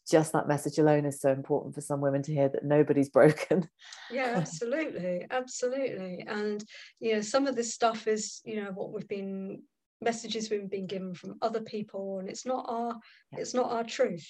just 0.10 0.34
that 0.34 0.48
message 0.48 0.78
alone 0.80 1.06
is 1.06 1.22
so 1.22 1.32
important 1.32 1.76
for 1.76 1.82
some 1.82 2.02
women 2.02 2.22
to 2.24 2.34
hear 2.34 2.50
that 2.50 2.64
nobody's 2.66 3.10
broken. 3.20 3.68
Yeah 4.12 4.34
absolutely 4.38 5.26
absolutely. 5.30 6.24
And 6.28 6.64
you 7.00 7.16
know 7.16 7.22
some 7.22 7.48
of 7.48 7.56
this 7.56 7.74
stuff 7.74 8.08
is 8.08 8.42
you 8.46 8.62
know 8.64 8.72
what 8.72 8.92
we've 8.92 9.08
been 9.08 9.64
messages 10.02 10.50
we've 10.50 10.70
been 10.70 10.88
given 10.88 11.14
from 11.14 11.38
other 11.42 11.62
people 11.62 12.20
and 12.20 12.28
it's 12.28 12.46
not 12.46 12.66
our 12.68 12.96
Yeah. 13.32 13.40
it's 13.40 13.54
not 13.54 13.72
our 13.72 13.84
truth. 13.84 14.28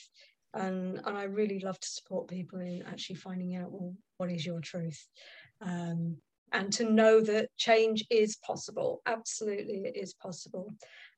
And 0.53 0.99
and 1.05 1.17
i 1.17 1.23
really 1.23 1.60
love 1.60 1.79
to 1.79 1.88
support 1.88 2.27
people 2.27 2.60
in 2.60 2.84
actually 2.86 3.15
finding 3.15 3.55
out 3.55 3.71
well 3.71 3.93
what 4.17 4.29
is 4.31 4.45
your 4.45 4.60
truth? 4.60 5.07
Um 5.62 6.17
and 6.53 6.73
to 6.73 6.84
know 6.91 7.21
that 7.21 7.47
change 7.55 8.03
is 8.10 8.36
possible 8.45 9.01
absolutely 9.05 9.84
it 9.86 9.95
is 9.95 10.13
possible. 10.13 10.69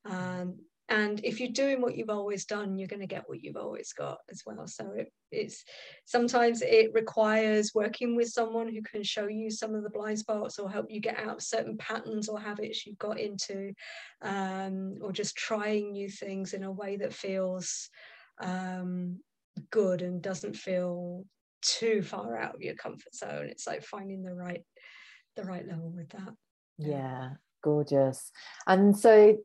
Um 0.05 0.59
and 0.89 1.21
if 1.23 1.39
you're 1.39 1.49
doing 1.49 1.81
what 1.81 1.95
you've 1.95 2.09
always 2.09 2.45
done 2.45 2.77
you're 2.77 2.87
going 2.87 2.99
to 2.99 3.07
get 3.07 3.27
what 3.27 3.41
you've 3.41 3.55
always 3.55 3.93
got 3.93 4.17
as 4.29 4.43
well. 4.45 4.67
So 4.67 4.91
it, 4.95 5.11
it's 5.31 5.63
sometimes 6.05 6.61
it 6.61 6.91
requires 6.93 7.71
working 7.73 8.15
with 8.15 8.29
someone 8.29 8.67
who 8.67 8.81
can 8.81 9.03
show 9.03 9.27
you 9.27 9.49
some 9.49 9.75
of 9.75 9.83
the 9.83 9.89
blind 9.89 10.19
spots 10.19 10.59
or 10.59 10.69
help 10.69 10.87
you 10.89 10.99
get 10.99 11.19
out 11.19 11.37
of 11.37 11.41
certain 11.41 11.77
patterns 11.77 12.27
or 12.27 12.39
habits 12.39 12.85
you've 12.85 12.97
got 12.97 13.19
into 13.19 13.73
um, 14.21 14.97
or 15.01 15.11
just 15.11 15.35
trying 15.35 15.93
new 15.93 16.09
things 16.09 16.53
in 16.53 16.63
a 16.63 16.71
way 16.71 16.97
that 16.97 17.13
feels 17.13 17.89
um, 18.41 19.19
good 19.71 20.01
and 20.01 20.21
doesn't 20.21 20.55
feel 20.55 21.25
too 21.61 22.01
far 22.01 22.37
out 22.37 22.55
of 22.55 22.61
your 22.61 22.75
comfort 22.75 23.15
zone. 23.15 23.47
It's 23.49 23.67
like 23.67 23.83
finding 23.83 24.21
the 24.21 24.33
right 24.33 24.63
the 25.35 25.43
right 25.43 25.65
level 25.65 25.89
with 25.89 26.09
that. 26.09 26.33
Yeah 26.77 27.29
gorgeous. 27.63 28.31
And 28.67 28.95
so 28.95 29.37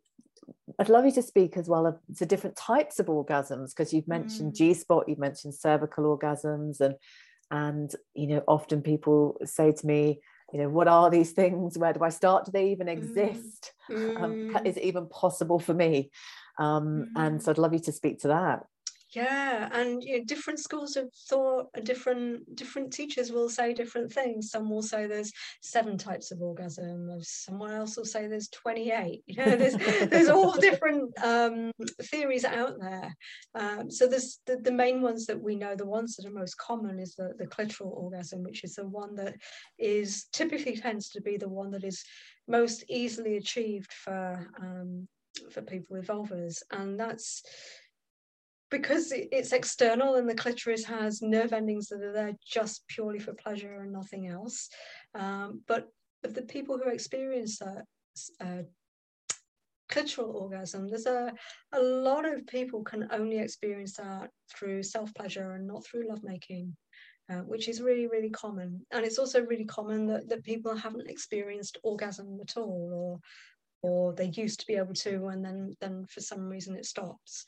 I'd 0.79 0.89
love 0.89 1.05
you 1.05 1.13
to 1.13 1.23
speak 1.23 1.57
as 1.57 1.69
well 1.69 1.87
of 1.87 1.99
the 2.09 2.27
different 2.27 2.57
types 2.57 2.99
of 3.01 3.07
orgasms 3.07 3.71
because 3.71 3.93
you've 3.93 4.09
mentioned 4.09 4.53
Mm. 4.53 4.57
G 4.57 4.75
spot, 4.75 5.09
you've 5.09 5.19
mentioned 5.19 5.55
cervical 5.55 6.05
orgasms, 6.17 6.81
and 6.81 6.95
and 7.51 7.95
you 8.15 8.27
know 8.29 8.43
often 8.47 8.83
people 8.83 9.37
say 9.45 9.73
to 9.73 9.87
me, 9.87 10.21
you 10.53 10.61
know, 10.61 10.69
what 10.69 10.89
are 10.89 11.11
these 11.11 11.33
things? 11.33 11.77
Where 11.79 11.93
do 11.93 12.03
I 12.03 12.11
start? 12.11 12.45
Do 12.47 12.53
they 12.53 12.71
even 12.71 12.87
Mm. 12.87 12.93
exist? 12.99 13.73
Um, 14.17 14.37
Mm. 14.53 14.67
is 14.67 14.77
it 14.77 14.83
even 14.85 15.07
possible 15.09 15.59
for 15.59 15.75
me? 15.75 16.11
Um, 16.59 17.11
And 17.17 17.43
so 17.43 17.51
I'd 17.51 17.59
love 17.59 17.73
you 17.73 17.81
to 17.81 17.93
speak 17.93 18.19
to 18.21 18.29
that. 18.29 18.67
Yeah 19.15 19.69
and 19.73 20.03
you 20.03 20.19
know, 20.19 20.25
different 20.25 20.59
schools 20.59 20.97
of 20.97 21.11
thought 21.29 21.67
different 21.83 22.55
different 22.57 22.93
teachers 22.93 23.33
will 23.33 23.49
say 23.49 23.73
different 23.73 24.13
things. 24.13 24.51
Some 24.51 24.69
will 24.69 24.83
say 24.83 25.07
there's 25.07 25.33
seven 25.63 25.97
types 25.97 26.31
of 26.31 26.43
orgasm 26.43 27.09
someone 27.23 27.73
else 27.73 27.97
will 27.97 28.05
say 28.05 28.27
there's 28.27 28.49
28 28.49 29.23
you 29.27 29.37
know 29.37 29.57
there's 29.57 29.77
there's 30.09 30.29
all 30.29 30.53
different 30.53 31.17
um, 31.23 31.73
theories 32.03 32.45
out 32.45 32.75
there. 32.81 33.15
Um, 33.55 33.91
so 33.91 34.07
there's 34.07 34.41
the, 34.47 34.57
the 34.57 34.73
main 34.73 35.01
ones 35.01 35.27
that 35.27 35.41
we 35.41 35.57
know 35.57 35.75
the 35.75 35.87
ones 35.87 36.17
that 36.17 36.27
are 36.27 36.33
most 36.33 36.59
common 36.59 36.99
is 36.99 37.15
the, 37.15 37.33
the 37.39 37.47
clitoral 37.47 37.97
orgasm 37.97 38.43
which 38.43 38.65
is 38.65 38.75
the 38.75 38.87
one 38.87 39.15
that 39.17 39.35
is 39.79 40.27
typically 40.33 40.77
tends 40.77 41.09
to 41.11 41.21
be 41.21 41.37
the 41.37 41.49
one 41.49 41.71
that 41.71 41.85
is 41.85 42.05
most 42.47 42.85
easily 42.89 43.37
achieved 43.37 43.93
for 43.93 44.49
um, 44.61 45.09
for 45.53 45.63
people 45.63 45.97
with 45.97 46.07
vulvas. 46.07 46.63
And 46.71 46.99
that's 46.99 47.43
because 48.71 49.13
it's 49.13 49.53
external 49.53 50.17
and 50.17 50.29
the 50.29 50.35
clitoris 50.35 50.85
has 50.85 51.23
nerve 51.23 51.53
endings 51.53 51.89
that 51.89 52.03
are 52.03 52.13
there 52.13 52.33
just 52.47 52.87
purely 52.89 53.19
for 53.19 53.33
pleasure 53.35 53.81
and 53.81 53.93
nothing 53.93 54.29
else. 54.29 54.69
Um, 55.15 55.63
but 55.67 55.89
of 56.25 56.35
the 56.35 56.43
people 56.43 56.79
who 56.79 56.91
experience 56.91 57.59
that 57.59 57.85
uh, 58.41 58.63
clitoral 59.91 60.35
orgasm, 60.35 60.89
there's 60.89 61.07
a, 61.07 61.33
a 61.73 61.81
lot 61.81 62.27
of 62.27 62.47
people 62.47 62.83
can 62.83 63.09
only 63.11 63.39
experience 63.39 63.95
that 63.97 64.31
through 64.55 64.83
self 64.83 65.15
pleasure 65.15 65.53
and 65.53 65.67
not 65.67 65.85
through 65.85 66.09
lovemaking. 66.09 66.77
Uh, 67.31 67.43
which 67.43 67.69
is 67.69 67.83
really, 67.83 68.07
really 68.07 68.31
common. 68.31 68.81
And 68.91 69.05
it's 69.05 69.19
also 69.19 69.43
really 69.45 69.67
common 69.67 70.07
that, 70.07 70.31
that 70.31 70.43
people 70.45 70.75
haven't 70.75 71.11
experienced 71.11 71.77
orgasm 71.83 72.39
at 72.41 72.57
all, 72.57 72.91
or 72.95 73.21
or 73.83 74.15
they 74.15 74.33
used 74.35 74.61
to 74.61 74.67
be 74.67 74.77
able 74.77 74.95
to, 74.95 75.27
and 75.27 75.45
then 75.45 75.77
then 75.79 76.07
for 76.07 76.23
some 76.23 76.49
reason 76.49 76.75
it 76.75 76.87
stops 76.87 77.45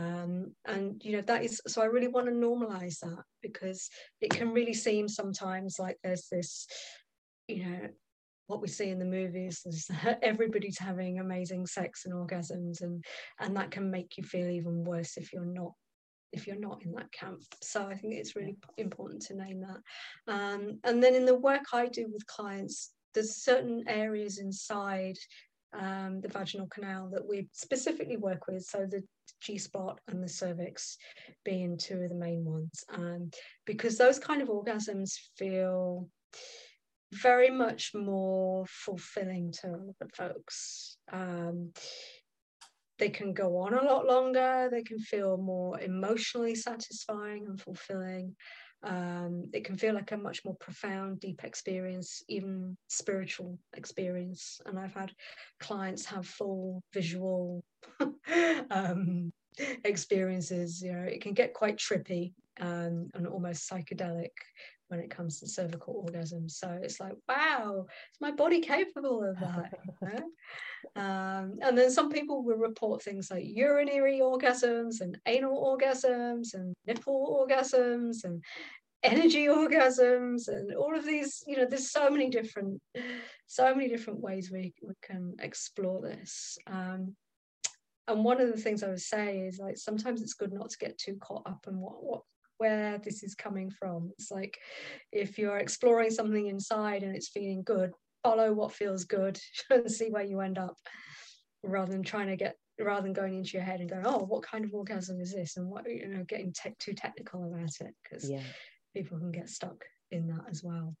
um, 0.00 0.54
and 0.66 1.00
you 1.04 1.12
know 1.12 1.22
that 1.22 1.44
is 1.44 1.60
so 1.66 1.82
i 1.82 1.86
really 1.86 2.08
want 2.08 2.26
to 2.26 2.32
normalize 2.32 2.98
that 3.00 3.22
because 3.42 3.88
it 4.20 4.30
can 4.30 4.52
really 4.52 4.74
seem 4.74 5.08
sometimes 5.08 5.76
like 5.78 5.98
there's 6.02 6.26
this 6.30 6.66
you 7.48 7.64
know 7.64 7.88
what 8.46 8.60
we 8.60 8.68
see 8.68 8.88
in 8.90 8.98
the 8.98 9.04
movies 9.04 9.62
is 9.66 9.88
everybody's 10.22 10.78
having 10.78 11.18
amazing 11.18 11.66
sex 11.66 12.04
and 12.04 12.14
orgasms 12.14 12.82
and 12.82 13.04
and 13.38 13.56
that 13.56 13.70
can 13.70 13.90
make 13.90 14.16
you 14.16 14.24
feel 14.24 14.48
even 14.48 14.84
worse 14.84 15.16
if 15.16 15.32
you're 15.32 15.44
not 15.44 15.72
if 16.32 16.46
you're 16.46 16.60
not 16.60 16.80
in 16.84 16.92
that 16.92 17.10
camp. 17.12 17.42
So 17.62 17.86
i 17.86 17.94
think 17.94 18.14
it's 18.14 18.36
really 18.36 18.56
important 18.76 19.22
to 19.22 19.36
name 19.36 19.62
that. 19.62 20.32
Um, 20.32 20.78
and 20.84 21.02
then 21.02 21.14
in 21.14 21.26
the 21.26 21.38
work 21.38 21.64
i 21.72 21.86
do 21.86 22.06
with 22.12 22.26
clients 22.26 22.92
there's 23.14 23.42
certain 23.42 23.84
areas 23.88 24.38
inside 24.38 25.16
um, 25.72 26.20
the 26.20 26.28
vaginal 26.28 26.68
canal 26.68 27.08
that 27.12 27.26
we 27.26 27.48
specifically 27.52 28.16
work 28.16 28.46
with. 28.46 28.64
So 28.64 28.86
the 28.88 29.02
G 29.40 29.58
spot 29.58 30.00
and 30.08 30.22
the 30.22 30.28
cervix 30.28 30.96
being 31.44 31.78
two 31.78 32.00
of 32.02 32.08
the 32.08 32.14
main 32.14 32.44
ones. 32.44 32.84
Um, 32.92 33.30
because 33.66 33.96
those 33.96 34.18
kind 34.18 34.42
of 34.42 34.48
orgasms 34.48 35.12
feel 35.36 36.08
very 37.12 37.50
much 37.50 37.92
more 37.94 38.64
fulfilling 38.68 39.52
to 39.52 39.94
folks. 40.14 40.96
Um, 41.12 41.72
they 42.98 43.08
can 43.08 43.32
go 43.32 43.56
on 43.56 43.72
a 43.72 43.82
lot 43.82 44.06
longer, 44.06 44.68
they 44.70 44.82
can 44.82 44.98
feel 44.98 45.38
more 45.38 45.80
emotionally 45.80 46.54
satisfying 46.54 47.46
and 47.46 47.60
fulfilling. 47.60 48.36
Um, 48.82 49.50
it 49.52 49.64
can 49.64 49.76
feel 49.76 49.94
like 49.94 50.12
a 50.12 50.16
much 50.16 50.44
more 50.44 50.56
profound, 50.56 51.20
deep 51.20 51.44
experience, 51.44 52.22
even 52.28 52.76
spiritual 52.88 53.58
experience. 53.76 54.60
And 54.66 54.78
I've 54.78 54.94
had 54.94 55.12
clients 55.58 56.06
have 56.06 56.26
full 56.26 56.82
visual 56.92 57.62
um, 58.70 59.32
experiences. 59.84 60.80
You 60.82 60.92
know, 60.92 61.02
it 61.02 61.20
can 61.20 61.34
get 61.34 61.54
quite 61.54 61.76
trippy 61.76 62.32
um, 62.60 63.08
and 63.14 63.26
almost 63.26 63.70
psychedelic 63.70 64.30
when 64.90 65.00
it 65.00 65.10
comes 65.10 65.38
to 65.38 65.46
cervical 65.46 66.02
orgasm. 66.04 66.48
So 66.48 66.78
it's 66.82 66.98
like, 66.98 67.14
wow, 67.28 67.86
is 67.88 68.20
my 68.20 68.32
body 68.32 68.60
capable 68.60 69.22
of 69.22 69.38
that? 69.38 69.72
You 70.02 70.08
know? 70.08 70.22
um, 71.02 71.58
and 71.62 71.78
then 71.78 71.90
some 71.90 72.10
people 72.10 72.42
will 72.42 72.56
report 72.56 73.02
things 73.02 73.30
like 73.30 73.44
urinary 73.46 74.18
orgasms 74.20 75.00
and 75.00 75.16
anal 75.26 75.78
orgasms 75.78 76.54
and 76.54 76.74
nipple 76.86 77.46
orgasms 77.48 78.24
and 78.24 78.42
energy 79.02 79.46
orgasms 79.46 80.48
and 80.48 80.74
all 80.74 80.94
of 80.94 81.06
these 81.06 81.42
you 81.46 81.56
know 81.56 81.64
there's 81.64 81.90
so 81.90 82.10
many 82.10 82.28
different 82.28 82.78
so 83.46 83.74
many 83.74 83.88
different 83.88 84.20
ways 84.20 84.50
we, 84.52 84.74
we 84.82 84.92
can 85.02 85.34
explore 85.40 86.02
this 86.02 86.58
um, 86.66 87.14
and 88.08 88.22
one 88.22 88.40
of 88.42 88.48
the 88.48 88.60
things 88.60 88.82
i 88.82 88.88
would 88.88 89.00
say 89.00 89.38
is 89.38 89.58
like 89.58 89.78
sometimes 89.78 90.20
it's 90.20 90.34
good 90.34 90.52
not 90.52 90.68
to 90.68 90.76
get 90.76 90.98
too 90.98 91.16
caught 91.16 91.46
up 91.46 91.64
in 91.66 91.78
what 91.78 92.02
what 92.02 92.22
where 92.60 92.98
this 92.98 93.22
is 93.22 93.34
coming 93.34 93.70
from 93.70 94.10
it's 94.18 94.30
like 94.30 94.58
if 95.12 95.38
you're 95.38 95.56
exploring 95.56 96.10
something 96.10 96.46
inside 96.48 97.02
and 97.02 97.16
it's 97.16 97.28
feeling 97.30 97.62
good 97.64 97.90
follow 98.22 98.52
what 98.52 98.70
feels 98.72 99.04
good 99.04 99.38
and 99.70 99.90
see 99.90 100.10
where 100.10 100.22
you 100.24 100.40
end 100.40 100.58
up 100.58 100.76
rather 101.62 101.90
than 101.92 102.02
trying 102.02 102.26
to 102.28 102.36
get 102.36 102.56
rather 102.78 103.02
than 103.02 103.14
going 103.14 103.34
into 103.34 103.52
your 103.54 103.62
head 103.62 103.80
and 103.80 103.88
going 103.88 104.04
oh 104.06 104.18
what 104.18 104.42
kind 104.42 104.64
of 104.64 104.74
orgasm 104.74 105.20
is 105.20 105.34
this 105.34 105.56
and 105.56 105.66
what 105.66 105.88
you 105.90 106.06
know 106.08 106.22
getting 106.24 106.52
te- 106.52 106.74
too 106.78 106.92
technical 106.92 107.44
about 107.44 107.70
it 107.80 107.94
because 108.02 108.28
Yeah. 108.30 108.42
people 108.94 109.18
can 109.18 109.32
get 109.32 109.48
stuck 109.48 109.82
in 110.10 110.26
that 110.28 110.44
as 110.50 110.62
well 110.62 110.94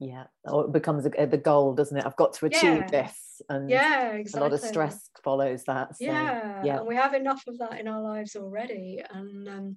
Yeah. 0.00 0.24
Or 0.44 0.64
it 0.64 0.72
becomes 0.72 1.06
a, 1.06 1.26
the 1.26 1.38
goal, 1.38 1.72
doesn't 1.74 1.96
it? 1.96 2.04
I've 2.04 2.16
got 2.16 2.32
to 2.34 2.46
achieve 2.46 2.84
Yeah. 2.90 2.90
this. 2.90 3.42
And 3.48 3.70
yeah 3.70 4.18
a 4.34 4.40
lot 4.40 4.52
of 4.52 4.60
stress 4.60 5.10
follows 5.22 5.64
that. 5.64 5.96
So, 5.96 6.04
yeah, 6.04 6.62
yeah. 6.64 6.78
and 6.78 6.86
we 6.86 6.96
have 6.96 7.14
enough 7.14 7.42
of 7.46 7.58
that 7.58 7.78
in 7.80 7.86
our 7.88 8.02
lives 8.02 8.34
already 8.36 9.02
and 9.10 9.48
um, 9.48 9.76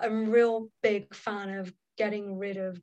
i'm 0.00 0.26
a 0.26 0.30
real 0.30 0.68
big 0.82 1.14
fan 1.14 1.50
of 1.50 1.72
getting 1.96 2.38
rid 2.38 2.56
of 2.56 2.80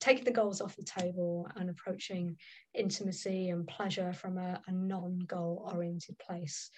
taking 0.00 0.24
the 0.24 0.30
goals 0.30 0.60
off 0.60 0.76
the 0.76 0.82
table 0.82 1.46
and 1.56 1.68
approaching 1.68 2.36
intimacy 2.74 3.50
and 3.50 3.66
pleasure 3.66 4.12
from 4.12 4.38
a, 4.38 4.60
a 4.66 4.72
non-goal 4.72 5.70
oriented 5.74 6.18
place 6.18 6.70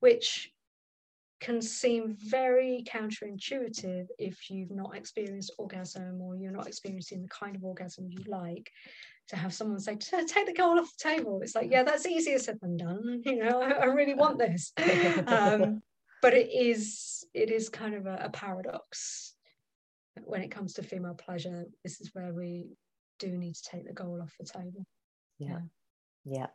which 0.00 0.50
can 1.40 1.62
seem 1.62 2.14
very 2.18 2.84
counterintuitive 2.86 4.06
if 4.18 4.50
you've 4.50 4.70
not 4.70 4.94
experienced 4.94 5.52
orgasm 5.58 6.20
or 6.20 6.36
you're 6.36 6.52
not 6.52 6.66
experiencing 6.66 7.22
the 7.22 7.28
kind 7.28 7.56
of 7.56 7.64
orgasm 7.64 8.06
you 8.10 8.22
like 8.28 8.70
to 9.28 9.36
have 9.36 9.54
someone 9.54 9.80
say 9.80 9.96
take 9.96 10.46
the 10.46 10.52
goal 10.52 10.78
off 10.78 10.90
the 10.98 11.10
table. 11.10 11.40
It's 11.42 11.54
like 11.54 11.70
yeah 11.70 11.82
that's 11.82 12.06
easier 12.06 12.38
said 12.38 12.58
than 12.60 12.76
done 12.76 13.22
you 13.24 13.36
know 13.36 13.62
i, 13.62 13.70
I 13.70 13.84
really 13.86 14.14
want 14.14 14.38
this. 14.38 14.72
Um, 15.26 15.82
but 16.22 16.34
it 16.34 16.50
is 16.52 17.24
it 17.34 17.50
is 17.50 17.68
kind 17.68 17.94
of 17.94 18.06
a, 18.06 18.16
a 18.24 18.30
paradox 18.30 19.34
when 20.24 20.42
it 20.42 20.50
comes 20.50 20.74
to 20.74 20.82
female 20.82 21.14
pleasure 21.14 21.64
this 21.84 22.00
is 22.00 22.10
where 22.14 22.32
we 22.32 22.66
do 23.20 23.36
need 23.36 23.54
to 23.54 23.62
take 23.62 23.86
the 23.86 23.92
goal 23.92 24.20
off 24.20 24.34
the 24.40 24.46
table. 24.46 24.84
Yeah. 25.38 25.60
Yeah. 26.24 26.48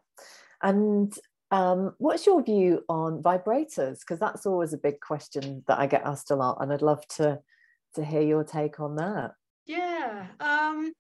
And 0.62 1.14
um, 1.52 1.94
what's 2.00 2.26
your 2.26 2.44
view 2.44 2.84
on 2.90 3.22
vibrators? 3.22 4.00
Because 4.00 4.20
that's 4.20 4.46
always 4.46 4.74
a 4.74 4.78
big 4.78 5.00
question 5.00 5.64
that 5.68 5.80
I 5.80 5.88
get 5.88 6.06
asked 6.06 6.32
a 6.32 6.36
lot, 6.36 6.58
and 6.60 6.74
I'd 6.74 6.82
love 6.82 7.08
to 7.16 7.40
to 7.94 8.04
hear 8.04 8.22
your 8.22 8.44
take 8.44 8.80
on 8.82 8.98
that. 8.98 9.32
Yeah. 9.66 10.28
Um, 10.40 10.92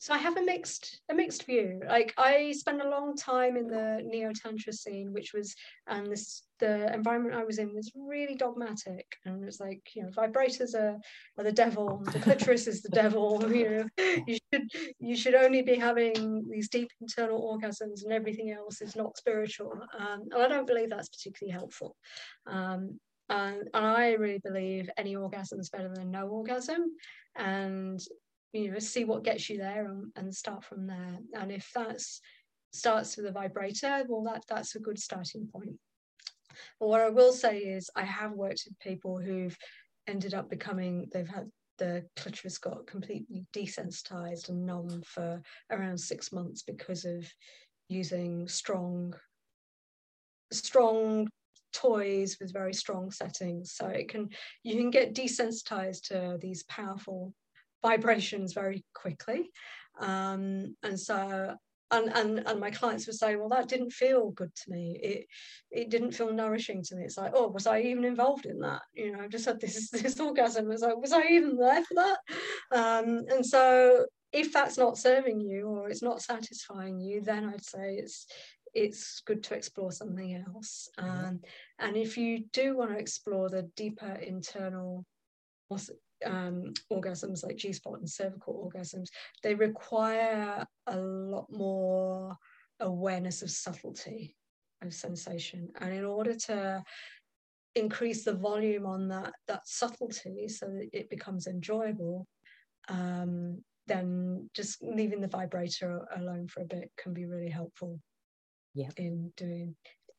so 0.00 0.14
I 0.14 0.18
have 0.18 0.36
a 0.36 0.42
mixed 0.42 1.00
a 1.10 1.14
mixed 1.14 1.44
view. 1.44 1.80
Like 1.86 2.14
I 2.16 2.52
spent 2.52 2.80
a 2.80 2.88
long 2.88 3.16
time 3.16 3.56
in 3.56 3.66
the 3.66 4.00
neo 4.04 4.32
tantra 4.32 4.72
scene, 4.72 5.12
which 5.12 5.32
was 5.34 5.54
and 5.88 6.06
this 6.06 6.44
the 6.60 6.92
environment 6.92 7.34
I 7.34 7.44
was 7.44 7.58
in 7.58 7.74
was 7.74 7.90
really 7.96 8.36
dogmatic, 8.36 9.06
and 9.24 9.44
it's 9.44 9.58
like 9.58 9.82
you 9.94 10.04
know 10.04 10.10
vibrators 10.10 10.74
are, 10.74 10.96
are 11.36 11.44
the 11.44 11.52
devil, 11.52 12.00
the 12.12 12.18
clitoris 12.20 12.68
is 12.68 12.80
the 12.80 12.90
devil. 12.90 13.42
You 13.52 13.70
know, 13.98 14.24
you 14.26 14.38
should 14.52 14.70
you 15.00 15.16
should 15.16 15.34
only 15.34 15.62
be 15.62 15.74
having 15.74 16.48
these 16.48 16.68
deep 16.68 16.90
internal 17.00 17.58
orgasms, 17.58 18.04
and 18.04 18.12
everything 18.12 18.52
else 18.52 18.80
is 18.80 18.94
not 18.94 19.16
spiritual. 19.16 19.72
Um, 19.98 20.28
and 20.30 20.42
I 20.42 20.48
don't 20.48 20.66
believe 20.66 20.90
that's 20.90 21.08
particularly 21.08 21.52
helpful. 21.52 21.96
Um, 22.46 23.00
and, 23.30 23.68
and 23.74 23.86
I 23.86 24.12
really 24.12 24.38
believe 24.38 24.88
any 24.96 25.14
orgasm 25.16 25.60
is 25.60 25.68
better 25.68 25.92
than 25.92 26.12
no 26.12 26.28
orgasm, 26.28 26.94
and 27.36 28.00
you 28.52 28.70
know 28.70 28.78
see 28.78 29.04
what 29.04 29.24
gets 29.24 29.48
you 29.48 29.58
there 29.58 29.86
and, 29.86 30.10
and 30.16 30.34
start 30.34 30.64
from 30.64 30.86
there. 30.86 31.18
And 31.34 31.52
if 31.52 31.70
that's 31.74 32.20
starts 32.72 33.16
with 33.16 33.26
a 33.26 33.32
vibrator 33.32 34.04
well 34.08 34.22
that 34.24 34.44
that's 34.48 34.74
a 34.74 34.80
good 34.80 34.98
starting 34.98 35.48
point. 35.52 35.76
But 36.80 36.88
what 36.88 37.00
i 37.00 37.08
will 37.08 37.32
say 37.32 37.58
is 37.58 37.90
i 37.96 38.04
have 38.04 38.32
worked 38.32 38.64
with 38.66 38.78
people 38.78 39.18
who've 39.18 39.56
ended 40.06 40.34
up 40.34 40.50
becoming 40.50 41.08
they've 41.12 41.28
had 41.28 41.50
the 41.78 42.04
clitoris 42.16 42.58
got 42.58 42.86
completely 42.86 43.46
desensitized 43.54 44.48
and 44.48 44.66
numb 44.66 45.02
for 45.06 45.40
around 45.70 45.98
six 45.98 46.32
months 46.32 46.62
because 46.62 47.04
of 47.04 47.24
using 47.88 48.48
strong 48.48 49.14
strong 50.52 51.28
toys 51.72 52.38
with 52.40 52.52
very 52.52 52.72
strong 52.72 53.10
settings. 53.10 53.72
So 53.72 53.86
it 53.86 54.08
can 54.08 54.28
you 54.62 54.76
can 54.76 54.90
get 54.90 55.14
desensitized 55.14 56.08
to 56.08 56.38
these 56.40 56.64
powerful 56.64 57.32
vibrations 57.82 58.52
very 58.52 58.84
quickly. 58.94 59.50
Um, 60.00 60.76
and 60.82 60.98
so 60.98 61.56
and, 61.90 62.10
and 62.14 62.46
and 62.46 62.60
my 62.60 62.70
clients 62.70 63.06
would 63.06 63.16
say, 63.16 63.36
well, 63.36 63.48
that 63.48 63.68
didn't 63.68 63.92
feel 63.92 64.30
good 64.32 64.54
to 64.54 64.70
me. 64.70 64.98
It 65.02 65.26
it 65.70 65.90
didn't 65.90 66.12
feel 66.12 66.32
nourishing 66.32 66.82
to 66.84 66.96
me. 66.96 67.04
It's 67.04 67.16
like, 67.16 67.32
oh, 67.34 67.48
was 67.48 67.66
I 67.66 67.80
even 67.80 68.04
involved 68.04 68.46
in 68.46 68.60
that? 68.60 68.82
You 68.92 69.12
know, 69.12 69.22
I 69.22 69.28
just 69.28 69.46
had 69.46 69.60
this 69.60 69.90
this 69.90 70.20
orgasm. 70.20 70.68
Was 70.68 70.82
I 70.82 70.92
was 70.92 71.12
I 71.12 71.22
even 71.28 71.56
there 71.56 71.82
for 71.84 71.94
that? 71.94 72.18
Um, 72.72 73.24
and 73.30 73.44
so 73.44 74.06
if 74.32 74.52
that's 74.52 74.76
not 74.76 74.98
serving 74.98 75.40
you 75.40 75.66
or 75.66 75.88
it's 75.88 76.02
not 76.02 76.20
satisfying 76.20 77.00
you, 77.00 77.22
then 77.22 77.46
I'd 77.46 77.64
say 77.64 77.94
it's 77.94 78.26
it's 78.74 79.22
good 79.24 79.42
to 79.44 79.54
explore 79.54 79.90
something 79.90 80.44
else. 80.46 80.90
Um, 80.98 81.40
and 81.78 81.96
if 81.96 82.18
you 82.18 82.44
do 82.52 82.76
want 82.76 82.90
to 82.90 82.98
explore 82.98 83.48
the 83.48 83.62
deeper 83.76 84.12
internal 84.12 85.06
um, 86.24 86.72
orgasms 86.92 87.44
like 87.44 87.56
G 87.56 87.72
spot 87.72 87.98
and 87.98 88.08
cervical 88.08 88.70
orgasms, 88.70 89.08
they 89.42 89.54
require 89.54 90.64
a 90.86 90.96
lot 90.96 91.46
more 91.50 92.36
awareness 92.80 93.42
of 93.42 93.50
subtlety 93.50 94.36
of 94.82 94.94
sensation. 94.94 95.68
And 95.80 95.92
in 95.92 96.04
order 96.04 96.34
to 96.34 96.82
increase 97.74 98.24
the 98.24 98.34
volume 98.34 98.86
on 98.86 99.08
that, 99.08 99.32
that 99.46 99.66
subtlety 99.66 100.48
so 100.48 100.66
that 100.66 100.88
it 100.92 101.10
becomes 101.10 101.46
enjoyable, 101.46 102.26
um, 102.88 103.62
then 103.86 104.48
just 104.54 104.82
leaving 104.82 105.20
the 105.20 105.28
vibrator 105.28 106.06
alone 106.16 106.46
for 106.48 106.62
a 106.62 106.66
bit 106.66 106.90
can 106.96 107.12
be 107.12 107.24
really 107.24 107.50
helpful 107.50 107.98
yeah. 108.74 108.88
in 108.96 109.32
doing 109.36 109.74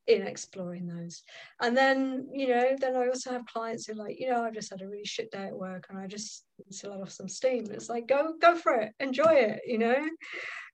in 0.09 0.23
exploring 0.23 0.87
those. 0.87 1.23
And 1.61 1.77
then, 1.77 2.27
you 2.33 2.47
know, 2.47 2.75
then 2.79 2.95
I 2.95 3.07
also 3.07 3.31
have 3.31 3.45
clients 3.45 3.85
who 3.85 3.93
like, 3.93 4.19
you 4.19 4.29
know, 4.29 4.43
I've 4.43 4.55
just 4.55 4.71
had 4.71 4.81
a 4.81 4.87
really 4.87 5.05
shit 5.05 5.31
day 5.31 5.45
at 5.45 5.57
work 5.57 5.85
and 5.89 5.99
I 5.99 6.07
just 6.07 6.45
need 6.57 6.75
to 6.79 6.89
let 6.89 7.01
off 7.01 7.11
some 7.11 7.29
steam. 7.29 7.67
It's 7.69 7.89
like, 7.89 8.07
go, 8.07 8.33
go 8.41 8.55
for 8.55 8.73
it, 8.73 8.93
enjoy 8.99 9.33
it, 9.33 9.61
you 9.67 9.77
know. 9.77 10.09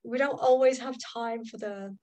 We 0.04 0.16
don't 0.16 0.40
always 0.40 0.78
have 0.78 0.96
time 1.14 1.44
for 1.44 1.58
the 1.58 1.94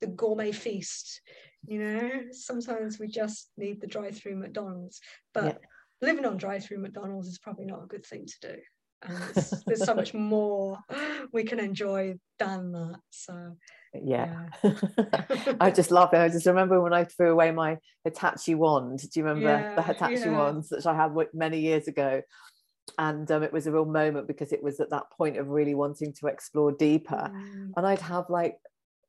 the 0.00 0.08
gourmet 0.08 0.52
feast, 0.52 1.22
you 1.66 1.78
know. 1.78 2.10
Sometimes 2.32 2.98
we 2.98 3.06
just 3.06 3.50
need 3.56 3.80
the 3.80 3.86
drive-through 3.86 4.36
McDonald's. 4.36 5.00
But 5.32 5.44
yeah. 5.44 6.06
living 6.08 6.26
on 6.26 6.36
drive-through 6.36 6.82
McDonald's 6.82 7.28
is 7.28 7.38
probably 7.38 7.64
not 7.64 7.84
a 7.84 7.86
good 7.86 8.04
thing 8.04 8.26
to 8.26 8.48
do. 8.48 8.56
And 9.02 9.18
there's 9.66 9.84
so 9.84 9.94
much 9.94 10.14
more 10.14 10.78
we 11.32 11.44
can 11.44 11.60
enjoy 11.60 12.16
than 12.38 12.72
that. 12.72 13.00
So 13.10 13.56
yeah, 13.94 14.46
yeah. 14.62 14.74
I 15.60 15.70
just 15.70 15.90
love 15.90 16.12
it. 16.12 16.18
I 16.18 16.28
just 16.28 16.46
remember 16.46 16.80
when 16.80 16.92
I 16.92 17.04
threw 17.04 17.32
away 17.32 17.50
my 17.52 17.78
Hitachi 18.04 18.54
wand. 18.54 19.00
Do 19.00 19.08
you 19.20 19.24
remember 19.24 19.48
yeah, 19.48 19.74
the 19.74 19.82
Hitachi 19.82 20.14
yeah. 20.14 20.38
wands 20.38 20.68
that 20.70 20.86
I 20.86 20.94
had 20.94 21.12
many 21.32 21.60
years 21.60 21.88
ago? 21.88 22.22
And 22.98 23.30
um, 23.30 23.42
it 23.42 23.52
was 23.52 23.66
a 23.66 23.72
real 23.72 23.84
moment 23.84 24.28
because 24.28 24.52
it 24.52 24.62
was 24.62 24.80
at 24.80 24.90
that 24.90 25.10
point 25.10 25.36
of 25.36 25.48
really 25.48 25.74
wanting 25.74 26.12
to 26.14 26.28
explore 26.28 26.72
deeper. 26.72 27.30
Mm. 27.34 27.72
And 27.76 27.86
I'd 27.86 28.00
have 28.00 28.30
like 28.30 28.56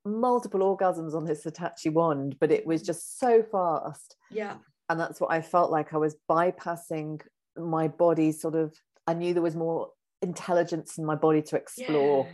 multiple 0.04 0.62
orgasms 0.62 1.14
on 1.14 1.26
this 1.26 1.44
Hitachi 1.44 1.90
wand, 1.90 2.38
but 2.40 2.52
it 2.52 2.66
was 2.66 2.82
just 2.82 3.20
so 3.20 3.44
fast. 3.44 4.16
Yeah. 4.32 4.56
And 4.90 5.00
that's 5.00 5.22
what 5.22 5.32
I 5.32 5.42
felt 5.42 5.72
like 5.72 5.94
I 5.94 5.98
was 5.98 6.16
bypassing 6.30 7.22
my 7.56 7.88
body 7.88 8.32
sort 8.32 8.56
of, 8.56 8.74
I 9.08 9.14
knew 9.14 9.34
there 9.34 9.42
was 9.42 9.56
more 9.56 9.90
intelligence 10.22 10.98
in 10.98 11.06
my 11.06 11.16
body 11.16 11.42
to 11.42 11.56
explore. 11.56 12.26
Yeah. 12.26 12.34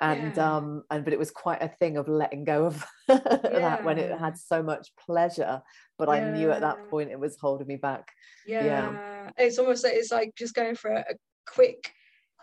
And 0.00 0.36
yeah. 0.36 0.56
um 0.56 0.82
and 0.90 1.04
but 1.04 1.12
it 1.12 1.18
was 1.18 1.30
quite 1.30 1.62
a 1.62 1.68
thing 1.68 1.96
of 1.96 2.08
letting 2.08 2.44
go 2.44 2.66
of 2.66 2.84
that 3.08 3.84
when 3.84 3.98
it 3.98 4.18
had 4.18 4.36
so 4.36 4.60
much 4.60 4.88
pleasure 5.06 5.62
but 5.98 6.08
i 6.08 6.32
knew 6.32 6.50
at 6.50 6.62
that 6.62 6.90
point 6.90 7.12
it 7.12 7.18
was 7.18 7.36
holding 7.40 7.68
me 7.68 7.76
back. 7.76 8.10
Yeah, 8.44 9.30
it's 9.38 9.58
almost 9.58 9.84
like 9.84 9.94
it's 9.94 10.10
like 10.10 10.34
just 10.36 10.54
going 10.54 10.74
for 10.74 10.90
a, 10.90 11.00
a 11.00 11.14
quick 11.46 11.92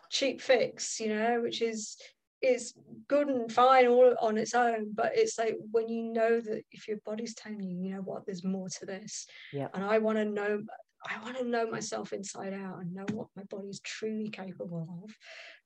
cheap 0.10 0.42
fix 0.42 1.00
you 1.00 1.10
know 1.10 1.42
which 1.42 1.62
is 1.62 1.98
is 2.42 2.74
good 3.08 3.28
and 3.28 3.52
fine 3.52 3.88
all 3.88 4.16
on 4.20 4.38
its 4.38 4.56
own 4.56 4.92
but 4.94 5.12
it's 5.16 5.38
like 5.38 5.56
when 5.72 5.88
you 5.90 6.12
know 6.12 6.40
that 6.40 6.64
if 6.72 6.88
your 6.88 6.98
body's 7.06 7.36
telling 7.36 7.62
you 7.62 7.78
you 7.78 7.96
know 7.96 8.02
what 8.02 8.26
there's 8.26 8.44
more 8.44 8.68
to 8.70 8.86
this. 8.86 9.28
Yeah. 9.52 9.68
And 9.74 9.84
i 9.84 9.98
want 10.00 10.18
to 10.18 10.26
know 10.26 10.64
i 11.10 11.22
want 11.24 11.38
to 11.38 11.44
know 11.44 11.70
myself 11.70 12.14
inside 12.14 12.54
out 12.54 12.80
and 12.80 12.94
know 12.94 13.06
what 13.14 13.28
my 13.36 13.44
body's 13.44 13.80
truly 13.82 14.30
capable 14.30 15.04
of 15.04 15.12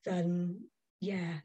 then 0.04 0.60
yeah 1.02 1.36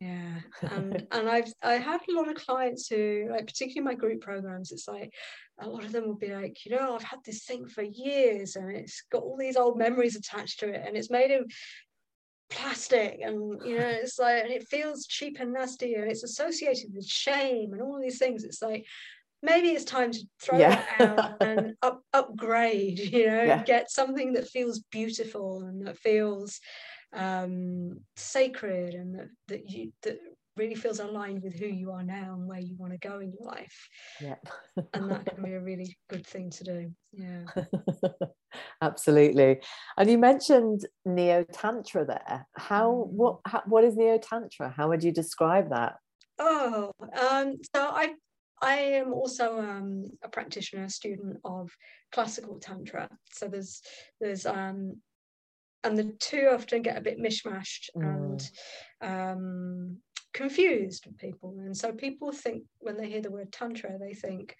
yeah. 0.00 0.40
Um, 0.62 0.92
and 0.92 1.06
and 1.12 1.28
i've 1.28 1.52
i 1.62 1.74
had 1.74 2.00
a 2.08 2.12
lot 2.12 2.28
of 2.28 2.34
clients 2.36 2.88
who 2.88 3.28
like 3.30 3.46
particularly 3.46 3.84
my 3.84 3.94
group 3.94 4.22
programs 4.22 4.72
it's 4.72 4.88
like 4.88 5.12
a 5.60 5.68
lot 5.68 5.84
of 5.84 5.92
them 5.92 6.06
will 6.06 6.16
be 6.16 6.34
like 6.34 6.64
you 6.64 6.74
know 6.74 6.94
i've 6.94 7.02
had 7.02 7.18
this 7.24 7.44
thing 7.44 7.66
for 7.66 7.82
years 7.82 8.56
and 8.56 8.74
it's 8.74 9.04
got 9.12 9.22
all 9.22 9.36
these 9.36 9.56
old 9.56 9.78
memories 9.78 10.16
attached 10.16 10.60
to 10.60 10.68
it 10.68 10.82
and 10.86 10.96
it's 10.96 11.10
made 11.10 11.30
of 11.30 11.44
plastic 12.50 13.20
and 13.22 13.60
you 13.64 13.78
know 13.78 13.86
it's 13.88 14.18
like 14.18 14.42
and 14.42 14.52
it 14.52 14.66
feels 14.68 15.06
cheap 15.06 15.38
and 15.38 15.52
nasty 15.52 15.94
and 15.94 16.10
it's 16.10 16.24
associated 16.24 16.90
with 16.92 17.06
shame 17.06 17.72
and 17.72 17.80
all 17.80 17.98
these 18.00 18.18
things. 18.18 18.44
It's 18.44 18.60
like 18.60 18.84
maybe 19.42 19.68
it's 19.68 19.84
time 19.84 20.10
to 20.10 20.20
throw 20.42 20.58
yeah. 20.58 20.82
it 20.98 21.00
out 21.00 21.42
and 21.42 21.74
up, 21.82 22.02
upgrade 22.12 22.98
you 22.98 23.26
know 23.26 23.42
yeah. 23.42 23.62
get 23.64 23.90
something 23.90 24.34
that 24.34 24.48
feels 24.48 24.80
beautiful 24.90 25.60
and 25.60 25.86
that 25.86 25.98
feels 25.98 26.60
um, 27.12 28.00
sacred 28.16 28.94
and 28.94 29.18
that, 29.18 29.28
that 29.48 29.70
you 29.70 29.92
that 30.02 30.18
really 30.56 30.74
feels 30.74 31.00
aligned 31.00 31.42
with 31.42 31.54
who 31.54 31.66
you 31.66 31.90
are 31.90 32.02
now 32.02 32.34
and 32.34 32.46
where 32.46 32.58
you 32.58 32.76
want 32.76 32.92
to 32.92 32.98
go 32.98 33.20
in 33.20 33.32
your 33.32 33.48
life. 33.48 33.88
Yeah. 34.20 34.36
and 34.92 35.10
that 35.10 35.24
can 35.24 35.42
be 35.42 35.54
a 35.54 35.60
really 35.60 35.96
good 36.10 36.26
thing 36.26 36.50
to 36.50 36.64
do. 36.64 36.90
Yeah. 37.12 37.44
Absolutely. 38.82 39.60
And 39.96 40.10
you 40.10 40.18
mentioned 40.18 40.86
neo 41.04 41.44
tantra 41.44 42.04
there. 42.04 42.46
How 42.56 42.90
mm. 42.90 43.06
what 43.08 43.38
how, 43.46 43.62
what 43.66 43.84
is 43.84 43.96
neo 43.96 44.18
tantra? 44.18 44.72
How 44.76 44.88
would 44.88 45.02
you 45.02 45.12
describe 45.12 45.70
that? 45.70 45.94
Oh, 46.38 46.92
um, 47.00 47.56
so 47.74 47.88
I 47.88 48.14
I 48.60 48.76
am 48.76 49.12
also 49.12 49.58
um, 49.58 50.10
a 50.22 50.28
practitioner, 50.28 50.84
a 50.84 50.90
student 50.90 51.38
of 51.44 51.70
classical 52.12 52.58
tantra. 52.58 53.08
So 53.32 53.48
there's 53.48 53.82
there's 54.20 54.46
um, 54.46 54.96
and 55.84 55.96
the 55.96 56.12
two 56.18 56.50
often 56.52 56.82
get 56.82 56.96
a 56.96 57.02
bit 57.02 57.18
mishmashed 57.18 57.88
mm. 57.96 58.02
and 58.04 58.50
um, 59.00 59.96
confused 60.32 61.06
with 61.06 61.18
people 61.18 61.56
and 61.58 61.76
so 61.76 61.92
people 61.92 62.30
think 62.32 62.62
when 62.78 62.96
they 62.96 63.08
hear 63.08 63.20
the 63.20 63.30
word 63.30 63.50
tantra 63.50 63.98
they 63.98 64.14
think 64.14 64.54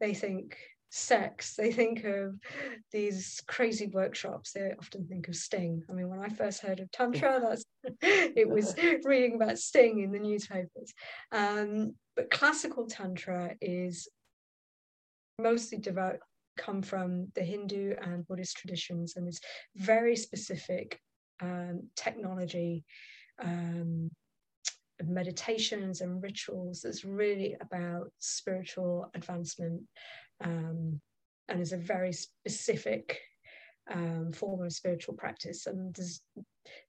they 0.00 0.14
think 0.14 0.56
sex 0.96 1.54
they 1.56 1.70
think 1.70 2.04
of 2.04 2.38
these 2.90 3.42
crazy 3.46 3.86
workshops 3.88 4.52
they 4.52 4.72
often 4.78 5.06
think 5.06 5.28
of 5.28 5.36
sting. 5.36 5.82
I 5.90 5.92
mean 5.92 6.08
when 6.08 6.20
i 6.20 6.28
first 6.28 6.62
heard 6.62 6.80
of 6.80 6.90
tantra 6.90 7.40
that's 7.40 7.64
it 8.02 8.48
was 8.48 8.74
reading 9.04 9.34
about 9.34 9.58
sting 9.58 10.00
in 10.00 10.12
the 10.12 10.18
newspapers. 10.18 10.92
Um, 11.32 11.94
but 12.14 12.30
classical 12.30 12.86
tantra 12.86 13.54
is 13.60 14.08
mostly 15.38 15.78
devout 15.78 16.16
come 16.56 16.80
from 16.80 17.28
the 17.34 17.42
Hindu 17.42 17.94
and 18.00 18.26
Buddhist 18.26 18.56
traditions 18.56 19.16
and 19.16 19.28
this 19.28 19.40
very 19.76 20.16
specific 20.16 20.98
um, 21.42 21.82
technology 21.94 22.84
um, 23.42 24.10
meditations 25.04 26.00
and 26.00 26.22
rituals 26.22 26.80
that's 26.82 27.04
really 27.04 27.56
about 27.60 28.10
spiritual 28.18 29.10
advancement 29.14 29.82
um, 30.42 31.00
and 31.48 31.60
is 31.60 31.72
a 31.72 31.78
very 31.78 32.12
specific 32.12 33.20
um, 33.92 34.32
form 34.32 34.64
of 34.64 34.72
spiritual 34.72 35.14
practice. 35.14 35.66
And 35.66 35.94
there's 35.94 36.20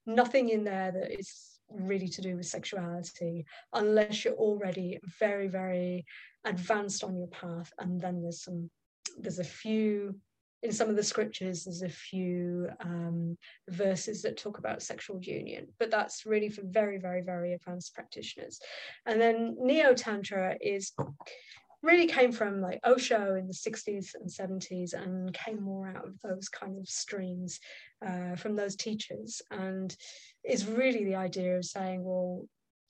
nothing 0.06 0.48
in 0.48 0.64
there 0.64 0.92
that 0.92 1.18
is 1.18 1.58
really 1.70 2.08
to 2.08 2.22
do 2.22 2.36
with 2.36 2.46
sexuality 2.46 3.44
unless 3.72 4.24
you're 4.24 4.34
already 4.34 4.98
very, 5.18 5.48
very 5.48 6.04
advanced 6.44 7.04
on 7.04 7.16
your 7.16 7.28
path. 7.28 7.72
And 7.78 8.00
then 8.00 8.22
there's 8.22 8.42
some, 8.42 8.70
there's 9.18 9.38
a 9.38 9.44
few 9.44 10.16
in 10.62 10.72
some 10.72 10.88
of 10.88 10.96
the 10.96 11.04
scriptures, 11.04 11.64
there's 11.64 11.82
a 11.82 11.88
few 11.88 12.68
um, 12.80 13.38
verses 13.68 14.22
that 14.22 14.36
talk 14.36 14.58
about 14.58 14.82
sexual 14.82 15.20
union, 15.22 15.68
but 15.78 15.90
that's 15.90 16.26
really 16.26 16.48
for 16.48 16.62
very, 16.64 16.98
very, 16.98 17.22
very 17.22 17.52
advanced 17.52 17.94
practitioners. 17.94 18.58
And 19.06 19.20
then 19.20 19.56
Neo 19.60 19.94
Tantra 19.94 20.56
is 20.60 20.92
really 21.82 22.06
came 22.06 22.32
from 22.32 22.60
like 22.60 22.80
Osho 22.84 23.36
in 23.36 23.46
the 23.46 23.54
60s 23.54 24.14
and 24.14 24.28
70s 24.28 24.94
and 24.94 25.32
came 25.32 25.62
more 25.62 25.88
out 25.88 26.06
of 26.06 26.14
those 26.22 26.48
kind 26.48 26.76
of 26.78 26.88
streams 26.88 27.60
uh, 28.06 28.34
from 28.36 28.56
those 28.56 28.76
teachers. 28.76 29.40
And 29.50 29.94
is 30.44 30.66
really 30.66 31.04
the 31.04 31.16
idea 31.16 31.56
of 31.56 31.64
saying, 31.64 32.02
well, 32.02 32.44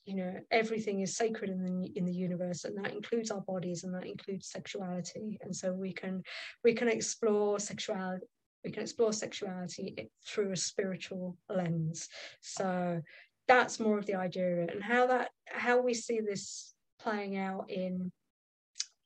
you 0.05 0.15
know 0.15 0.41
everything 0.51 1.03
is 1.03 1.19
sacred 1.19 1.51
in 1.51 1.63
the 1.63 1.93
in 1.95 2.07
the 2.07 2.15
universe 2.15 2.65
and 2.65 2.83
that 2.83 2.95
includes 2.95 3.31
our 3.31 3.43
bodies 3.43 3.85
and 3.85 3.95
that 3.95 4.07
includes 4.07 4.49
sexuality. 4.49 5.39
And 5.43 5.55
so 5.55 5.71
we 5.71 5.93
can 5.93 6.23
we 6.65 6.73
can 6.73 6.89
explore 6.89 7.61
sexuality 7.61 8.25
we 8.65 8.71
can 8.71 8.83
explore 8.83 9.13
sexuality 9.13 10.11
through 10.27 10.53
a 10.53 10.57
spiritual 10.57 11.37
lens. 11.49 12.09
So 12.41 13.03
that's 13.47 13.79
more 13.79 13.99
of 13.99 14.07
the 14.07 14.15
idea 14.15 14.47
of 14.47 14.59
it. 14.61 14.75
And 14.75 14.83
how 14.83 15.07
that 15.09 15.31
how 15.47 15.83
we 15.83 15.93
see 15.93 16.21
this 16.21 16.75
playing 17.01 17.37
out 17.37 17.71
in 17.71 18.11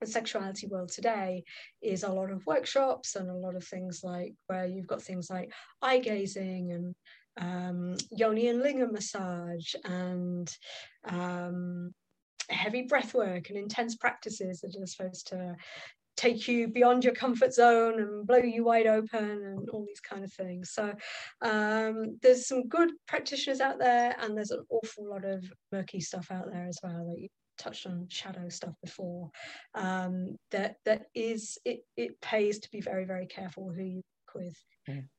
the 0.02 0.10
sexuality 0.10 0.66
world 0.66 0.90
today 0.90 1.44
is 1.80 2.02
a 2.02 2.12
lot 2.12 2.30
of 2.30 2.46
workshops 2.46 3.16
and 3.16 3.30
a 3.30 3.34
lot 3.34 3.56
of 3.56 3.64
things 3.64 4.00
like 4.02 4.34
where 4.48 4.66
you've 4.66 4.86
got 4.86 5.02
things 5.02 5.30
like 5.30 5.52
eye 5.80 5.98
gazing 5.98 6.72
and 6.72 6.94
um, 7.38 7.96
yoni 8.10 8.48
and 8.48 8.62
lingam 8.62 8.92
massage 8.92 9.74
and 9.84 10.54
um, 11.08 11.92
heavy 12.50 12.82
breath 12.82 13.14
work 13.14 13.48
and 13.48 13.58
intense 13.58 13.96
practices 13.96 14.60
that 14.60 14.76
are 14.76 14.86
supposed 14.86 15.28
to 15.28 15.56
take 16.16 16.46
you 16.46 16.68
beyond 16.68 17.04
your 17.04 17.14
comfort 17.14 17.54
zone 17.54 17.98
and 17.98 18.26
blow 18.26 18.38
you 18.38 18.64
wide 18.64 18.86
open 18.86 19.24
and 19.24 19.68
all 19.70 19.84
these 19.86 20.00
kind 20.00 20.24
of 20.24 20.32
things. 20.32 20.70
So 20.70 20.92
um, 21.40 22.18
there's 22.20 22.46
some 22.46 22.68
good 22.68 22.90
practitioners 23.08 23.60
out 23.60 23.78
there 23.78 24.14
and 24.20 24.36
there's 24.36 24.50
an 24.50 24.64
awful 24.68 25.08
lot 25.08 25.24
of 25.24 25.44
murky 25.72 26.00
stuff 26.00 26.30
out 26.30 26.52
there 26.52 26.66
as 26.68 26.78
well 26.82 27.06
that 27.08 27.18
you 27.18 27.28
touched 27.58 27.86
on 27.86 28.06
shadow 28.08 28.48
stuff 28.48 28.74
before 28.82 29.30
um, 29.74 30.36
that 30.50 30.76
that 30.84 31.06
is 31.14 31.58
it, 31.64 31.80
it 31.96 32.20
pays 32.20 32.58
to 32.58 32.70
be 32.70 32.80
very 32.80 33.04
very 33.04 33.26
careful 33.26 33.70
who 33.70 33.82
you 33.82 33.96
work 33.96 34.44
with 34.44 34.56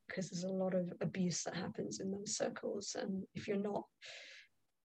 because 0.07 0.29
there's 0.29 0.43
a 0.43 0.47
lot 0.47 0.73
of 0.73 0.91
abuse 1.01 1.43
that 1.43 1.55
happens 1.55 1.99
in 1.99 2.11
those 2.11 2.35
circles. 2.35 2.95
And 2.99 3.23
if 3.33 3.47
you're 3.47 3.57
not 3.57 3.83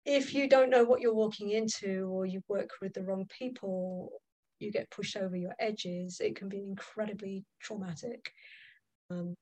if 0.06 0.32
you 0.32 0.48
don't 0.48 0.70
know 0.70 0.84
what 0.84 1.00
you're 1.00 1.14
walking 1.14 1.50
into 1.50 2.08
or 2.10 2.24
you 2.24 2.40
work 2.48 2.70
with 2.80 2.94
the 2.94 3.02
wrong 3.02 3.26
people 3.38 4.10
you 4.58 4.70
get 4.70 4.90
pushed 4.90 5.16
over 5.16 5.36
your 5.36 5.54
edges. 5.58 6.20
It 6.20 6.36
can 6.36 6.48
be 6.48 6.58
incredibly 6.58 7.44
traumatic. 7.60 8.30
Um, 9.10 9.34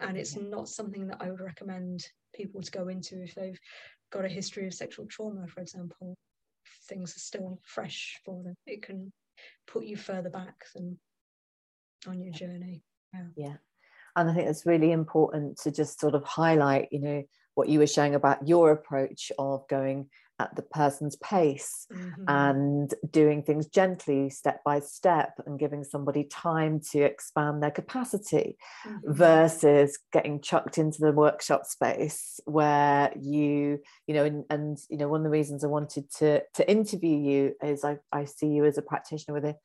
and 0.00 0.16
it's 0.16 0.36
not 0.36 0.68
something 0.68 1.06
that 1.08 1.18
i 1.20 1.30
would 1.30 1.40
recommend 1.40 2.06
people 2.34 2.62
to 2.62 2.70
go 2.70 2.88
into 2.88 3.22
if 3.22 3.34
they've 3.34 3.58
got 4.12 4.24
a 4.24 4.28
history 4.28 4.66
of 4.66 4.74
sexual 4.74 5.06
trauma 5.06 5.46
for 5.46 5.60
example 5.60 6.16
things 6.88 7.16
are 7.16 7.20
still 7.20 7.60
fresh 7.64 8.18
for 8.24 8.42
them. 8.42 8.54
It 8.66 8.82
can 8.82 9.12
put 9.66 9.84
you 9.84 9.96
further 9.96 10.30
back 10.30 10.64
than 10.74 10.98
on 12.06 12.22
your 12.22 12.32
journey. 12.32 12.82
Yeah, 13.12 13.26
yeah. 13.36 13.56
and 14.16 14.30
i 14.30 14.34
think 14.34 14.48
it's 14.48 14.66
really 14.66 14.92
important 14.92 15.58
to 15.58 15.70
just 15.70 15.98
sort 15.98 16.14
of 16.14 16.22
highlight 16.24 16.88
you 16.90 17.00
know 17.00 17.22
what 17.54 17.68
you 17.68 17.78
were 17.78 17.86
showing 17.86 18.14
about 18.14 18.46
your 18.46 18.70
approach 18.70 19.32
of 19.38 19.66
going 19.68 20.08
at 20.38 20.54
the 20.54 20.62
person's 20.62 21.16
pace 21.16 21.86
mm-hmm. 21.92 22.24
and 22.28 22.94
doing 23.10 23.42
things 23.42 23.66
gently 23.66 24.30
step 24.30 24.62
by 24.64 24.78
step 24.78 25.32
and 25.46 25.58
giving 25.58 25.82
somebody 25.84 26.24
time 26.24 26.80
to 26.80 27.00
expand 27.00 27.62
their 27.62 27.70
capacity 27.70 28.56
mm-hmm. 28.86 29.12
versus 29.12 29.98
getting 30.12 30.40
chucked 30.40 30.78
into 30.78 31.00
the 31.00 31.12
workshop 31.12 31.64
space 31.66 32.40
where 32.44 33.12
you 33.20 33.80
you 34.06 34.14
know 34.14 34.24
and, 34.24 34.44
and, 34.50 34.78
you 34.88 34.96
know 34.96 35.08
one 35.08 35.20
of 35.20 35.24
the 35.24 35.30
reasons 35.30 35.64
i 35.64 35.68
wanted 35.68 36.10
to 36.10 36.40
to 36.54 36.70
interview 36.70 37.16
you 37.16 37.54
is 37.62 37.84
i, 37.84 37.96
I 38.12 38.24
see 38.24 38.48
you 38.48 38.64
as 38.64 38.78
a 38.78 38.82
practitioner 38.82 39.34
with 39.34 39.44
a, 39.44 39.56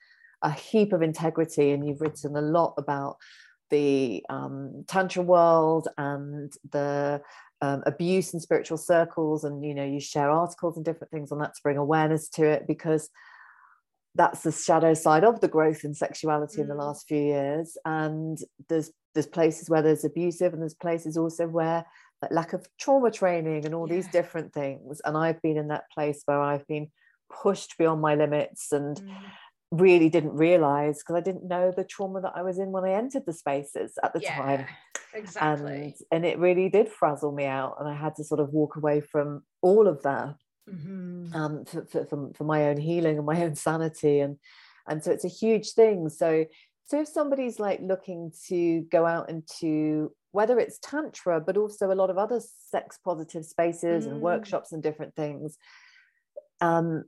a 0.42 0.52
heap 0.52 0.94
of 0.94 1.02
integrity 1.02 1.72
and 1.72 1.88
you've 1.88 2.02
written 2.02 2.36
a 2.36 2.42
lot 2.42 2.74
about 2.78 3.18
the 3.70 4.24
um, 4.30 4.84
tantra 4.88 5.24
world 5.24 5.88
and 5.98 6.54
the 6.72 7.22
um, 7.64 7.82
abuse 7.86 8.34
in 8.34 8.42
spiritual 8.42 8.78
circles 8.78 9.46
and 9.46 9.64
you 9.64 9.74
know 9.74 9.86
you 9.86 10.02
share 10.02 10.30
articles 10.30 10.76
and 10.76 10.84
different 10.84 11.12
things 11.12 11.32
on 11.32 11.40
that 11.40 11.56
to 11.56 11.62
bring 11.64 11.78
awareness 11.78 12.28
to 12.28 12.44
it 12.44 12.68
because 12.68 13.10
that's 14.16 14.42
the 14.42 14.52
shadow 14.52 14.94
side 14.94 15.24
of 15.24 15.40
the 15.40 15.48
growth 15.48 15.86
in 15.86 15.94
sexuality 15.94 16.58
mm. 16.58 16.64
in 16.64 16.68
the 16.68 16.74
mm. 16.74 16.86
last 16.86 17.08
few 17.08 17.22
years 17.22 17.78
and 17.86 18.40
there's 18.68 18.92
there's 19.14 19.28
places 19.28 19.70
where 19.70 19.82
there's 19.82 20.04
abusive 20.04 20.52
and 20.52 20.62
there's 20.62 20.74
places 20.74 21.16
also 21.16 21.48
where 21.48 21.86
like 22.22 22.32
lack 22.32 22.52
of 22.52 22.68
trauma 22.78 23.10
training 23.10 23.66
and 23.66 23.74
all 23.74 23.88
yeah. 23.88 23.96
these 23.96 24.08
different 24.08 24.54
things 24.54 25.02
and 25.06 25.16
i've 25.16 25.42
been 25.42 25.58
in 25.58 25.70
that 25.70 25.90
place 25.94 26.22
where 26.26 26.42
i've 26.42 26.68
been 26.68 26.92
pushed 27.32 27.78
beyond 27.78 28.02
my 28.02 28.14
limits 28.14 28.74
and 28.74 28.98
mm 28.98 29.18
really 29.74 30.08
didn't 30.10 30.36
realize 30.36 31.00
because 31.00 31.16
I 31.16 31.22
didn't 31.22 31.48
know 31.48 31.72
the 31.76 31.84
trauma 31.84 32.22
that 32.22 32.34
I 32.36 32.44
was 32.44 32.60
in 32.60 32.72
when 32.72 32.84
I 32.84 32.94
entered 32.94 33.26
the 33.26 33.34
spaces 33.34 33.98
at 34.04 34.14
the 34.14 34.22
yeah, 34.22 34.38
time. 34.38 34.66
Exactly. 35.16 35.96
And, 36.12 36.24
and 36.24 36.26
it 36.26 36.38
really 36.38 36.70
did 36.70 36.90
frazzle 36.90 37.32
me 37.32 37.46
out. 37.46 37.78
And 37.80 37.90
I 37.90 37.96
had 37.96 38.16
to 38.16 38.24
sort 38.24 38.40
of 38.40 38.50
walk 38.50 38.76
away 38.76 39.02
from 39.02 39.44
all 39.62 39.88
of 39.88 40.04
that 40.04 40.36
mm-hmm. 40.70 41.36
um, 41.36 41.66
for, 41.66 42.06
for, 42.06 42.32
for, 42.36 42.44
my 42.44 42.66
own 42.66 42.78
healing 42.78 43.18
and 43.18 43.26
my 43.26 43.42
own 43.44 43.56
sanity. 43.56 44.20
And, 44.20 44.38
and 44.88 45.04
so 45.04 45.12
it's 45.12 45.26
a 45.26 45.30
huge 45.30 45.72
thing. 45.72 46.10
So, 46.10 46.46
so 46.86 47.02
if 47.02 47.08
somebody's 47.08 47.60
like 47.60 47.80
looking 47.82 48.32
to 48.50 48.82
go 48.92 49.06
out 49.08 49.30
into 49.30 50.14
whether 50.32 50.60
it's 50.60 50.80
tantra, 50.80 51.40
but 51.42 51.58
also 51.58 51.92
a 51.92 51.96
lot 51.96 52.10
of 52.12 52.18
other 52.18 52.42
sex 52.70 53.00
positive 53.04 53.46
spaces 53.46 54.06
mm. 54.06 54.12
and 54.12 54.22
workshops 54.22 54.72
and 54.72 54.84
different 54.84 55.16
things, 55.16 55.58
um, 56.62 57.06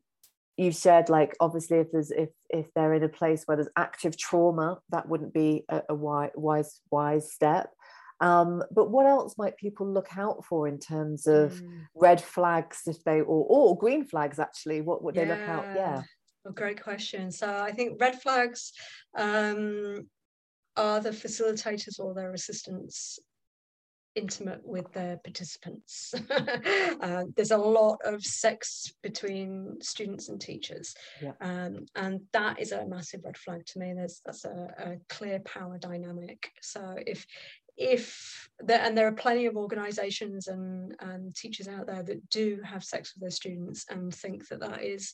you 0.57 0.71
said 0.71 1.09
like 1.09 1.35
obviously 1.39 1.77
if 1.79 1.91
there's 1.91 2.11
if 2.11 2.29
if 2.49 2.73
they're 2.73 2.93
in 2.93 3.03
a 3.03 3.09
place 3.09 3.43
where 3.45 3.57
there's 3.57 3.69
active 3.75 4.17
trauma 4.17 4.79
that 4.89 5.07
wouldn't 5.07 5.33
be 5.33 5.65
a, 5.69 5.81
a 5.89 5.95
wise 5.95 6.81
wise 6.89 7.31
step. 7.31 7.71
Um, 8.21 8.63
but 8.71 8.89
what 8.89 9.05
else 9.05 9.37
might 9.37 9.57
people 9.57 9.85
look 9.91 10.17
out 10.17 10.45
for 10.45 10.69
in 10.69 10.79
terms 10.79 11.27
of 11.27 11.51
mm. 11.51 11.81
red 11.93 12.21
flags 12.21 12.83
if 12.87 13.03
they 13.03 13.19
or, 13.19 13.45
or 13.49 13.77
green 13.77 14.05
flags 14.05 14.39
actually? 14.39 14.81
What 14.81 15.03
would 15.03 15.15
they 15.15 15.25
look 15.25 15.41
out 15.41 15.65
yeah? 15.75 16.03
Well, 16.45 16.53
great 16.53 16.81
question. 16.81 17.31
So 17.31 17.53
i 17.57 17.71
think 17.71 17.99
red 17.99 18.21
flags 18.21 18.71
um, 19.17 20.07
are 20.77 21.01
the 21.01 21.09
facilitators 21.09 21.99
or 21.99 22.13
their 22.13 22.33
assistants 22.33 23.19
intimate 24.15 24.61
with 24.63 24.91
their 24.93 25.17
participants. 25.17 26.13
uh, 27.01 27.23
there's 27.35 27.51
a 27.51 27.57
lot 27.57 27.99
of 28.03 28.23
sex 28.23 28.93
between 29.03 29.77
students 29.81 30.29
and 30.29 30.39
teachers, 30.39 30.95
yeah. 31.21 31.33
um, 31.41 31.85
and 31.95 32.21
that 32.33 32.59
is 32.59 32.71
a 32.71 32.87
massive 32.87 33.21
red 33.23 33.37
flag 33.37 33.65
to 33.65 33.79
me. 33.79 33.93
There's 33.93 34.21
that's 34.25 34.45
a, 34.45 34.73
a 34.77 34.97
clear 35.09 35.39
power 35.39 35.77
dynamic. 35.77 36.51
So 36.61 36.95
if 37.05 37.25
if 37.77 38.49
there, 38.59 38.79
and 38.81 38.97
there 38.97 39.07
are 39.07 39.11
plenty 39.11 39.47
of 39.47 39.57
organizations 39.57 40.47
and, 40.47 40.95
and 41.01 41.35
teachers 41.35 41.67
out 41.67 41.87
there 41.87 42.03
that 42.03 42.29
do 42.29 42.61
have 42.63 42.83
sex 42.83 43.13
with 43.13 43.21
their 43.21 43.31
students 43.31 43.85
and 43.89 44.13
think 44.13 44.47
that 44.47 44.61
that 44.61 44.81
is 44.81 45.13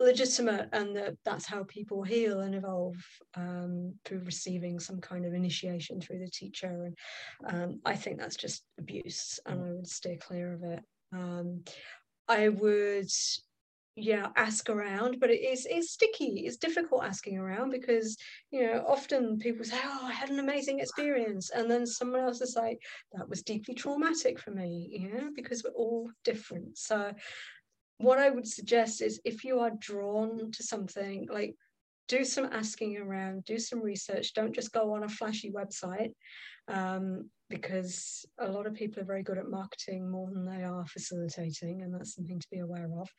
legitimate 0.00 0.68
and 0.72 0.96
that 0.96 1.14
that's 1.24 1.46
how 1.46 1.64
people 1.64 2.02
heal 2.02 2.40
and 2.40 2.54
evolve 2.54 2.96
um, 3.34 3.94
through 4.04 4.20
receiving 4.20 4.78
some 4.78 5.00
kind 5.00 5.24
of 5.24 5.34
initiation 5.34 6.00
through 6.00 6.20
the 6.20 6.30
teacher. 6.30 6.92
And 7.44 7.62
um, 7.62 7.80
i 7.84 7.94
think 7.94 8.18
that's 8.18 8.36
just 8.36 8.64
abuse 8.78 9.38
and 9.46 9.60
i 9.64 9.72
would 9.72 9.86
stay 9.86 10.16
clear 10.16 10.52
of 10.54 10.62
it. 10.62 10.80
Um, 11.12 11.64
i 12.28 12.48
would 12.48 13.10
yeah 13.96 14.28
ask 14.36 14.70
around 14.70 15.18
but 15.18 15.30
it 15.30 15.42
is 15.42 15.66
it's 15.68 15.90
sticky. 15.90 16.44
It's 16.46 16.56
difficult 16.56 17.02
asking 17.04 17.36
around 17.36 17.70
because 17.70 18.16
you 18.52 18.64
know 18.64 18.84
often 18.86 19.38
people 19.38 19.64
say 19.64 19.78
oh 19.82 20.00
i 20.04 20.12
had 20.12 20.30
an 20.30 20.38
amazing 20.38 20.78
experience 20.78 21.50
and 21.50 21.68
then 21.68 21.84
someone 21.84 22.20
else 22.20 22.40
is 22.40 22.54
like 22.56 22.80
that 23.12 23.28
was 23.28 23.42
deeply 23.42 23.74
traumatic 23.74 24.38
for 24.38 24.52
me 24.52 24.88
you 24.92 25.12
know 25.12 25.30
because 25.34 25.64
we're 25.64 25.70
all 25.72 26.10
different. 26.24 26.78
So 26.78 27.12
what 27.98 28.18
I 28.18 28.30
would 28.30 28.46
suggest 28.46 29.02
is 29.02 29.20
if 29.24 29.44
you 29.44 29.60
are 29.60 29.72
drawn 29.78 30.50
to 30.52 30.62
something 30.62 31.28
like 31.30 31.54
do 32.08 32.24
some 32.24 32.46
asking 32.46 32.96
around, 32.96 33.44
do 33.44 33.58
some 33.58 33.82
research. 33.82 34.32
Don't 34.32 34.54
just 34.54 34.72
go 34.72 34.94
on 34.94 35.04
a 35.04 35.08
flashy 35.08 35.52
website 35.52 36.12
um, 36.66 37.28
because 37.50 38.24
a 38.38 38.48
lot 38.48 38.66
of 38.66 38.74
people 38.74 39.02
are 39.02 39.06
very 39.06 39.22
good 39.22 39.38
at 39.38 39.50
marketing 39.50 40.10
more 40.10 40.30
than 40.30 40.44
they 40.44 40.64
are 40.64 40.86
facilitating, 40.86 41.82
and 41.82 41.94
that's 41.94 42.14
something 42.14 42.40
to 42.40 42.48
be 42.50 42.60
aware 42.60 42.88
of. 42.98 43.10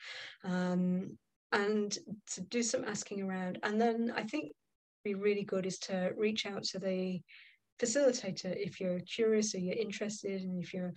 Um, 0.43 1.17
and 1.51 1.97
to 2.32 2.41
do 2.41 2.61
some 2.61 2.84
asking 2.84 3.21
around. 3.21 3.59
And 3.63 3.80
then 3.80 4.13
I 4.15 4.23
think 4.23 4.51
be 5.03 5.15
really 5.15 5.43
good 5.43 5.65
is 5.65 5.80
to 5.80 6.11
reach 6.17 6.45
out 6.45 6.63
to 6.63 6.80
the 6.80 7.19
facilitator 7.80 8.53
if 8.55 8.80
you're 8.80 8.99
curious 8.99 9.55
or 9.55 9.59
you're 9.59 9.75
interested 9.75 10.41
and 10.41 10.61
if 10.61 10.73
you're 10.73 10.93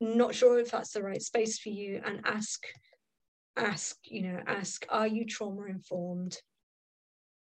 not 0.00 0.34
sure 0.34 0.58
if 0.58 0.70
that's 0.70 0.92
the 0.92 1.02
right 1.02 1.20
space 1.20 1.58
for 1.58 1.68
you 1.68 2.00
and 2.04 2.22
ask 2.24 2.64
ask 3.60 3.96
you 4.04 4.22
know 4.22 4.40
ask 4.46 4.86
are 4.88 5.06
you 5.06 5.24
trauma 5.26 5.64
informed 5.66 6.36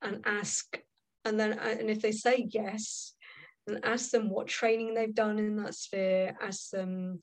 and 0.01 0.21
ask 0.25 0.79
and 1.25 1.39
then 1.39 1.53
uh, 1.53 1.75
and 1.79 1.89
if 1.89 2.01
they 2.01 2.11
say 2.11 2.47
yes 2.49 3.13
and 3.67 3.83
ask 3.83 4.11
them 4.11 4.29
what 4.29 4.47
training 4.47 4.93
they've 4.93 5.15
done 5.15 5.39
in 5.39 5.57
that 5.57 5.75
sphere 5.75 6.35
ask 6.41 6.69
them 6.69 7.19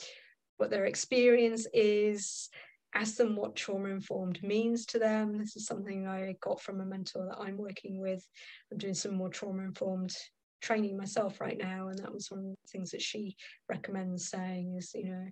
what 0.59 0.71
their 0.71 0.85
experience 0.85 1.67
is 1.73 2.49
ask 2.95 3.17
them 3.17 3.37
what 3.37 3.57
trauma 3.57 3.89
informed 3.89 4.43
means 4.43 4.85
to 4.87 4.99
them. 4.99 5.39
This 5.39 5.57
is 5.57 5.67
something 5.67 6.07
i 6.07 6.35
got 6.43 6.61
from 6.61 6.81
a 6.81 6.85
mentor 6.85 7.27
that 7.27 7.41
i'm 7.41 7.57
working 7.57 7.99
with. 7.99 8.27
I'm 8.71 8.79
doing 8.79 8.95
some 8.95 9.15
more 9.15 9.31
trauma 9.31 9.63
informed 9.63 10.15
training 10.61 10.97
myself 10.97 11.41
right 11.41 11.59
now 11.59 11.89
and 11.89 11.99
that 11.99 12.13
was 12.13 12.31
one 12.31 12.41
of 12.41 12.45
the 12.45 12.57
things 12.71 12.93
that 12.93 13.03
she 13.03 13.37
recommends 13.69 14.31
saying 14.31 14.77
is 14.79 14.93
you 14.95 15.11
know 15.11 15.27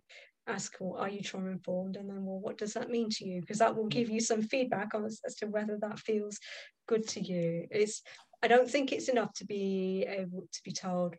ask 0.51 0.75
well 0.81 1.01
are 1.01 1.09
you 1.09 1.21
trauma 1.21 1.51
informed 1.51 1.97
and 1.97 2.09
then 2.09 2.25
well 2.25 2.41
what 2.41 2.59
does 2.59 2.75
that 2.75 2.91
mean 2.91 3.09
to 3.11 3.25
you? 3.27 3.41
Because 3.41 3.59
that 3.59 3.77
will 3.77 3.87
give 3.87 4.11
you 4.11 4.21
some 4.21 4.43
feedback 4.43 4.95
on 4.95 5.05
as, 5.05 5.21
to 5.37 5.47
whether 5.47 5.79
that 5.81 5.99
feels 5.99 6.39
good 6.89 7.07
to 7.09 7.21
you. 7.21 7.67
It's 7.71 8.03
i 8.43 8.49
don't 8.49 8.71
think 8.71 8.91
it's 8.91 9.09
enough 9.09 9.33
to 9.35 9.45
be 9.45 10.07
able 10.09 10.43
to 10.51 10.61
be 10.65 10.73
told 10.73 11.15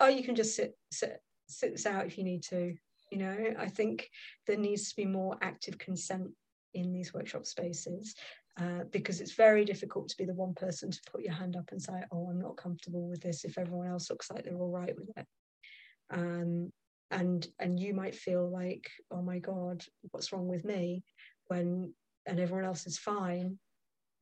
oh 0.00 0.08
you 0.08 0.22
can 0.22 0.34
just 0.34 0.56
sit 0.56 0.72
sit 0.90 1.20
sit 1.46 1.72
this 1.72 1.84
out 1.84 2.06
if 2.06 2.16
you 2.16 2.24
need 2.24 2.42
to 2.42 2.74
you 3.10 3.18
know? 3.18 3.54
I 3.58 3.68
think 3.68 4.08
there 4.46 4.56
needs 4.56 4.90
to 4.90 4.96
be 4.96 5.06
more 5.06 5.36
active 5.40 5.78
consent 5.78 6.28
in 6.74 6.92
these 6.92 7.14
workshop 7.14 7.46
spaces 7.46 8.14
uh, 8.60 8.84
because 8.90 9.20
it's 9.20 9.32
very 9.32 9.64
difficult 9.64 10.08
to 10.08 10.16
be 10.16 10.24
the 10.24 10.34
one 10.34 10.54
person 10.54 10.90
to 10.90 11.00
put 11.10 11.22
your 11.22 11.32
hand 11.32 11.56
up 11.56 11.70
and 11.70 11.80
say, 11.80 12.02
"Oh, 12.10 12.28
I'm 12.28 12.40
not 12.40 12.56
comfortable 12.56 13.08
with 13.08 13.20
this." 13.20 13.44
If 13.44 13.56
everyone 13.56 13.88
else 13.88 14.10
looks 14.10 14.30
like 14.30 14.44
they're 14.44 14.58
all 14.58 14.70
right 14.70 14.94
with 14.96 15.10
it, 15.16 15.26
um, 16.10 16.72
and 17.10 17.46
and 17.58 17.78
you 17.80 17.94
might 17.94 18.14
feel 18.14 18.48
like, 18.50 18.90
"Oh 19.10 19.22
my 19.22 19.38
God, 19.38 19.84
what's 20.10 20.32
wrong 20.32 20.48
with 20.48 20.64
me?" 20.64 21.02
When 21.48 21.94
and 22.26 22.40
everyone 22.40 22.64
else 22.64 22.86
is 22.86 22.98
fine, 22.98 23.58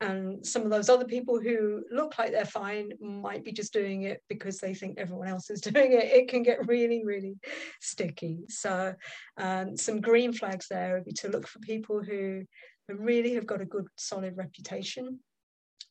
and 0.01 0.45
some 0.45 0.63
of 0.63 0.71
those 0.71 0.91
other 0.91 1.07
people 1.07 1.41
who 1.41 1.83
look 1.91 2.19
like 2.19 2.31
they're 2.31 2.45
fine 2.45 2.91
might 3.01 3.45
be 3.45 3.53
just 3.53 3.73
doing 3.73 4.03
it 4.03 4.23
because 4.29 4.59
they 4.59 4.75
think 4.75 4.99
everyone 4.99 5.29
else 5.29 5.49
is 5.49 5.61
doing 5.73 5.93
it. 5.93 6.05
It 6.05 6.29
can 6.29 6.43
get 6.43 6.67
really, 6.67 7.03
really 7.05 7.37
sticky. 7.81 8.41
So, 8.49 8.95
um, 9.39 9.77
some 9.77 10.01
green 10.01 10.33
flags 10.33 10.67
there 10.69 10.95
would 10.95 11.05
be 11.05 11.13
to 11.13 11.29
look 11.29 11.49
for 11.49 11.61
people 11.61 12.03
who 12.03 12.43
really 12.89 13.35
have 13.35 13.47
got 13.47 13.63
a 13.63 13.67
good 13.67 13.87
solid 13.97 14.37
reputation 14.37 15.19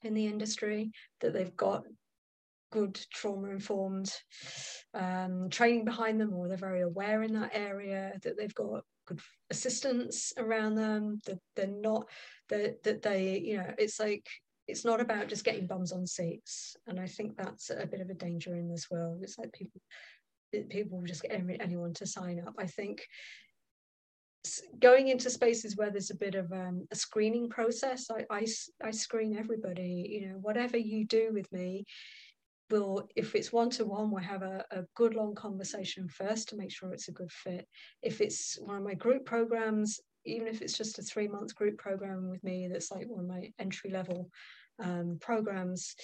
in 0.03 0.13
the 0.13 0.27
industry, 0.27 0.91
that 1.21 1.33
they've 1.33 1.55
got 1.57 1.83
good 2.75 2.99
trauma 3.13 3.47
informed 3.51 4.11
um, 4.93 5.49
training 5.49 5.85
behind 5.85 6.19
them, 6.19 6.33
or 6.33 6.47
they're 6.49 6.57
very 6.57 6.81
aware 6.81 7.23
in 7.23 7.33
that 7.33 7.51
area, 7.53 8.11
that 8.21 8.37
they've 8.37 8.53
got 8.53 8.83
good 9.07 9.21
assistants 9.49 10.33
around 10.37 10.75
them, 10.75 11.21
that 11.25 11.39
they're 11.55 11.67
not, 11.67 12.09
that, 12.49 12.83
that 12.83 13.01
they, 13.01 13.39
you 13.39 13.57
know, 13.57 13.73
it's 13.77 13.97
like, 13.97 14.27
it's 14.67 14.83
not 14.83 14.99
about 14.99 15.29
just 15.29 15.45
getting 15.45 15.67
bums 15.67 15.93
on 15.93 16.05
seats. 16.05 16.75
And 16.85 16.99
I 16.99 17.07
think 17.07 17.37
that's 17.37 17.69
a 17.69 17.85
bit 17.85 18.01
of 18.01 18.09
a 18.09 18.13
danger 18.13 18.55
in 18.55 18.69
this 18.69 18.91
world. 18.91 19.19
It's 19.21 19.37
like 19.37 19.53
people, 19.53 19.79
people 20.69 21.01
just 21.05 21.21
get 21.21 21.31
anyone 21.61 21.93
to 21.93 22.05
sign 22.05 22.43
up. 22.45 22.55
I 22.59 22.67
think 22.67 23.07
going 24.79 25.07
into 25.07 25.29
spaces 25.29 25.75
where 25.75 25.89
there's 25.89 26.11
a 26.11 26.15
bit 26.15 26.35
of 26.35 26.51
um, 26.51 26.85
a 26.91 26.95
screening 26.95 27.49
process 27.49 28.11
I, 28.11 28.25
I, 28.29 28.45
I 28.83 28.91
screen 28.91 29.35
everybody 29.35 30.07
you 30.07 30.27
know 30.27 30.35
whatever 30.35 30.77
you 30.77 31.03
do 31.05 31.31
with 31.33 31.51
me 31.51 31.85
will 32.69 33.07
if 33.15 33.35
it's 33.35 33.53
one-to-one 33.53 34.11
we'll 34.11 34.23
have 34.23 34.41
a, 34.41 34.65
a 34.71 34.83
good 34.95 35.15
long 35.15 35.35
conversation 35.35 36.07
first 36.07 36.49
to 36.49 36.55
make 36.55 36.71
sure 36.71 36.93
it's 36.93 37.09
a 37.09 37.13
good 37.13 37.31
fit 37.31 37.67
if 38.01 38.21
it's 38.21 38.57
one 38.59 38.77
of 38.77 38.83
my 38.83 38.93
group 38.93 39.25
programs 39.25 39.99
even 40.25 40.47
if 40.47 40.61
it's 40.61 40.77
just 40.77 40.97
a 40.97 41.03
three 41.03 41.27
month 41.27 41.55
group 41.55 41.77
program 41.77 42.29
with 42.29 42.43
me 42.43 42.67
that's 42.67 42.91
like 42.91 43.07
one 43.07 43.23
of 43.23 43.29
my 43.29 43.51
entry 43.59 43.91
level 43.91 44.29
um, 44.83 45.17
programs 45.21 45.95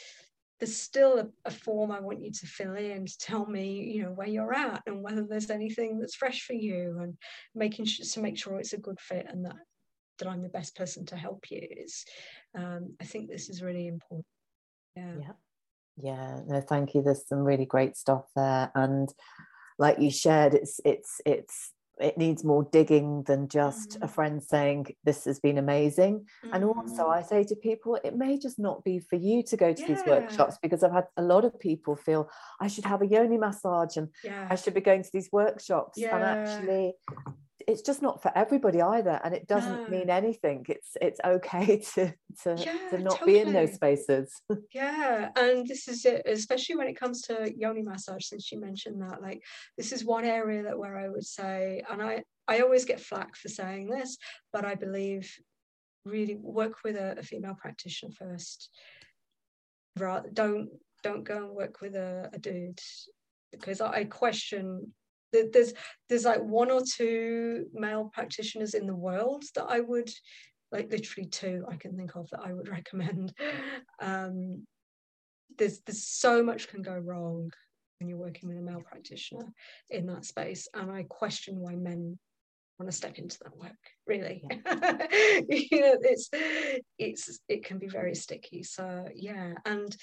there's 0.59 0.77
still 0.77 1.17
a, 1.17 1.27
a, 1.45 1.51
form 1.51 1.91
I 1.91 1.99
want 1.99 2.21
you 2.21 2.31
to 2.31 2.45
fill 2.45 2.75
in 2.75 3.07
to 3.07 3.17
tell 3.17 3.47
me, 3.47 3.81
you 3.81 4.03
know, 4.03 4.11
where 4.11 4.27
you're 4.27 4.53
at 4.53 4.83
and 4.85 5.01
whether 5.01 5.23
there's 5.23 5.49
anything 5.49 5.97
that's 5.97 6.13
fresh 6.13 6.43
for 6.43 6.53
you 6.53 6.99
and 7.01 7.17
making 7.55 7.85
sure 7.85 8.05
to 8.05 8.19
make 8.21 8.37
sure 8.37 8.59
it's 8.59 8.73
a 8.73 8.77
good 8.77 8.99
fit 8.99 9.25
and 9.27 9.43
that 9.43 9.55
that 10.19 10.27
I'm 10.27 10.43
the 10.43 10.49
best 10.49 10.75
person 10.75 11.03
to 11.07 11.15
help 11.15 11.45
you 11.49 11.67
is 11.71 12.05
um, 12.55 12.95
I 13.01 13.05
think 13.05 13.27
this 13.27 13.49
is 13.49 13.63
really 13.63 13.87
important. 13.87 14.25
Yeah. 14.95 15.15
Yeah. 15.19 15.31
Yeah. 15.97 16.41
No, 16.47 16.61
thank 16.61 16.93
you. 16.93 17.01
There's 17.01 17.27
some 17.27 17.39
really 17.39 17.65
great 17.65 17.95
stuff 17.97 18.25
there. 18.35 18.71
And 18.75 19.13
like 19.77 19.99
you 19.99 20.11
shared, 20.11 20.53
it's 20.53 20.79
it's 20.85 21.21
it's 21.25 21.73
it 22.01 22.17
needs 22.17 22.43
more 22.43 22.67
digging 22.71 23.23
than 23.23 23.47
just 23.47 23.99
mm. 23.99 24.03
a 24.03 24.07
friend 24.07 24.41
saying 24.41 24.87
this 25.03 25.25
has 25.25 25.39
been 25.39 25.57
amazing 25.57 26.25
mm. 26.45 26.49
and 26.53 26.63
also 26.63 27.05
mm. 27.05 27.13
i 27.13 27.21
say 27.21 27.43
to 27.43 27.55
people 27.55 27.97
it 28.03 28.15
may 28.15 28.37
just 28.37 28.57
not 28.57 28.83
be 28.83 28.99
for 28.99 29.17
you 29.17 29.43
to 29.43 29.55
go 29.55 29.71
to 29.71 29.81
yeah. 29.81 29.87
these 29.87 30.03
workshops 30.05 30.57
because 30.61 30.83
i've 30.83 30.91
had 30.91 31.05
a 31.17 31.21
lot 31.21 31.45
of 31.45 31.57
people 31.59 31.95
feel 31.95 32.29
i 32.59 32.67
should 32.67 32.85
have 32.85 33.01
a 33.01 33.07
yoni 33.07 33.37
massage 33.37 33.97
and 33.97 34.09
yeah. 34.23 34.47
i 34.49 34.55
should 34.55 34.73
be 34.73 34.81
going 34.81 35.03
to 35.03 35.09
these 35.13 35.29
workshops 35.31 35.97
yeah. 35.97 36.15
and 36.15 36.23
actually 36.23 36.93
it's 37.67 37.81
just 37.81 38.01
not 38.01 38.21
for 38.21 38.31
everybody 38.35 38.81
either 38.81 39.19
and 39.23 39.33
it 39.33 39.47
doesn't 39.47 39.83
no. 39.83 39.89
mean 39.89 40.09
anything 40.09 40.65
it's 40.69 40.97
it's 41.01 41.19
okay 41.25 41.77
to 41.93 42.13
to, 42.43 42.55
yeah, 42.57 42.89
to 42.89 42.99
not 42.99 43.19
totally. 43.19 43.33
be 43.33 43.39
in 43.39 43.53
those 43.53 43.73
spaces 43.73 44.41
yeah 44.73 45.29
and 45.37 45.67
this 45.67 45.87
is 45.87 46.05
it 46.05 46.21
especially 46.25 46.75
when 46.75 46.87
it 46.87 46.99
comes 46.99 47.21
to 47.21 47.51
yoni 47.57 47.81
massage 47.81 48.25
since 48.25 48.51
you 48.51 48.59
mentioned 48.59 49.01
that 49.01 49.21
like 49.21 49.41
this 49.77 49.91
is 49.91 50.05
one 50.05 50.25
area 50.25 50.63
that 50.63 50.77
where 50.77 50.97
i 50.97 51.07
would 51.07 51.25
say 51.25 51.81
and 51.89 52.01
i 52.01 52.21
i 52.47 52.59
always 52.59 52.85
get 52.85 52.99
flack 52.99 53.35
for 53.35 53.47
saying 53.47 53.89
this 53.89 54.17
but 54.53 54.65
i 54.65 54.75
believe 54.75 55.31
really 56.05 56.35
work 56.35 56.77
with 56.83 56.95
a, 56.95 57.17
a 57.19 57.23
female 57.23 57.55
practitioner 57.55 58.11
first 58.11 58.69
don't 60.33 60.69
don't 61.03 61.23
go 61.23 61.37
and 61.37 61.55
work 61.55 61.81
with 61.81 61.95
a, 61.95 62.29
a 62.33 62.39
dude 62.39 62.79
because 63.51 63.81
I 63.81 64.05
question 64.05 64.93
there's 65.31 65.73
there's 66.09 66.25
like 66.25 66.41
one 66.41 66.71
or 66.71 66.81
two 66.81 67.65
male 67.73 68.09
practitioners 68.13 68.73
in 68.73 68.87
the 68.87 68.95
world 68.95 69.43
that 69.55 69.65
I 69.67 69.79
would 69.79 70.11
like 70.71 70.91
literally 70.91 71.27
two 71.27 71.65
I 71.69 71.75
can 71.75 71.97
think 71.97 72.15
of 72.15 72.29
that 72.31 72.41
I 72.43 72.53
would 72.53 72.69
recommend. 72.79 73.33
Um, 74.01 74.65
there's 75.57 75.81
there's 75.81 76.07
so 76.07 76.43
much 76.43 76.69
can 76.69 76.81
go 76.81 76.97
wrong 76.97 77.51
when 77.99 78.09
you're 78.09 78.17
working 78.17 78.49
with 78.49 78.57
a 78.57 78.61
male 78.61 78.81
practitioner 78.81 79.45
in 79.89 80.07
that 80.07 80.25
space, 80.25 80.67
and 80.73 80.91
I 80.91 81.03
question 81.03 81.59
why 81.59 81.75
men 81.75 82.17
want 82.79 82.89
to 82.89 82.97
step 82.97 83.17
into 83.19 83.37
that 83.43 83.55
work. 83.57 83.75
Really, 84.07 84.43
yeah. 84.49 85.07
you 85.49 85.81
know, 85.81 85.97
it's 86.01 86.29
it's 86.97 87.39
it 87.47 87.63
can 87.63 87.77
be 87.77 87.87
very 87.87 88.15
sticky. 88.15 88.63
So 88.63 89.05
yeah, 89.13 89.53
and 89.65 89.95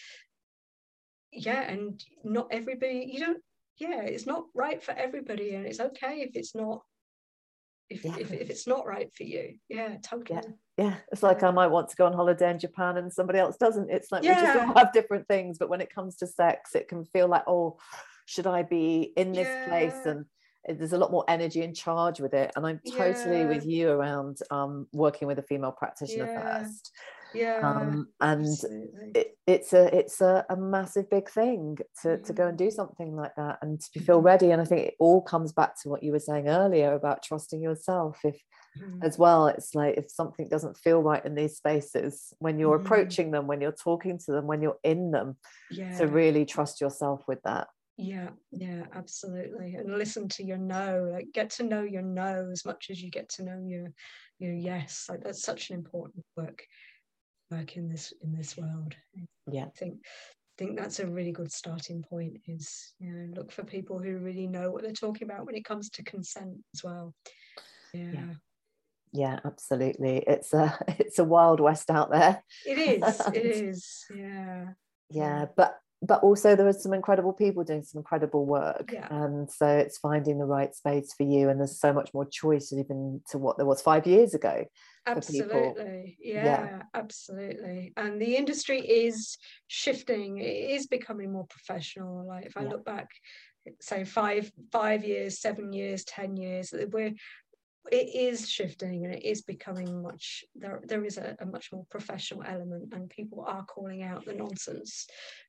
yeah, 1.33 1.63
and 1.63 2.03
not 2.25 2.49
everybody 2.51 3.11
you 3.13 3.21
don't 3.21 3.43
yeah 3.79 4.03
it's 4.03 4.27
not 4.27 4.45
right 4.55 4.83
for 4.83 4.93
everybody 4.93 5.55
and 5.55 5.67
it's 5.67 5.81
okay 5.81 6.21
if 6.21 6.35
it's 6.35 6.55
not 6.55 6.83
if, 7.91 8.05
yeah. 8.05 8.17
if, 8.19 8.33
if 8.33 8.51
it's 8.51 8.67
not 8.67 8.87
right 8.87 9.11
for 9.15 9.23
you. 9.23 9.55
Yeah 9.69 9.97
totally. 10.03 10.41
Yeah, 10.77 10.85
yeah. 10.85 10.95
it's 11.11 11.23
like 11.23 11.43
i 11.43 11.51
might 11.51 11.69
want 11.69 11.89
to 11.89 11.97
go 11.97 12.07
on 12.07 12.13
holiday 12.13 12.51
in 12.51 12.59
japan 12.59 12.99
and 12.99 13.13
somebody 13.13 13.39
else 13.39 13.57
doesn't. 13.57 13.91
It's 13.91 14.13
like 14.13 14.25
yeah. 14.25 14.41
we 14.41 14.47
just 14.47 14.59
all 14.59 14.75
have 14.75 14.93
different 14.93 15.27
things 15.27 15.59
but 15.59 15.69
when 15.69 15.81
it 15.81 15.95
comes 15.95 16.17
to 16.17 16.27
sex 16.27 16.75
it 16.75 16.89
can 16.89 17.05
feel 17.07 17.29
like 17.29 17.45
oh 17.47 17.79
should 18.27 18.47
i 18.47 18.63
be 18.63 19.13
in 19.17 19.33
this 19.33 19.49
place? 19.69 20.05
And 20.05 20.27
there's 20.79 20.93
a 20.93 20.99
lot 20.99 21.11
more 21.11 21.25
energy 21.29 21.63
and 21.63 21.75
charge 21.75 22.21
with 22.21 22.35
it. 22.35 22.53
And 22.57 22.67
i'm 22.67 22.81
totally 22.97 23.47
with 23.47 23.65
you 23.65 23.89
around 23.89 24.39
um, 24.51 24.87
working 24.93 25.27
with 25.27 25.39
a 25.39 25.43
female 25.43 25.73
practitioner 25.73 26.27
first 26.27 26.93
yeah 27.35 27.61
um, 27.63 28.09
and 28.21 28.47
it, 29.15 29.37
it's 29.47 29.73
a 29.73 29.97
it's 29.97 30.21
a, 30.21 30.45
a, 30.51 30.57
massive 30.57 31.09
big 31.11 31.29
thing 31.29 31.77
to, 32.03 32.09
mm-hmm. 32.09 32.23
to 32.23 32.33
go 32.33 32.47
and 32.49 32.59
do 32.59 32.71
something 32.71 33.15
like 33.15 33.35
that 33.37 33.59
and 33.63 33.81
to 33.81 34.01
feel 34.01 34.17
mm-hmm. 34.17 34.27
ready 34.27 34.51
and 34.51 34.61
i 34.61 34.65
think 34.65 34.89
it 34.89 34.95
all 34.99 35.21
comes 35.21 35.53
back 35.53 35.75
to 35.81 35.89
what 35.89 36.03
you 36.03 36.13
were 36.13 36.19
saying 36.19 36.49
earlier 36.49 36.93
about 36.93 37.23
trusting 37.23 37.63
yourself 37.63 38.19
if 38.25 38.41
mm-hmm. 38.81 39.03
as 39.03 39.19
well 39.19 39.47
it's 39.47 39.75
like 39.75 39.97
if 39.97 40.11
something 40.11 40.49
doesn't 40.49 40.77
feel 40.79 41.03
right 41.03 41.25
in 41.25 41.35
these 41.35 41.57
spaces 41.57 42.33
when 42.39 42.59
you're 42.59 42.77
mm-hmm. 42.77 42.87
approaching 42.87 43.31
them 43.31 43.47
when 43.47 43.61
you're 43.61 43.73
talking 43.73 44.19
to 44.19 44.33
them 44.33 44.47
when 44.47 44.63
you're 44.63 44.79
in 44.85 45.11
them 45.11 45.37
yeah. 45.71 45.97
to 45.99 46.07
really 46.07 46.45
trust 46.45 46.81
yourself 46.81 47.23
with 47.29 47.41
that 47.43 47.69
yeah 47.99 48.29
yeah 48.53 48.85
absolutely 48.95 49.75
and 49.75 49.99
listen 49.99 50.29
to 50.29 50.45
your 50.45 50.57
no 50.57 51.09
like 51.13 51.27
get 51.35 51.51
to 51.51 51.65
know 51.65 51.83
your 51.83 52.03
no 52.03 52.49
as 52.53 52.65
much 52.65 52.87
as 52.91 53.03
you 53.03 53.11
get 53.11 53.29
to 53.29 53.43
know 53.43 53.61
your 53.67 53.93
your 54.39 54.53
yes 54.53 55.07
like 55.09 55.23
that's 55.23 55.43
such 55.43 55.71
an 55.71 55.77
important 55.77 56.25
work 56.37 56.63
work 57.51 57.77
in 57.77 57.89
this 57.89 58.13
in 58.23 58.33
this 58.33 58.57
world. 58.57 58.95
Yeah. 59.51 59.67
I 59.67 59.79
think 59.79 59.99
think 60.57 60.77
that's 60.77 60.99
a 60.99 61.07
really 61.07 61.31
good 61.31 61.53
starting 61.53 62.03
point 62.03 62.37
is 62.49 62.93
you 62.99 63.13
know 63.13 63.33
look 63.37 63.53
for 63.53 63.63
people 63.63 64.01
who 64.01 64.19
really 64.19 64.49
know 64.49 64.73
what 64.73 64.83
they're 64.83 64.93
talking 64.93 65.29
about 65.29 65.47
when 65.47 65.55
it 65.55 65.65
comes 65.65 65.89
to 65.91 66.03
consent 66.03 66.57
as 66.75 66.83
well. 66.83 67.15
Yeah, 67.95 68.11
yeah. 68.13 68.35
Yeah 69.13 69.41
absolutely. 69.45 70.25
It's 70.27 70.53
a 70.53 70.77
it's 70.99 71.19
a 71.19 71.25
wild 71.25 71.61
west 71.61 71.91
out 71.91 72.11
there. 72.11 72.43
It 72.67 72.79
is. 72.79 73.21
It 73.35 73.47
is. 73.47 74.05
Yeah 74.15 74.71
yeah. 75.11 75.47
but 75.57 75.79
but 76.01 76.23
also 76.23 76.55
there 76.55 76.67
are 76.69 76.73
some 76.73 76.95
incredible 76.95 77.33
people 77.33 77.65
doing 77.65 77.83
some 77.83 77.99
incredible 77.99 78.47
work. 78.47 78.91
Yeah. 78.93 79.09
and 79.11 79.51
so 79.51 79.67
it's 79.67 79.99
finding 79.99 80.39
the 80.39 80.45
right 80.45 80.75
space 80.75 81.13
for 81.13 81.25
you 81.25 81.49
and 81.49 81.59
there's 81.59 81.79
so 81.79 81.93
much 81.93 82.15
more 82.15 82.25
choice 82.25 82.73
even 82.73 83.21
to 83.31 83.39
what 83.39 83.57
there 83.57 83.67
was 83.67 83.83
five 83.83 84.07
years 84.07 84.35
ago 84.35 84.65
absolutely. 85.07 86.19
Yeah, 86.21 86.45
yeah, 86.45 86.83
absolutely. 86.95 87.95
And 87.97 88.21
the 88.21 88.37
industry 88.37 88.81
is 88.81 89.39
shifting. 89.67 90.37
It 90.37 90.71
is 90.71 90.87
becoming 90.87 91.33
more 91.33 91.47
professional. 91.47 92.27
Like 92.27 92.45
if 92.45 92.57
i 92.59 92.63
yeah. 92.63 92.69
look 92.69 92.85
back 92.85 93.09
say 93.81 94.05
five 94.05 94.51
five 94.73 95.05
years 95.05 95.41
seven 95.41 95.73
years 95.73 96.05
ten 96.05 96.37
years 96.37 96.73
we're 96.91 97.13
it 97.93 98.15
is 98.15 98.49
shifting 98.49 99.05
and 99.05 99.15
it 99.15 99.25
is 99.25 99.43
becoming 99.43 100.03
much 100.03 100.45
there 100.55 100.81
there 100.85 101.05
is 101.05 101.19
a, 101.19 101.37
a, 101.41 101.47
much 101.47 101.73
more 101.73 101.87
professional 101.91 102.43
element 102.45 102.93
and 102.93 103.11
people 103.11 103.45
are 103.47 103.65
calling 103.65 104.03
out 104.03 104.25
the 104.25 104.33
nonsense 104.33 105.07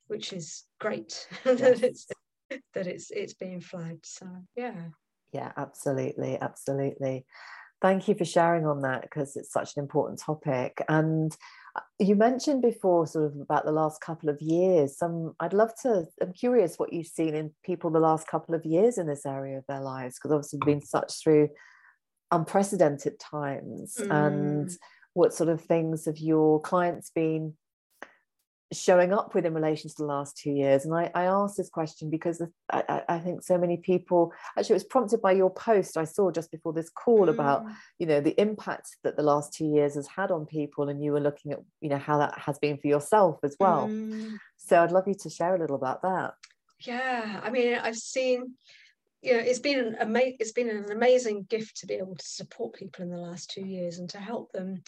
which 0.08 0.32
is 0.32 0.64
great. 0.78 1.26
Yes. 1.44 1.60
that 1.60 1.82
it's 1.82 2.06
that 2.74 2.86
it's 2.86 3.10
it's 3.10 3.34
being 3.34 3.60
flagged. 3.60 4.06
So 4.06 4.26
yeah. 4.56 4.88
Yeah 5.32 5.52
absolutely 5.56 6.38
absolutely. 6.40 7.24
Thank 7.80 8.08
you 8.08 8.14
for 8.14 8.24
sharing 8.24 8.66
on 8.66 8.82
that 8.82 9.02
because 9.02 9.36
it's 9.36 9.52
such 9.52 9.76
an 9.76 9.82
important 9.82 10.18
topic. 10.18 10.82
And 10.88 11.34
uh, 11.76 11.80
you 11.98 12.14
mentioned 12.16 12.60
before 12.60 13.06
sort 13.06 13.26
of 13.26 13.40
about 13.40 13.64
the 13.64 13.72
last 13.72 14.00
couple 14.00 14.28
of 14.28 14.40
years. 14.40 14.98
Some 14.98 15.34
i'd 15.40 15.52
love 15.52 15.72
to 15.82 16.06
i'm 16.20 16.32
curious 16.32 16.76
what 16.76 16.92
you've 16.92 17.06
seen 17.06 17.34
in 17.34 17.52
people 17.64 17.90
the 17.90 18.00
last 18.00 18.26
couple 18.26 18.54
of 18.54 18.64
years 18.64 18.98
in 18.98 19.06
this 19.06 19.24
area 19.24 19.58
of 19.58 19.64
their 19.68 19.80
lives 19.80 20.16
because 20.16 20.32
obviously 20.32 20.58
been 20.64 20.82
such 20.82 21.22
through 21.22 21.48
unprecedented 22.30 23.18
times 23.18 23.96
mm. 23.98 24.10
and 24.10 24.70
what 25.14 25.34
sort 25.34 25.48
of 25.48 25.60
things 25.60 26.04
have 26.04 26.18
your 26.18 26.60
clients 26.60 27.10
been 27.10 27.54
showing 28.72 29.12
up 29.12 29.34
with 29.34 29.44
in 29.44 29.52
relation 29.52 29.90
to 29.90 29.96
the 29.98 30.04
last 30.04 30.36
two 30.36 30.50
years 30.50 30.84
and 30.84 30.94
i, 30.94 31.10
I 31.12 31.24
asked 31.24 31.56
this 31.56 31.68
question 31.68 32.08
because 32.08 32.40
I, 32.72 33.02
I, 33.08 33.18
think 33.18 33.42
so 33.42 33.58
many 33.58 33.78
people 33.78 34.32
actually 34.56 34.74
it 34.74 34.76
was 34.76 34.84
prompted 34.84 35.20
by 35.20 35.32
your 35.32 35.50
post 35.50 35.96
i 35.96 36.04
saw 36.04 36.30
just 36.30 36.52
before 36.52 36.72
this 36.72 36.88
call 36.88 37.26
mm. 37.26 37.30
about 37.30 37.64
you 37.98 38.06
know 38.06 38.20
the 38.20 38.40
impact 38.40 38.96
that 39.02 39.16
the 39.16 39.24
last 39.24 39.52
two 39.52 39.64
years 39.64 39.96
has 39.96 40.06
had 40.06 40.30
on 40.30 40.46
people 40.46 40.88
and 40.88 41.02
you 41.02 41.10
were 41.10 41.20
looking 41.20 41.50
at 41.50 41.58
you 41.80 41.88
know 41.88 41.98
how 41.98 42.18
that 42.18 42.38
has 42.38 42.60
been 42.60 42.78
for 42.78 42.86
yourself 42.86 43.40
as 43.42 43.56
well 43.58 43.88
mm. 43.88 44.36
so 44.56 44.80
i'd 44.80 44.92
love 44.92 45.08
you 45.08 45.14
to 45.14 45.28
share 45.28 45.56
a 45.56 45.58
little 45.58 45.76
about 45.76 46.02
that 46.02 46.34
yeah 46.78 47.40
i 47.42 47.50
mean 47.50 47.74
i've 47.74 47.96
seen 47.96 48.54
know, 49.22 49.38
it's 49.38 49.58
been 49.58 49.78
an 49.78 49.96
ama- 50.00 50.36
it's 50.38 50.52
been 50.52 50.70
an 50.70 50.90
amazing 50.90 51.46
gift 51.48 51.78
to 51.78 51.86
be 51.86 51.94
able 51.94 52.16
to 52.16 52.26
support 52.26 52.74
people 52.74 53.04
in 53.04 53.10
the 53.10 53.16
last 53.18 53.50
two 53.50 53.66
years 53.66 53.98
and 53.98 54.08
to 54.10 54.18
help 54.18 54.52
them 54.52 54.82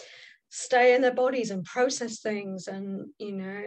stay 0.49 0.95
in 0.95 1.03
their 1.03 1.15
bodies 1.15 1.51
and 1.51 1.65
process 1.65 2.21
things 2.21 2.69
and 2.69 3.09
you 3.19 3.33
know 3.33 3.65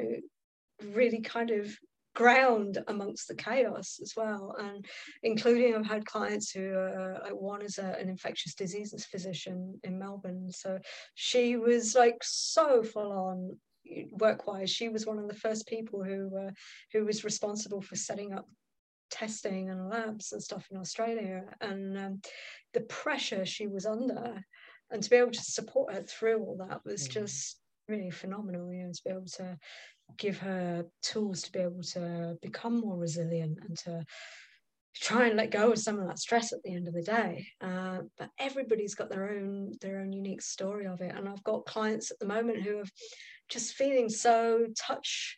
really 0.93 1.22
kind 1.22 1.51
of 1.51 1.76
ground 2.16 2.78
amongst 2.88 3.28
the 3.28 3.36
chaos 3.36 3.99
as 4.01 4.13
well. 4.16 4.55
And 4.57 4.86
including 5.24 5.76
i've 5.76 5.86
had 5.86 6.05
clients 6.05 6.51
who 6.51 6.74
are 6.74 7.20
like 7.24 7.34
one 7.34 7.61
is 7.61 7.78
a, 7.78 7.95
an 7.99 8.09
infectious 8.09 8.55
diseases 8.55 9.05
physician 9.05 9.80
in 9.84 9.99
melbourne. 9.99 10.51
So 10.51 10.80
she 11.13 11.57
was 11.57 11.93
like 11.93 12.18
so 12.22 12.84
full 12.84 13.11
on 13.11 13.57
work-wise. 14.11 14.70
She 14.70 14.89
was 14.89 15.05
one 15.05 15.20
of 15.20 15.28
the 15.28 15.36
first 15.36 15.68
people 15.68 16.03
who 16.03 16.36
uh, 16.36 16.51
who 16.91 17.05
was 17.05 17.24
responsible 17.24 17.82
for 17.82 17.95
setting 17.95 18.34
up 18.34 18.47
testing 19.10 19.70
and 19.70 19.89
labs 19.89 20.32
and 20.32 20.41
stuff 20.41 20.68
in 20.72 20.78
Australia, 20.78 21.43
and 21.62 21.97
um, 21.97 22.22
the 22.74 22.82
pressure 22.82 23.45
she 23.45 23.68
was 23.68 23.86
under, 23.86 24.43
and 24.91 25.03
to 25.03 25.10
be 25.10 25.16
able 25.16 25.32
to 25.32 25.41
support 25.41 25.93
her 25.93 26.03
through 26.03 26.39
all 26.39 26.58
that 26.68 26.86
was 26.86 27.08
mm. 27.08 27.12
just 27.12 27.60
really 27.88 28.12
phenomenal. 28.12 28.74
You 28.74 28.86
know, 28.86 28.91
to 28.91 29.01
be 29.03 29.12
able 29.12 29.26
to 29.38 29.58
give 30.18 30.38
her 30.38 30.86
tools 31.01 31.41
to 31.43 31.51
be 31.51 31.60
able 31.60 31.82
to 31.82 32.38
become 32.41 32.80
more 32.80 32.97
resilient 32.97 33.58
and 33.68 33.78
to 33.78 34.06
try 34.95 35.28
and 35.28 35.36
let 35.36 35.51
go 35.51 35.72
of 35.72 35.80
some 35.80 35.99
of 35.99 36.08
that 36.08 36.20
stress 36.20 36.53
at 36.53 36.64
the 36.64 36.74
end 36.74 36.88
of 36.88 36.93
the 36.93 37.01
day 37.01 37.45
uh, 37.62 37.99
but 38.18 38.30
everybody's 38.39 38.95
got 38.95 39.10
their 39.10 39.30
own 39.30 39.74
their 39.82 39.99
own 39.99 40.14
unique 40.14 40.41
story 40.41 40.86
of 40.86 41.01
it 41.01 41.14
and 41.16 41.28
i've 41.28 41.43
got 41.43 41.66
clients 41.66 42.12
at 42.12 42.20
the 42.20 42.26
moment 42.26 42.62
who 42.62 42.80
are 42.80 42.86
just 43.49 43.74
feeling 43.74 44.08
so 44.08 44.66
touch 44.78 45.38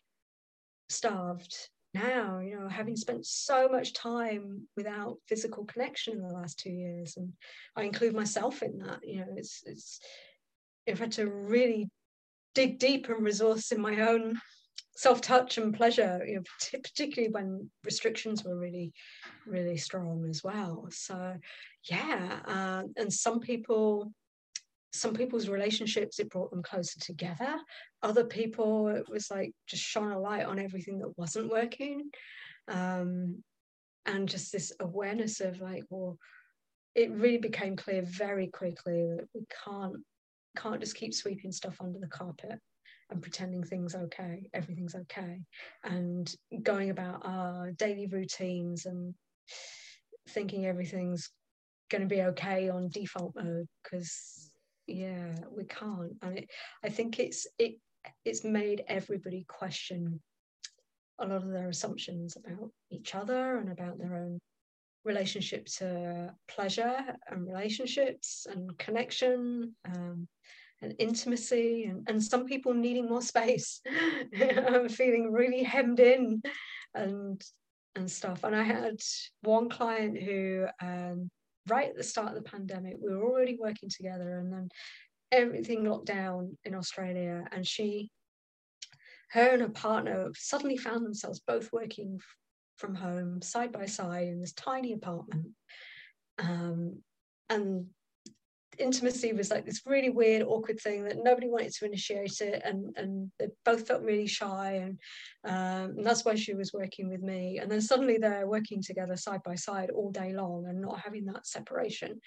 starved 0.89 1.69
now 1.93 2.39
you 2.39 2.59
know 2.59 2.67
having 2.67 2.95
spent 2.95 3.25
so 3.25 3.67
much 3.69 3.93
time 3.93 4.67
without 4.75 5.17
physical 5.27 5.65
connection 5.65 6.13
in 6.13 6.21
the 6.21 6.33
last 6.33 6.59
two 6.59 6.69
years 6.69 7.17
and 7.17 7.31
i 7.75 7.83
include 7.83 8.13
myself 8.13 8.61
in 8.61 8.77
that 8.79 8.99
you 9.03 9.19
know 9.19 9.27
it's 9.35 9.63
it's 9.65 9.99
i've 10.87 10.99
had 10.99 11.11
to 11.11 11.27
really 11.27 11.89
dig 12.53 12.79
deep 12.79 13.07
and 13.09 13.23
resource 13.23 13.71
in 13.71 13.79
my 13.79 14.01
own 14.01 14.35
self-touch 14.95 15.59
and 15.59 15.75
pleasure 15.75 16.23
you 16.27 16.35
know 16.35 16.41
particularly 16.83 17.31
when 17.31 17.69
restrictions 17.85 18.43
were 18.43 18.57
really 18.57 18.91
really 19.45 19.77
strong 19.77 20.25
as 20.29 20.43
well. 20.43 20.87
So 20.89 21.35
yeah 21.89 22.39
uh, 22.45 22.83
and 22.97 23.13
some 23.13 23.39
people 23.39 24.11
some 24.97 25.13
people's 25.13 25.49
relationships 25.49 26.19
it 26.19 26.29
brought 26.29 26.51
them 26.51 26.63
closer 26.63 26.99
together. 26.99 27.57
Other 28.03 28.25
people 28.25 28.87
it 28.89 29.07
was 29.09 29.29
like 29.31 29.51
just 29.67 29.83
shone 29.83 30.11
a 30.11 30.19
light 30.19 30.45
on 30.45 30.59
everything 30.59 30.99
that 30.99 31.17
wasn't 31.17 31.51
working. 31.51 32.09
Um, 32.67 33.43
and 34.05 34.27
just 34.27 34.51
this 34.51 34.71
awareness 34.79 35.41
of 35.41 35.59
like 35.59 35.83
well 35.89 36.17
it 36.95 37.11
really 37.11 37.37
became 37.37 37.75
clear 37.75 38.01
very 38.03 38.47
quickly 38.47 39.05
that 39.15 39.27
we 39.33 39.41
can't 39.63 39.97
can't 40.57 40.79
just 40.79 40.95
keep 40.95 41.13
sweeping 41.13 41.51
stuff 41.51 41.77
under 41.81 41.99
the 41.99 42.07
carpet 42.07 42.57
and 43.09 43.21
pretending 43.21 43.63
things 43.63 43.95
okay 43.95 44.49
everything's 44.53 44.95
okay. 44.95 45.41
And 45.83 46.33
going 46.63 46.89
about 46.89 47.21
our 47.25 47.71
daily 47.71 48.07
routines 48.07 48.85
and 48.85 49.13
thinking 50.29 50.65
everything's 50.65 51.29
going 51.89 52.01
to 52.01 52.13
be 52.13 52.21
okay 52.21 52.69
on 52.69 52.89
default 52.89 53.33
mode 53.35 53.67
because 53.83 54.46
yeah 54.87 55.35
we 55.51 55.65
can't. 55.65 56.13
And 56.21 56.39
it, 56.39 56.49
i 56.83 56.89
think 56.89 57.19
it's 57.19 57.47
it 57.59 57.75
it's 58.23 58.43
made 58.43 58.83
everybody 58.87 59.45
question 59.47 60.21
a 61.19 61.25
lot 61.25 61.35
of 61.35 61.47
their 61.47 61.69
assumptions 61.69 62.37
about 62.37 62.71
each 62.91 63.15
other 63.15 63.57
and 63.57 63.71
about 63.71 63.97
their 63.97 64.15
own 64.15 64.39
relationship 65.03 65.65
to 65.65 66.33
pleasure 66.47 66.97
and 67.29 67.47
relationships 67.47 68.45
and 68.49 68.77
connection 68.77 69.73
um, 69.85 70.27
and 70.81 70.93
intimacy 70.99 71.85
and, 71.85 72.07
and 72.07 72.23
some 72.23 72.45
people 72.45 72.73
needing 72.73 73.09
more 73.09 73.21
space 73.21 73.81
feeling 74.89 75.31
really 75.31 75.63
hemmed 75.63 75.99
in 75.99 76.41
and 76.93 77.41
and 77.95 78.11
stuff. 78.11 78.43
And 78.43 78.55
i 78.55 78.63
had 78.63 78.99
one 79.41 79.69
client 79.69 80.21
who 80.21 80.67
um, 80.81 81.31
right 81.67 81.89
at 81.89 81.95
the 81.95 82.03
start 82.03 82.29
of 82.29 82.35
the 82.35 82.49
pandemic. 82.49 82.97
We 82.99 83.13
were 83.13 83.23
already 83.23 83.57
working 83.59 83.89
together, 83.89 84.37
and 84.37 84.51
then 84.51 84.69
everything 85.31 85.83
locked 85.83 86.05
down 86.07 86.57
in 86.63 86.75
Australia. 86.75 87.45
And 87.51 87.65
she, 87.65 88.09
her 89.31 89.49
and 89.49 89.61
her 89.61 89.69
partner 89.69 90.29
suddenly 90.35 90.77
found 90.77 91.05
themselves 91.05 91.41
both 91.45 91.71
working 91.71 92.19
from 92.77 92.95
home 92.95 93.41
side 93.41 93.71
by 93.71 93.85
side 93.85 94.27
in 94.27 94.39
this 94.39 94.53
tiny 94.53 94.93
apartment. 94.93 95.47
Um, 96.39 97.01
and 97.49 97.87
intimacy 98.79 99.33
was 99.33 99.51
like 99.51 99.65
this 99.65 99.81
really 99.85 100.09
weird, 100.09 100.43
awkward 100.43 100.79
thing 100.79 101.03
that 101.05 101.23
nobody 101.23 101.47
wanted 101.47 101.73
to 101.73 101.85
initiate 101.85 102.41
it, 102.41 102.61
and 102.63 102.95
and 102.97 103.31
they 103.39 103.47
both 103.65 103.87
felt 103.87 104.03
really 104.03 104.27
shy, 104.27 104.83
and, 104.83 104.99
um, 105.45 105.97
and 105.97 106.05
that's 106.05 106.25
why 106.25 106.35
she 106.35 106.53
was 106.53 106.73
working 106.73 107.09
with 107.09 107.21
me. 107.21 107.59
And 107.59 107.71
then 107.71 107.81
suddenly 107.81 108.17
they're 108.17 108.47
working 108.47 108.81
together 108.81 109.15
side 109.15 109.43
by 109.43 109.55
side 109.55 109.89
all 109.89 110.11
day 110.11 110.33
long 110.33 110.65
and 110.67 110.81
not 110.81 110.99
having 110.99 111.25
that 111.25 111.47
separation, 111.47 112.19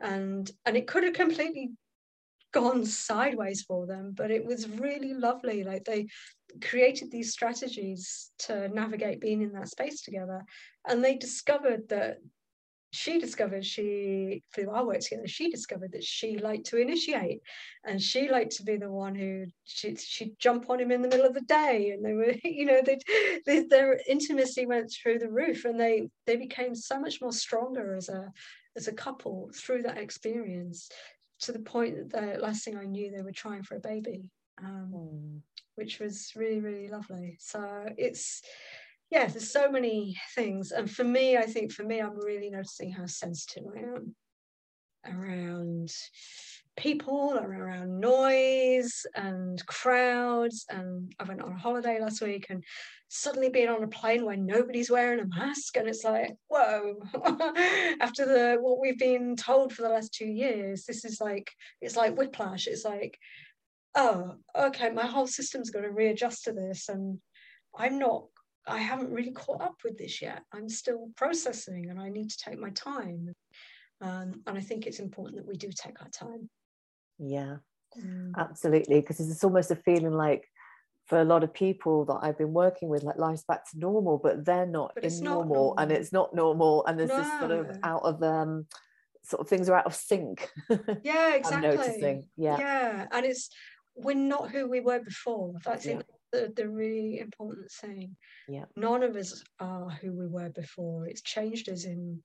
and 0.00 0.50
and 0.64 0.76
it 0.76 0.86
could 0.86 1.04
have 1.04 1.14
completely 1.14 1.70
gone 2.52 2.84
sideways 2.84 3.62
for 3.62 3.86
them 3.86 4.14
but 4.16 4.30
it 4.30 4.42
was 4.42 4.68
really 4.70 5.12
lovely 5.12 5.64
like 5.64 5.84
they 5.84 6.06
created 6.62 7.10
these 7.10 7.30
strategies 7.30 8.30
to 8.38 8.68
navigate 8.68 9.20
being 9.20 9.42
in 9.42 9.52
that 9.52 9.68
space 9.68 10.00
together 10.00 10.42
and 10.88 11.04
they 11.04 11.14
discovered 11.14 11.86
that 11.90 12.16
she 12.90 13.18
discovered 13.18 13.64
she 13.64 14.42
through 14.54 14.70
our 14.70 14.86
work 14.86 15.00
together 15.00 15.26
she 15.26 15.50
discovered 15.50 15.92
that 15.92 16.04
she 16.04 16.38
liked 16.38 16.66
to 16.66 16.78
initiate 16.78 17.40
and 17.84 18.00
she 18.00 18.30
liked 18.30 18.56
to 18.56 18.62
be 18.62 18.76
the 18.76 18.90
one 18.90 19.14
who 19.14 19.44
she, 19.64 19.94
she'd 19.96 20.38
jump 20.38 20.70
on 20.70 20.80
him 20.80 20.90
in 20.90 21.02
the 21.02 21.08
middle 21.08 21.26
of 21.26 21.34
the 21.34 21.42
day 21.42 21.90
and 21.90 22.04
they 22.04 22.14
were 22.14 22.32
you 22.44 22.64
know 22.64 22.80
they, 22.84 22.98
they 23.46 23.64
their 23.64 24.00
intimacy 24.08 24.64
went 24.64 24.90
through 24.90 25.18
the 25.18 25.30
roof 25.30 25.64
and 25.64 25.78
they 25.78 26.08
they 26.26 26.36
became 26.36 26.74
so 26.74 26.98
much 26.98 27.20
more 27.20 27.32
stronger 27.32 27.94
as 27.94 28.08
a 28.08 28.32
as 28.76 28.88
a 28.88 28.92
couple 28.92 29.50
through 29.54 29.82
that 29.82 29.98
experience 29.98 30.88
to 31.40 31.52
the 31.52 31.58
point 31.58 32.10
that 32.10 32.34
the 32.34 32.40
last 32.40 32.64
thing 32.64 32.76
i 32.76 32.84
knew 32.84 33.10
they 33.10 33.22
were 33.22 33.32
trying 33.32 33.62
for 33.62 33.76
a 33.76 33.80
baby 33.80 34.22
um, 34.62 34.92
mm. 34.94 35.40
which 35.76 35.98
was 35.98 36.32
really 36.36 36.60
really 36.60 36.88
lovely. 36.88 37.36
So 37.40 37.86
it's 37.96 38.42
yeah, 39.10 39.26
there's 39.26 39.50
so 39.50 39.70
many 39.70 40.16
things, 40.34 40.70
and 40.72 40.90
for 40.90 41.04
me, 41.04 41.36
I 41.36 41.46
think 41.46 41.72
for 41.72 41.82
me, 41.82 42.00
I'm 42.00 42.16
really 42.16 42.50
noticing 42.50 42.92
how 42.92 43.06
sensitive 43.06 43.64
I 43.74 43.80
am 43.80 44.14
around 45.06 45.90
people 46.76 47.36
around 47.42 47.98
noise 47.98 49.04
and 49.16 49.64
crowds 49.66 50.64
and 50.70 51.12
i 51.18 51.24
went 51.24 51.42
on 51.42 51.50
a 51.50 51.58
holiday 51.58 52.00
last 52.00 52.22
week 52.22 52.46
and 52.50 52.62
suddenly 53.08 53.48
being 53.48 53.68
on 53.68 53.82
a 53.82 53.88
plane 53.88 54.24
where 54.24 54.36
nobody's 54.36 54.90
wearing 54.90 55.18
a 55.18 55.26
mask 55.26 55.76
and 55.76 55.88
it's 55.88 56.04
like 56.04 56.36
whoa 56.48 56.94
after 58.00 58.24
the 58.24 58.58
what 58.60 58.80
we've 58.80 58.98
been 58.98 59.34
told 59.34 59.72
for 59.72 59.82
the 59.82 59.88
last 59.88 60.14
two 60.14 60.26
years 60.26 60.84
this 60.84 61.04
is 61.04 61.20
like 61.20 61.50
it's 61.80 61.96
like 61.96 62.16
whiplash 62.16 62.68
it's 62.68 62.84
like 62.84 63.18
oh 63.96 64.34
okay 64.56 64.90
my 64.90 65.06
whole 65.06 65.26
system's 65.26 65.70
got 65.70 65.80
to 65.80 65.90
readjust 65.90 66.44
to 66.44 66.52
this 66.52 66.88
and 66.88 67.18
i'm 67.76 67.98
not 67.98 68.26
i 68.68 68.78
haven't 68.78 69.12
really 69.12 69.32
caught 69.32 69.60
up 69.60 69.76
with 69.84 69.96
this 69.98 70.20
yet 70.22 70.42
i'm 70.52 70.68
still 70.68 71.08
processing 71.16 71.90
and 71.90 72.00
i 72.00 72.08
need 72.08 72.30
to 72.30 72.38
take 72.38 72.58
my 72.58 72.70
time 72.70 73.34
um, 74.00 74.42
and 74.46 74.56
i 74.58 74.60
think 74.60 74.86
it's 74.86 75.00
important 75.00 75.36
that 75.36 75.46
we 75.46 75.56
do 75.56 75.70
take 75.72 76.00
our 76.00 76.08
time 76.08 76.48
yeah 77.18 77.56
mm. 77.98 78.32
absolutely 78.36 79.00
because 79.00 79.20
it's 79.20 79.44
almost 79.44 79.70
a 79.70 79.76
feeling 79.76 80.12
like 80.12 80.48
for 81.06 81.20
a 81.20 81.24
lot 81.24 81.42
of 81.42 81.54
people 81.54 82.04
that 82.04 82.18
I've 82.20 82.36
been 82.36 82.52
working 82.52 82.90
with, 82.90 83.02
like 83.02 83.16
life's 83.16 83.42
back 83.44 83.68
to 83.70 83.78
normal, 83.78 84.18
but 84.18 84.44
they're 84.44 84.66
not 84.66 84.92
but 84.94 85.04
in 85.04 85.20
normal, 85.20 85.44
normal, 85.44 85.74
and 85.78 85.90
it's 85.90 86.12
not 86.12 86.34
normal, 86.34 86.84
and 86.84 86.98
there's 86.98 87.08
no. 87.08 87.16
this 87.16 87.38
sort 87.38 87.50
of 87.50 87.78
out 87.82 88.02
of 88.02 88.22
um 88.22 88.66
sort 89.22 89.40
of 89.40 89.48
things 89.48 89.68
are 89.68 89.76
out 89.76 89.86
of 89.86 89.94
sync. 89.94 90.48
Yeah, 91.02 91.34
exactly. 91.34 91.76
noticing. 91.76 92.26
Yeah. 92.36 92.58
Yeah. 92.58 93.06
And 93.10 93.24
it's 93.24 93.50
we're 93.96 94.14
not 94.14 94.50
who 94.50 94.68
we 94.68 94.80
were 94.80 95.00
before. 95.00 95.54
That's 95.64 95.86
yeah. 95.86 96.02
The, 96.32 96.52
the 96.54 96.68
really 96.68 97.18
important 97.20 97.70
thing. 97.70 98.16
Yeah. 98.48 98.64
None 98.76 99.02
of 99.02 99.16
us 99.16 99.42
are 99.60 99.90
who 99.90 100.12
we 100.12 100.26
were 100.26 100.50
before. 100.50 101.06
It's 101.06 101.22
changed 101.22 101.68
us 101.68 101.84
in 101.84 102.22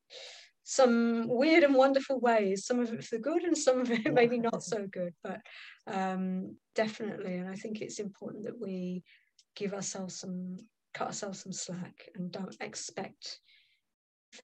some 0.64 1.28
weird 1.28 1.64
and 1.64 1.76
wonderful 1.76 2.20
ways 2.20 2.66
some 2.66 2.80
of 2.80 2.92
it 2.94 3.04
for 3.04 3.18
good 3.18 3.44
and 3.44 3.58
some 3.58 3.82
of 3.82 3.92
it 3.92 4.02
maybe 4.14 4.38
not 4.40 4.64
so 4.64 4.88
good 4.90 5.14
but 5.24 5.42
um, 5.88 6.56
definitely 6.74 7.36
and 7.36 7.50
i 7.50 7.56
think 7.56 7.82
it's 7.82 8.00
important 8.00 8.46
that 8.46 8.60
we 8.60 9.04
give 9.56 9.74
ourselves 9.74 10.16
some 10.16 10.58
cut 10.94 11.08
ourselves 11.08 11.44
some 11.44 11.52
slack 11.52 12.10
and 12.16 12.32
don't 12.32 12.56
expect 12.62 13.40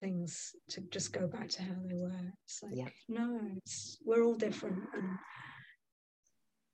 things 0.02 0.52
to 0.70 0.82
just 0.92 1.14
go 1.14 1.26
back 1.26 1.48
to 1.48 1.64
how 1.64 1.74
they 1.88 1.96
were 1.96 2.12
it's 2.46 2.62
like 2.62 2.74
yeah. 2.76 2.90
no 3.08 3.40
it's, 3.66 3.98
we're 4.04 4.24
all 4.24 4.36
different 4.36 4.84
and 4.94 5.10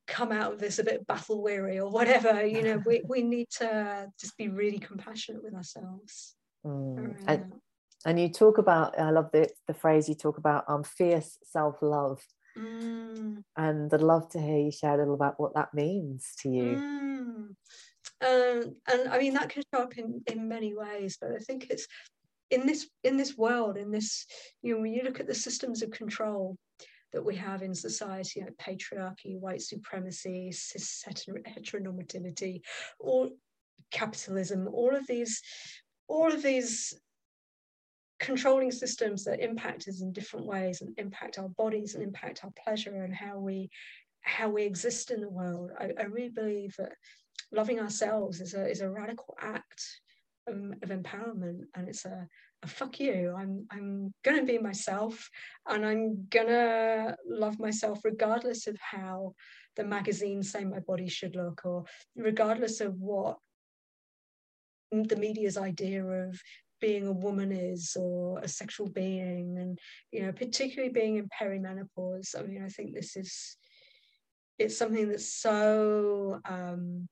come 0.07 0.31
out 0.31 0.53
of 0.53 0.59
this 0.59 0.79
a 0.79 0.83
bit 0.83 1.05
battle 1.07 1.41
weary 1.41 1.79
or 1.79 1.89
whatever 1.89 2.45
you 2.45 2.61
know 2.61 2.81
we, 2.85 3.01
we 3.07 3.21
need 3.21 3.49
to 3.49 4.07
just 4.19 4.37
be 4.37 4.47
really 4.47 4.79
compassionate 4.79 5.43
with 5.43 5.53
ourselves 5.53 6.35
mm. 6.65 7.15
and, 7.27 7.53
and 8.05 8.19
you 8.19 8.29
talk 8.29 8.57
about 8.57 8.97
i 8.99 9.09
love 9.09 9.29
the, 9.33 9.49
the 9.67 9.73
phrase 9.73 10.07
you 10.07 10.15
talk 10.15 10.37
about 10.37 10.63
um 10.67 10.83
fierce 10.83 11.37
self-love 11.43 12.21
mm. 12.57 13.37
and 13.57 13.93
i'd 13.93 14.01
love 14.01 14.29
to 14.29 14.39
hear 14.39 14.59
you 14.59 14.71
share 14.71 14.95
a 14.95 14.97
little 14.97 15.15
about 15.15 15.39
what 15.39 15.55
that 15.55 15.73
means 15.73 16.33
to 16.39 16.49
you 16.49 16.75
mm. 16.75 17.55
um, 18.25 18.75
and 18.87 19.09
i 19.09 19.17
mean 19.17 19.33
that 19.33 19.49
can 19.49 19.63
show 19.73 19.81
up 19.81 19.97
in 19.97 20.21
in 20.27 20.47
many 20.47 20.75
ways 20.75 21.17
but 21.19 21.31
i 21.31 21.39
think 21.39 21.67
it's 21.69 21.87
in 22.51 22.67
this 22.67 22.87
in 23.03 23.17
this 23.17 23.35
world 23.35 23.75
in 23.75 23.91
this 23.91 24.27
you 24.61 24.75
know 24.75 24.81
when 24.81 24.93
you 24.93 25.01
look 25.03 25.19
at 25.19 25.25
the 25.25 25.33
systems 25.33 25.81
of 25.81 25.89
control 25.89 26.55
that 27.15 27.25
we 27.25 27.35
have 27.35 27.63
in 27.63 27.73
society 27.73 28.43
patriarchy 28.61 29.39
white 29.39 29.61
supremacy 29.61 30.51
cis 30.51 31.03
heteronormativity 31.07 32.61
or 32.99 33.29
capitalism 33.89 34.67
all 34.67 34.93
of 34.93 35.07
these 35.07 35.41
all 36.09 36.31
of 36.31 36.43
these 36.43 36.93
controlling 38.19 38.71
systems 38.71 39.23
that 39.23 39.39
impact 39.39 39.87
us 39.87 40.01
in 40.01 40.11
different 40.11 40.45
ways 40.45 40.81
and 40.81 40.93
impact 40.97 41.39
our 41.39 41.49
bodies 41.49 41.95
and 41.95 42.03
impact 42.03 42.43
our 42.43 42.51
pleasure 42.63 43.03
and 43.03 43.13
how 43.13 43.39
we 43.39 43.69
how 44.21 44.49
we 44.49 44.63
exist 44.63 45.11
in 45.11 45.21
the 45.21 45.29
world. 45.29 45.71
I, 45.79 45.91
I 45.99 46.03
really 46.05 46.29
believe 46.29 46.75
that 46.77 46.93
loving 47.51 47.79
ourselves 47.79 48.41
is 48.41 48.53
a 48.53 48.67
is 48.67 48.81
a 48.81 48.89
radical 48.89 49.37
act 49.39 49.81
um, 50.47 50.73
of 50.81 50.89
empowerment 50.89 51.61
and 51.75 51.87
it's 51.89 52.05
a, 52.05 52.27
a 52.63 52.67
fuck 52.67 52.99
you. 52.99 53.33
I'm 53.37 53.65
I'm 53.71 54.13
gonna 54.23 54.43
be 54.43 54.57
myself 54.57 55.29
and 55.67 55.85
I'm 55.85 56.27
gonna 56.29 57.15
love 57.27 57.59
myself 57.59 57.99
regardless 58.03 58.67
of 58.67 58.77
how 58.79 59.33
the 59.75 59.83
magazines 59.83 60.51
say 60.51 60.63
my 60.63 60.79
body 60.79 61.09
should 61.09 61.35
look 61.35 61.61
or 61.65 61.85
regardless 62.15 62.81
of 62.81 62.99
what 62.99 63.37
the 64.91 65.15
media's 65.15 65.57
idea 65.57 66.03
of 66.05 66.39
being 66.81 67.07
a 67.07 67.11
woman 67.11 67.51
is 67.51 67.95
or 67.99 68.39
a 68.39 68.47
sexual 68.47 68.89
being 68.89 69.57
and 69.57 69.79
you 70.11 70.21
know 70.21 70.31
particularly 70.31 70.93
being 70.93 71.17
in 71.17 71.27
perimenopause 71.29 72.37
i 72.37 72.43
mean 72.43 72.63
i 72.63 72.69
think 72.69 72.93
this 72.93 73.15
is 73.15 73.57
it's 74.59 74.77
something 74.77 75.09
that's 75.09 75.33
so 75.33 76.39
um 76.47 77.07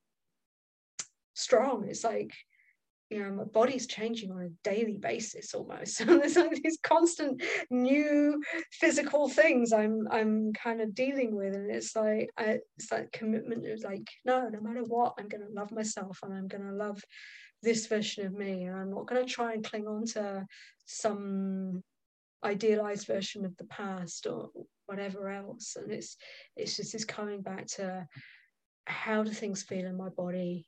strong 1.33 1.87
it's 1.87 2.03
like 2.03 2.31
you 3.13 3.23
know 3.23 3.31
my 3.31 3.43
body's 3.43 3.87
changing 3.87 4.31
on 4.31 4.41
a 4.41 4.49
daily 4.63 4.97
basis 4.97 5.53
almost. 5.53 5.99
There's 6.05 6.35
like 6.35 6.61
these 6.61 6.79
constant 6.83 7.41
new 7.69 8.41
physical 8.71 9.29
things 9.29 9.71
i'm 9.71 10.07
i'm 10.11 10.53
kind 10.53 10.81
of 10.81 10.95
dealing 10.95 11.35
with 11.35 11.53
and 11.55 11.69
it's 11.69 11.95
like 11.95 12.29
I, 12.37 12.59
it's 12.77 12.91
like 12.91 13.11
commitment 13.11 13.65
of 13.67 13.83
like 13.83 14.07
no 14.25 14.49
no 14.49 14.59
matter 14.59 14.83
what 14.83 15.13
i'm 15.19 15.27
going 15.27 15.45
to 15.45 15.53
love 15.53 15.71
myself 15.71 16.19
and 16.23 16.33
i'm 16.33 16.47
going 16.47 16.63
to 16.63 16.75
love 16.75 17.01
this 17.61 17.87
version 17.87 18.25
of 18.25 18.33
me 18.33 18.63
and 18.63 18.75
i'm 18.75 18.89
not 18.89 19.07
going 19.07 19.25
to 19.25 19.31
try 19.31 19.53
and 19.53 19.63
cling 19.63 19.87
on 19.87 20.05
to 20.07 20.45
some 20.85 21.83
idealized 22.43 23.07
version 23.07 23.45
of 23.45 23.55
the 23.57 23.65
past 23.65 24.27
or 24.27 24.49
whatever 24.85 25.29
else. 25.29 25.75
And 25.75 25.91
it's 25.91 26.17
it's 26.55 26.77
just 26.77 26.93
this 26.93 27.05
coming 27.05 27.41
back 27.41 27.67
to 27.77 28.07
how 28.85 29.23
do 29.23 29.31
things 29.31 29.63
feel 29.63 29.85
in 29.85 29.97
my 29.97 30.09
body 30.09 30.67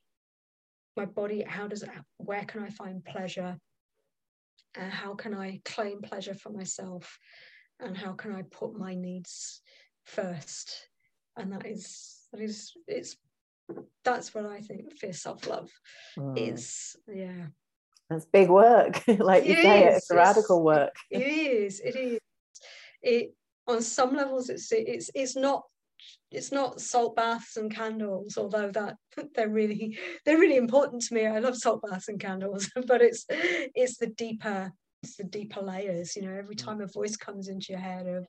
my 0.96 1.04
body 1.04 1.44
how 1.46 1.66
does 1.66 1.82
it 1.82 1.90
where 2.18 2.44
can 2.44 2.62
i 2.62 2.70
find 2.70 3.04
pleasure 3.04 3.56
uh, 4.78 4.88
how 4.88 5.14
can 5.14 5.34
i 5.34 5.60
claim 5.64 6.00
pleasure 6.00 6.34
for 6.34 6.50
myself 6.50 7.18
and 7.80 7.96
how 7.96 8.12
can 8.12 8.32
i 8.32 8.42
put 8.50 8.76
my 8.76 8.94
needs 8.94 9.60
first 10.04 10.88
and 11.36 11.52
that 11.52 11.66
is 11.66 12.16
that 12.32 12.40
is 12.40 12.72
it's 12.86 13.16
that's 14.04 14.34
what 14.34 14.46
I 14.46 14.60
think 14.60 14.96
fierce 14.96 15.22
self 15.22 15.46
love 15.46 15.70
mm. 16.18 16.38
is. 16.38 16.96
Yeah. 17.12 17.46
That's 18.08 18.24
big 18.26 18.48
work. 18.48 19.02
like 19.08 19.44
it 19.44 19.48
you 19.48 19.62
say, 19.62 19.88
is. 19.88 19.96
it's 19.96 20.10
radical 20.10 20.62
work. 20.62 20.94
It 21.10 21.22
is. 21.22 21.80
It 21.80 21.96
is. 21.96 22.20
It 23.02 23.34
on 23.68 23.82
some 23.82 24.14
levels 24.14 24.48
it's 24.48 24.70
it's 24.70 25.10
it's 25.12 25.34
not 25.34 25.64
it's 26.30 26.52
not 26.52 26.80
salt 26.80 27.16
baths 27.16 27.56
and 27.56 27.74
candles 27.74 28.36
although 28.36 28.70
that 28.70 28.96
they're 29.34 29.48
really 29.48 29.98
they're 30.24 30.38
really 30.38 30.56
important 30.56 31.02
to 31.02 31.14
me 31.14 31.26
i 31.26 31.38
love 31.38 31.56
salt 31.56 31.80
baths 31.82 32.08
and 32.08 32.20
candles 32.20 32.70
but 32.86 33.02
it's 33.02 33.24
it's 33.28 33.96
the 33.98 34.08
deeper 34.08 34.72
it's 35.02 35.16
the 35.16 35.24
deeper 35.24 35.60
layers 35.60 36.16
you 36.16 36.22
know 36.22 36.34
every 36.34 36.56
mm. 36.56 36.64
time 36.64 36.80
a 36.80 36.86
voice 36.86 37.16
comes 37.16 37.48
into 37.48 37.66
your 37.70 37.80
head 37.80 38.06
of 38.06 38.26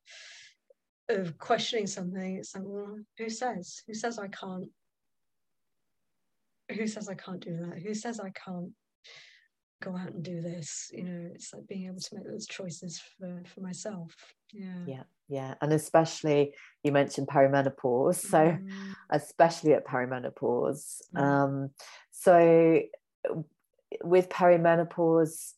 of 1.09 1.37
questioning 1.37 1.87
something 1.87 2.35
it's 2.37 2.53
like 2.53 2.65
well 2.65 2.97
who 3.17 3.29
says 3.29 3.81
who 3.87 3.93
says 3.93 4.19
i 4.19 4.27
can't 4.27 4.67
who 6.71 6.87
says 6.87 7.07
I 7.09 7.15
can't 7.15 7.39
do 7.39 7.55
that? 7.57 7.79
Who 7.79 7.93
says 7.93 8.19
I 8.19 8.31
can't 8.31 8.71
go 9.81 9.95
out 9.95 10.11
and 10.11 10.23
do 10.23 10.41
this? 10.41 10.89
You 10.93 11.03
know, 11.03 11.29
it's 11.33 11.53
like 11.53 11.67
being 11.67 11.85
able 11.85 11.99
to 11.99 12.15
make 12.15 12.25
those 12.25 12.47
choices 12.47 13.01
for, 13.19 13.43
for 13.45 13.61
myself. 13.61 14.13
Yeah. 14.51 14.83
Yeah. 14.85 15.03
Yeah. 15.29 15.55
And 15.61 15.73
especially 15.73 16.53
you 16.83 16.91
mentioned 16.91 17.27
perimenopause. 17.27 18.15
So 18.15 18.37
mm. 18.37 18.69
especially 19.09 19.73
at 19.73 19.85
perimenopause. 19.85 21.01
Mm. 21.15 21.21
Um, 21.21 21.69
so 22.11 22.81
with 24.03 24.29
perimenopause, 24.29 25.53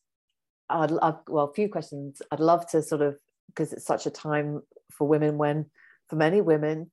I'd, 0.68 0.92
I've, 1.02 1.16
well, 1.28 1.46
a 1.46 1.54
few 1.54 1.68
questions. 1.68 2.22
I'd 2.30 2.40
love 2.40 2.66
to 2.70 2.82
sort 2.82 3.02
of, 3.02 3.16
because 3.48 3.72
it's 3.72 3.86
such 3.86 4.06
a 4.06 4.10
time 4.10 4.62
for 4.90 5.06
women 5.06 5.38
when, 5.38 5.66
for 6.08 6.16
many 6.16 6.40
women, 6.40 6.90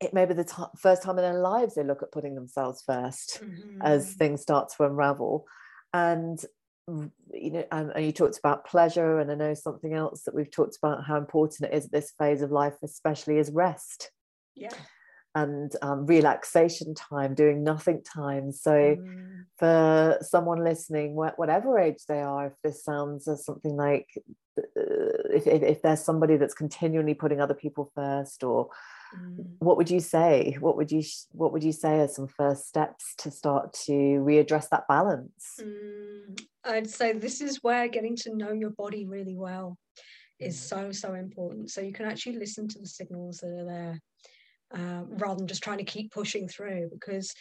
it 0.00 0.12
may 0.12 0.26
be 0.26 0.34
the 0.34 0.44
t- 0.44 0.62
first 0.78 1.02
time 1.02 1.18
in 1.18 1.24
their 1.24 1.40
lives 1.40 1.74
they 1.74 1.84
look 1.84 2.02
at 2.02 2.12
putting 2.12 2.34
themselves 2.34 2.82
1st 2.88 3.42
mm-hmm. 3.42 3.82
as 3.82 4.12
things 4.14 4.42
start 4.42 4.70
to 4.76 4.84
unravel 4.84 5.46
and 5.92 6.44
you 6.86 7.50
know 7.50 7.64
and, 7.72 7.92
and, 7.94 8.04
you 8.04 8.12
talked 8.12 8.38
about 8.38 8.66
pleasure 8.66 9.18
and 9.18 9.30
i 9.30 9.34
know 9.34 9.54
something 9.54 9.94
else 9.94 10.22
that 10.24 10.34
we've 10.34 10.50
talked 10.50 10.76
about 10.76 11.04
how 11.04 11.16
important 11.16 11.70
it 11.70 11.74
is 11.74 11.86
at 11.86 11.92
this 11.92 12.12
phase 12.18 12.42
of 12.42 12.50
life 12.50 12.74
especially 12.82 13.38
is 13.38 13.50
rest. 13.50 14.10
Yeah. 14.54 14.74
And 15.36 15.74
um, 15.82 16.06
relaxation 16.06 16.94
time 16.94 17.34
doing 17.34 17.64
nothing 17.64 18.02
time. 18.04 18.52
So 18.52 18.70
mm. 18.70 19.44
for 19.58 20.18
someone 20.20 20.62
listening 20.62 21.16
whatever 21.16 21.78
age 21.78 22.04
they 22.06 22.20
are 22.20 22.46
if 22.46 22.52
this 22.62 22.84
sounds 22.84 23.26
as 23.26 23.44
something 23.44 23.74
like 23.74 24.08
uh, 24.56 24.62
if, 25.32 25.48
if, 25.48 25.62
if 25.62 25.82
there's 25.82 26.04
somebody 26.04 26.36
that's 26.36 26.54
continually 26.54 27.14
putting 27.14 27.40
other 27.40 27.54
people 27.54 27.90
first 27.96 28.44
or 28.44 28.68
mm. 29.14 29.44
what 29.58 29.76
would 29.76 29.90
you 29.90 30.00
say 30.00 30.56
what 30.60 30.76
would 30.76 30.90
you 30.90 31.02
what 31.32 31.52
would 31.52 31.64
you 31.64 31.72
say 31.72 32.00
are 32.00 32.08
some 32.08 32.28
first 32.28 32.66
steps 32.66 33.14
to 33.16 33.30
start 33.30 33.72
to 33.72 33.92
readdress 33.92 34.68
that 34.68 34.86
balance 34.88 35.60
mm. 35.60 36.40
i'd 36.64 36.88
say 36.88 37.12
this 37.12 37.40
is 37.40 37.62
where 37.62 37.88
getting 37.88 38.16
to 38.16 38.34
know 38.34 38.52
your 38.52 38.70
body 38.70 39.06
really 39.06 39.36
well 39.36 39.76
is 40.40 40.56
mm. 40.56 40.60
so 40.60 40.92
so 40.92 41.14
important 41.14 41.70
so 41.70 41.80
you 41.80 41.92
can 41.92 42.06
actually 42.06 42.36
listen 42.36 42.68
to 42.68 42.78
the 42.78 42.86
signals 42.86 43.38
that 43.38 43.48
are 43.48 43.64
there 43.64 44.00
uh, 44.74 45.04
rather 45.08 45.38
than 45.38 45.46
just 45.46 45.62
trying 45.62 45.78
to 45.78 45.84
keep 45.84 46.10
pushing 46.12 46.48
through 46.48 46.88
because 46.92 47.32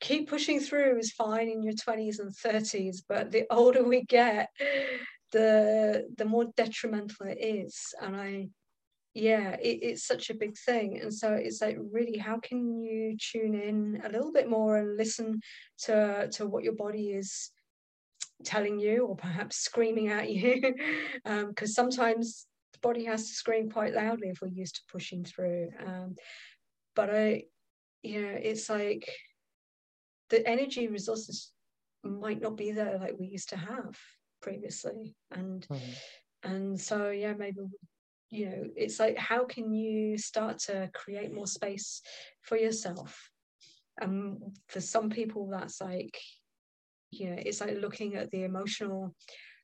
keep 0.00 0.28
pushing 0.28 0.60
through 0.60 0.98
is 0.98 1.12
fine 1.12 1.48
in 1.48 1.62
your 1.62 1.74
20s 1.74 2.20
and 2.20 2.32
30s 2.32 2.98
but 3.08 3.30
the 3.30 3.44
older 3.50 3.82
we 3.82 4.04
get 4.04 4.48
the 5.32 6.06
the 6.16 6.24
more 6.24 6.46
detrimental 6.56 7.26
it 7.26 7.38
is 7.40 7.94
and 8.00 8.16
i 8.16 8.48
yeah 9.18 9.56
it, 9.60 9.78
it's 9.82 10.06
such 10.06 10.30
a 10.30 10.34
big 10.34 10.56
thing 10.56 11.00
and 11.00 11.12
so 11.12 11.32
it's 11.32 11.60
like 11.60 11.76
really 11.92 12.16
how 12.16 12.38
can 12.38 12.80
you 12.80 13.16
tune 13.18 13.54
in 13.54 14.00
a 14.04 14.08
little 14.08 14.32
bit 14.32 14.48
more 14.48 14.76
and 14.76 14.96
listen 14.96 15.40
to 15.76 16.28
to 16.30 16.46
what 16.46 16.62
your 16.62 16.74
body 16.74 17.10
is 17.10 17.50
telling 18.44 18.78
you 18.78 19.06
or 19.06 19.16
perhaps 19.16 19.56
screaming 19.56 20.08
at 20.08 20.30
you 20.30 20.72
because 21.24 21.70
um, 21.78 21.90
sometimes 21.90 22.46
the 22.72 22.78
body 22.80 23.04
has 23.04 23.26
to 23.26 23.34
scream 23.34 23.68
quite 23.68 23.94
loudly 23.94 24.28
if 24.28 24.40
we're 24.40 24.48
used 24.48 24.76
to 24.76 24.82
pushing 24.92 25.24
through 25.24 25.68
um, 25.84 26.14
but 26.94 27.10
i 27.10 27.42
you 28.02 28.22
know 28.22 28.38
it's 28.40 28.70
like 28.70 29.10
the 30.30 30.46
energy 30.46 30.86
resources 30.86 31.50
might 32.04 32.40
not 32.40 32.56
be 32.56 32.70
there 32.70 32.98
like 33.00 33.14
we 33.18 33.26
used 33.26 33.48
to 33.48 33.56
have 33.56 33.98
previously 34.40 35.16
and 35.32 35.66
mm. 35.68 35.80
and 36.44 36.80
so 36.80 37.10
yeah 37.10 37.32
maybe 37.32 37.58
you 38.30 38.46
know 38.46 38.64
it's 38.76 39.00
like 39.00 39.16
how 39.16 39.44
can 39.44 39.72
you 39.72 40.18
start 40.18 40.58
to 40.58 40.90
create 40.94 41.32
more 41.32 41.46
space 41.46 42.02
for 42.42 42.56
yourself 42.56 43.30
and 44.00 44.10
um, 44.10 44.38
for 44.68 44.80
some 44.80 45.10
people 45.10 45.48
that's 45.48 45.80
like 45.80 46.18
you 47.10 47.30
know 47.30 47.36
it's 47.38 47.60
like 47.60 47.76
looking 47.78 48.16
at 48.16 48.30
the 48.30 48.44
emotional 48.44 49.14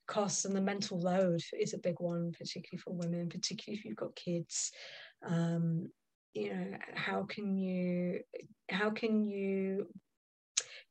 costs 0.06 0.44
and 0.44 0.54
the 0.54 0.60
mental 0.60 0.98
load 1.00 1.40
is 1.58 1.74
a 1.74 1.78
big 1.78 1.96
one 1.98 2.32
particularly 2.32 2.78
for 2.78 2.94
women 2.94 3.28
particularly 3.28 3.78
if 3.78 3.84
you've 3.84 3.96
got 3.96 4.14
kids 4.16 4.70
um 5.26 5.86
you 6.34 6.52
know 6.52 6.76
how 6.94 7.22
can 7.22 7.56
you 7.56 8.20
how 8.70 8.90
can 8.90 9.24
you 9.24 9.86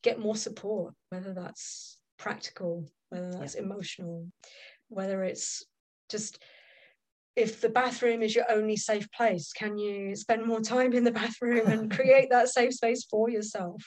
get 0.02 0.20
more 0.20 0.36
support 0.36 0.94
whether 1.10 1.34
that's 1.34 1.98
practical 2.18 2.86
whether 3.10 3.32
that's 3.32 3.56
yeah. 3.56 3.62
emotional 3.62 4.28
whether 4.90 5.24
it's 5.24 5.66
just 6.10 6.42
if 7.36 7.62
the 7.62 7.70
bathroom 7.70 8.22
is 8.22 8.36
your 8.36 8.46
only 8.50 8.76
safe 8.76 9.12
place, 9.12 9.52
can 9.54 9.78
you 9.78 10.16
spend 10.16 10.46
more 10.46 10.62
time 10.62 10.94
in 10.94 11.04
the 11.04 11.12
bathroom 11.12 11.68
and 11.68 11.92
create 11.96 12.30
that 12.30 12.50
safe 12.50 12.74
space 12.74 13.06
for 13.10 13.30
yourself 13.30 13.84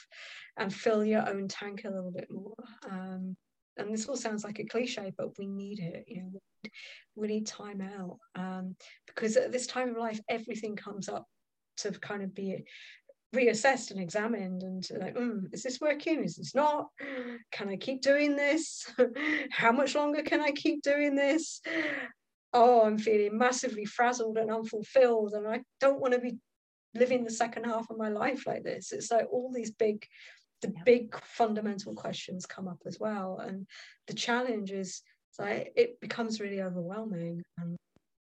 and 0.57 0.73
fill 0.73 1.05
your 1.05 1.27
own 1.27 1.47
tank 1.47 1.83
a 1.85 1.89
little 1.89 2.11
bit 2.11 2.27
more? 2.29 2.55
Um, 2.89 3.35
and 3.77 3.93
this 3.93 4.07
all 4.07 4.17
sounds 4.17 4.43
like 4.43 4.59
a 4.59 4.65
cliche, 4.65 5.13
but 5.17 5.37
we 5.37 5.47
need 5.47 5.79
it. 5.79 6.03
You 6.07 6.23
know, 6.23 6.69
we 7.15 7.27
need 7.27 7.47
time 7.47 7.81
out 7.81 8.17
um, 8.35 8.75
because 9.05 9.37
at 9.37 9.51
this 9.51 9.67
time 9.67 9.89
of 9.89 9.97
life, 9.97 10.19
everything 10.29 10.75
comes 10.75 11.07
up 11.07 11.25
to 11.77 11.91
kind 11.91 12.23
of 12.23 12.33
be 12.33 12.63
reassessed 13.35 13.91
and 13.91 13.99
examined 13.99 14.63
and 14.63 14.87
like 14.99 15.13
mm, 15.15 15.41
is 15.51 15.61
this 15.61 15.81
working 15.81 16.23
is 16.23 16.37
this 16.37 16.55
not 16.55 16.87
can 17.51 17.67
i 17.67 17.75
keep 17.75 18.01
doing 18.01 18.37
this 18.37 18.89
how 19.51 19.69
much 19.71 19.95
longer 19.95 20.21
can 20.21 20.39
i 20.39 20.49
keep 20.51 20.81
doing 20.81 21.13
this 21.13 21.61
oh, 22.53 22.85
I'm 22.85 22.97
feeling 22.97 23.37
massively 23.37 23.85
frazzled 23.85 24.37
and 24.37 24.51
unfulfilled, 24.51 25.33
and 25.33 25.47
I 25.47 25.61
don't 25.79 25.99
want 25.99 26.13
to 26.13 26.19
be 26.19 26.37
living 26.95 27.23
the 27.23 27.31
second 27.31 27.65
half 27.65 27.89
of 27.89 27.97
my 27.97 28.09
life 28.09 28.47
like 28.47 28.63
this. 28.63 28.91
It's 28.91 29.11
like 29.11 29.27
all 29.31 29.51
these 29.53 29.71
big, 29.71 30.05
the 30.61 30.69
yeah. 30.75 30.83
big 30.85 31.19
fundamental 31.23 31.93
questions 31.93 32.45
come 32.45 32.67
up 32.67 32.79
as 32.85 32.97
well. 32.99 33.39
And 33.39 33.67
the 34.07 34.13
challenge 34.13 34.71
is 34.71 35.01
like 35.39 35.71
it 35.75 35.99
becomes 35.99 36.39
really 36.39 36.61
overwhelming 36.61 37.43
and 37.59 37.77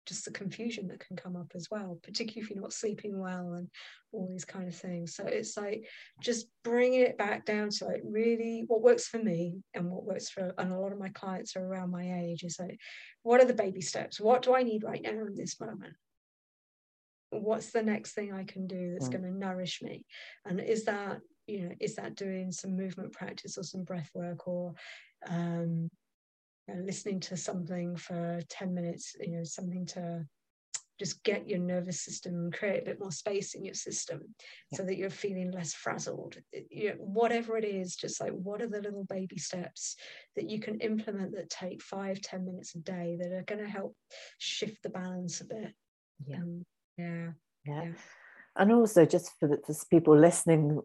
just 0.10 0.26
the 0.26 0.32
confusion 0.32 0.88
that 0.88 0.99
can 0.99 1.16
come 1.16 1.36
up 1.36 1.51
as 1.55 1.68
well, 1.72 1.99
particularly 2.03 2.41
if 2.41 2.49
you're 2.49 2.62
not 2.62 2.74
sleeping 2.74 3.18
well 3.20 3.53
and 3.53 3.70
all 4.12 4.28
these 4.28 4.43
kind 4.43 4.68
of 4.68 4.76
things. 4.76 5.16
So 5.16 5.24
it's 5.26 5.55
like 5.55 5.88
just 6.22 6.47
bringing 6.64 7.01
it 7.01 7.18
back 7.18 7.45
down 7.45 7.70
to 7.70 7.86
like 7.86 8.01
really 8.03 8.66
what 8.68 8.82
works 8.82 9.07
for 9.07 9.20
me 9.20 9.62
and 9.74 9.89
what 9.89 10.03
works 10.03 10.30
for, 10.30 10.53
and 10.57 10.74
a 10.74 10.80
lot 10.80 10.91
of 10.91 10.99
my 10.99 11.10
clients 11.10 11.55
are 11.55 11.64
around 11.66 11.91
my 11.91 12.22
age 12.22 12.43
is 12.43 12.60
like, 12.60 12.80
what 13.24 13.39
are 13.39 13.45
the 13.45 13.53
baby 13.53 13.82
steps? 13.82 14.20
What 14.20 14.41
do 14.41 14.55
I 14.55 14.64
need 14.64 14.84
right 14.84 15.01
now 15.01 15.12
in 15.12 15.36
this 15.36 15.60
moment? 15.62 15.93
What's 17.30 17.70
the 17.72 17.84
next 17.84 18.14
thing 18.14 18.34
I 18.34 18.43
can 18.43 18.66
do 18.66 18.91
that's 18.91 19.07
mm. 19.07 19.12
going 19.12 19.24
to 19.24 19.38
nourish 19.38 19.82
me? 19.84 20.03
And 20.45 20.60
is 20.60 20.86
that, 20.86 21.20
you 21.45 21.62
know, 21.62 21.76
is 21.80 21.95
that 21.95 22.16
doing 22.16 22.51
some 22.51 22.76
movement 22.76 23.14
practice 23.14 23.57
or 23.57 23.64
some 23.64 23.84
breath 23.84 24.10
work 24.16 24.47
or 24.47 24.74
um, 25.30 25.89
know, 26.70 26.82
listening 26.84 27.20
to 27.22 27.38
something 27.38 27.96
for 27.96 28.40
10 28.50 28.74
minutes, 28.74 29.16
you 29.20 29.38
know, 29.38 29.44
something 29.44 29.86
to 29.88 30.26
just 31.00 31.24
get 31.24 31.48
your 31.48 31.60
nervous 31.60 32.02
system 32.02 32.52
create 32.52 32.82
a 32.82 32.86
bit 32.86 33.00
more 33.00 33.12
space 33.12 33.56
in 33.56 33.64
your 33.64 33.74
system 33.74 34.20
yeah. 34.72 34.78
so 34.78 34.84
that 34.84 34.98
you're 34.98 35.10
feeling 35.10 35.50
less 35.50 35.74
frazzled. 35.74 36.36
You 36.70 36.90
know, 36.90 36.96
whatever 36.98 37.58
it 37.58 37.64
is, 37.64 37.96
just 37.96 38.20
like 38.20 38.34
what 38.34 38.62
are 38.62 38.68
the 38.68 38.82
little 38.82 39.06
baby 39.06 39.38
steps 39.38 39.96
that 40.36 40.50
you 40.50 40.60
can 40.60 40.80
implement 40.82 41.32
that 41.36 41.50
take 41.50 41.82
five, 41.82 42.22
ten 42.22 42.46
minutes 42.46 42.76
a 42.76 42.80
day 42.80 43.18
that 43.20 43.32
are 43.32 43.44
going 43.44 43.64
to 43.64 43.70
help 43.70 43.96
shift 44.40 44.84
the 44.84 44.90
balance 44.90 45.40
a 45.40 45.46
bit. 45.46 45.74
Yeah. 46.26 46.38
Um, 46.38 46.66
yeah. 46.98 47.28
yeah. 47.66 47.84
Yeah. 47.84 47.92
And 48.58 48.74
also, 48.74 49.06
just 49.06 49.32
for, 49.40 49.48
the, 49.48 49.58
for 49.66 49.86
people 49.90 50.18
listening, 50.20 50.82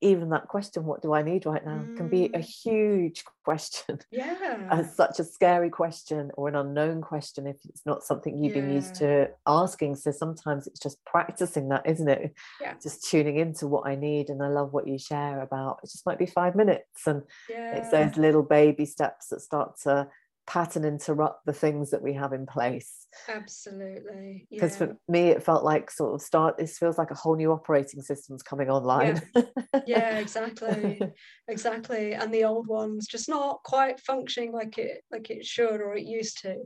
even 0.00 0.30
that 0.30 0.48
question 0.48 0.84
what 0.84 1.02
do 1.02 1.12
i 1.12 1.22
need 1.22 1.46
right 1.46 1.64
now 1.64 1.84
mm. 1.86 1.96
can 1.96 2.08
be 2.08 2.26
a 2.26 2.38
mm. 2.38 2.44
huge 2.44 3.24
question 3.44 3.98
yeah 4.10 4.82
such 4.82 5.18
a 5.18 5.24
scary 5.24 5.70
question 5.70 6.30
or 6.34 6.48
an 6.48 6.54
unknown 6.54 7.00
question 7.00 7.46
if 7.46 7.56
it's 7.68 7.84
not 7.86 8.02
something 8.02 8.36
you've 8.36 8.54
yeah. 8.54 8.62
been 8.62 8.72
used 8.72 8.94
to 8.94 9.28
asking 9.46 9.94
so 9.94 10.10
sometimes 10.10 10.66
it's 10.66 10.80
just 10.80 11.02
practicing 11.04 11.68
that 11.68 11.82
isn't 11.86 12.08
it 12.08 12.34
yeah 12.60 12.74
just 12.82 13.08
tuning 13.08 13.38
into 13.38 13.66
what 13.66 13.86
i 13.86 13.94
need 13.94 14.28
and 14.28 14.42
i 14.42 14.48
love 14.48 14.72
what 14.72 14.86
you 14.86 14.98
share 14.98 15.40
about 15.42 15.78
it 15.82 15.90
just 15.90 16.06
might 16.06 16.18
be 16.18 16.26
five 16.26 16.54
minutes 16.54 17.06
and 17.06 17.22
yeah. 17.48 17.76
it's 17.76 17.90
those 17.90 18.16
little 18.16 18.42
baby 18.42 18.84
steps 18.84 19.28
that 19.28 19.40
start 19.40 19.78
to 19.82 20.06
pattern 20.50 20.84
interrupt 20.84 21.46
the 21.46 21.52
things 21.52 21.90
that 21.90 22.02
we 22.02 22.12
have 22.12 22.32
in 22.32 22.44
place. 22.44 23.06
Absolutely 23.28 24.48
because 24.50 24.72
yeah. 24.72 24.78
for 24.78 24.96
me 25.06 25.28
it 25.28 25.44
felt 25.44 25.62
like 25.62 25.92
sort 25.92 26.12
of 26.12 26.20
start 26.20 26.58
this 26.58 26.76
feels 26.76 26.98
like 26.98 27.12
a 27.12 27.14
whole 27.14 27.36
new 27.36 27.52
operating 27.52 28.02
system's 28.02 28.42
coming 28.42 28.68
online. 28.68 29.22
Yeah, 29.36 29.82
yeah 29.86 30.18
exactly. 30.18 31.00
Exactly 31.48 32.14
and 32.14 32.32
the 32.32 32.44
old 32.44 32.68
ones 32.68 33.06
just 33.06 33.28
not 33.28 33.62
quite 33.64 33.98
functioning 34.00 34.52
like 34.52 34.78
it 34.78 35.02
like 35.10 35.30
it 35.30 35.44
should 35.44 35.80
or 35.80 35.94
it 35.96 36.04
used 36.04 36.42
to. 36.42 36.56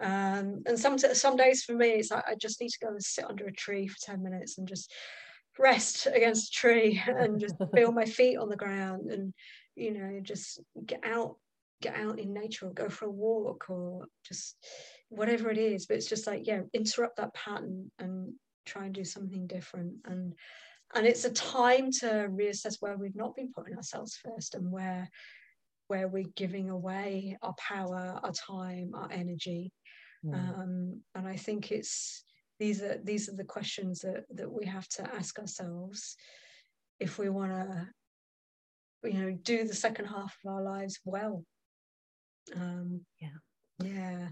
Um, 0.00 0.62
and 0.66 0.78
some 0.78 0.96
some 0.98 1.36
days 1.36 1.64
for 1.64 1.74
me 1.74 1.90
it's 1.90 2.10
like 2.10 2.24
i 2.28 2.34
just 2.34 2.60
need 2.60 2.70
to 2.70 2.78
go 2.82 2.88
and 2.88 3.02
sit 3.02 3.24
under 3.24 3.46
a 3.46 3.52
tree 3.52 3.86
for 3.86 3.96
10 4.02 4.22
minutes 4.22 4.58
and 4.58 4.66
just 4.66 4.92
rest 5.58 6.06
against 6.12 6.48
a 6.48 6.52
tree 6.52 7.02
and 7.06 7.40
just 7.40 7.54
feel 7.74 7.92
my 7.92 8.04
feet 8.04 8.38
on 8.38 8.48
the 8.48 8.56
ground 8.56 9.10
and 9.10 9.32
you 9.76 9.92
know 9.92 10.20
just 10.22 10.60
get 10.86 11.00
out 11.04 11.36
get 11.84 11.96
out 11.96 12.18
in 12.18 12.32
nature 12.32 12.66
or 12.66 12.72
go 12.72 12.88
for 12.88 13.06
a 13.06 13.10
walk 13.10 13.66
or 13.68 14.06
just 14.26 14.56
whatever 15.08 15.50
it 15.50 15.58
is. 15.58 15.86
But 15.86 15.96
it's 15.98 16.08
just 16.08 16.26
like 16.26 16.46
yeah 16.46 16.62
interrupt 16.72 17.16
that 17.16 17.34
pattern 17.34 17.90
and 17.98 18.32
try 18.66 18.86
and 18.86 18.94
do 18.94 19.04
something 19.04 19.46
different. 19.46 19.94
And 20.06 20.34
and 20.94 21.06
it's 21.06 21.24
a 21.24 21.30
time 21.30 21.90
to 22.00 22.28
reassess 22.30 22.76
where 22.80 22.96
we've 22.96 23.16
not 23.16 23.36
been 23.36 23.52
putting 23.54 23.76
ourselves 23.76 24.18
first 24.24 24.54
and 24.54 24.70
where 24.70 25.08
where 25.88 26.08
we're 26.08 26.32
giving 26.34 26.70
away 26.70 27.36
our 27.42 27.54
power 27.58 28.18
our 28.22 28.32
time 28.32 28.92
our 28.94 29.10
energy. 29.12 29.72
Mm. 30.24 30.34
um, 30.34 31.00
and 31.14 31.28
i 31.28 31.36
think 31.36 31.70
it's 31.70 32.24
these 32.58 32.80
are 32.80 32.98
these 33.04 33.28
are 33.28 33.36
the 33.36 33.44
questions 33.44 34.00
that 34.00 34.24
that 34.30 34.50
we 34.50 34.64
have 34.64 34.88
to 34.88 35.02
ask 35.14 35.38
ourselves 35.38 36.16
if 36.98 37.18
we 37.18 37.28
want 37.28 37.52
to 37.52 37.88
you 39.10 39.18
know 39.18 39.38
do 39.42 39.64
the 39.64 39.74
second 39.74 40.06
half 40.06 40.34
of 40.44 40.50
our 40.50 40.62
lives 40.62 40.98
well 41.04 41.44
um, 42.56 43.00
yeah. 43.20 43.28
Yeah. 43.82 44.28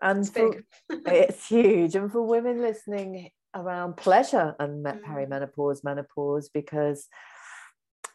And 0.00 0.20
it's, 0.20 0.30
for, 0.30 0.62
it's 0.90 1.48
huge. 1.48 1.94
And 1.94 2.10
for 2.10 2.22
women 2.22 2.60
listening 2.60 3.30
around 3.54 3.96
pleasure 3.96 4.54
and 4.58 4.84
mm. 4.84 5.00
perimenopause, 5.02 5.84
menopause, 5.84 6.48
because 6.48 7.06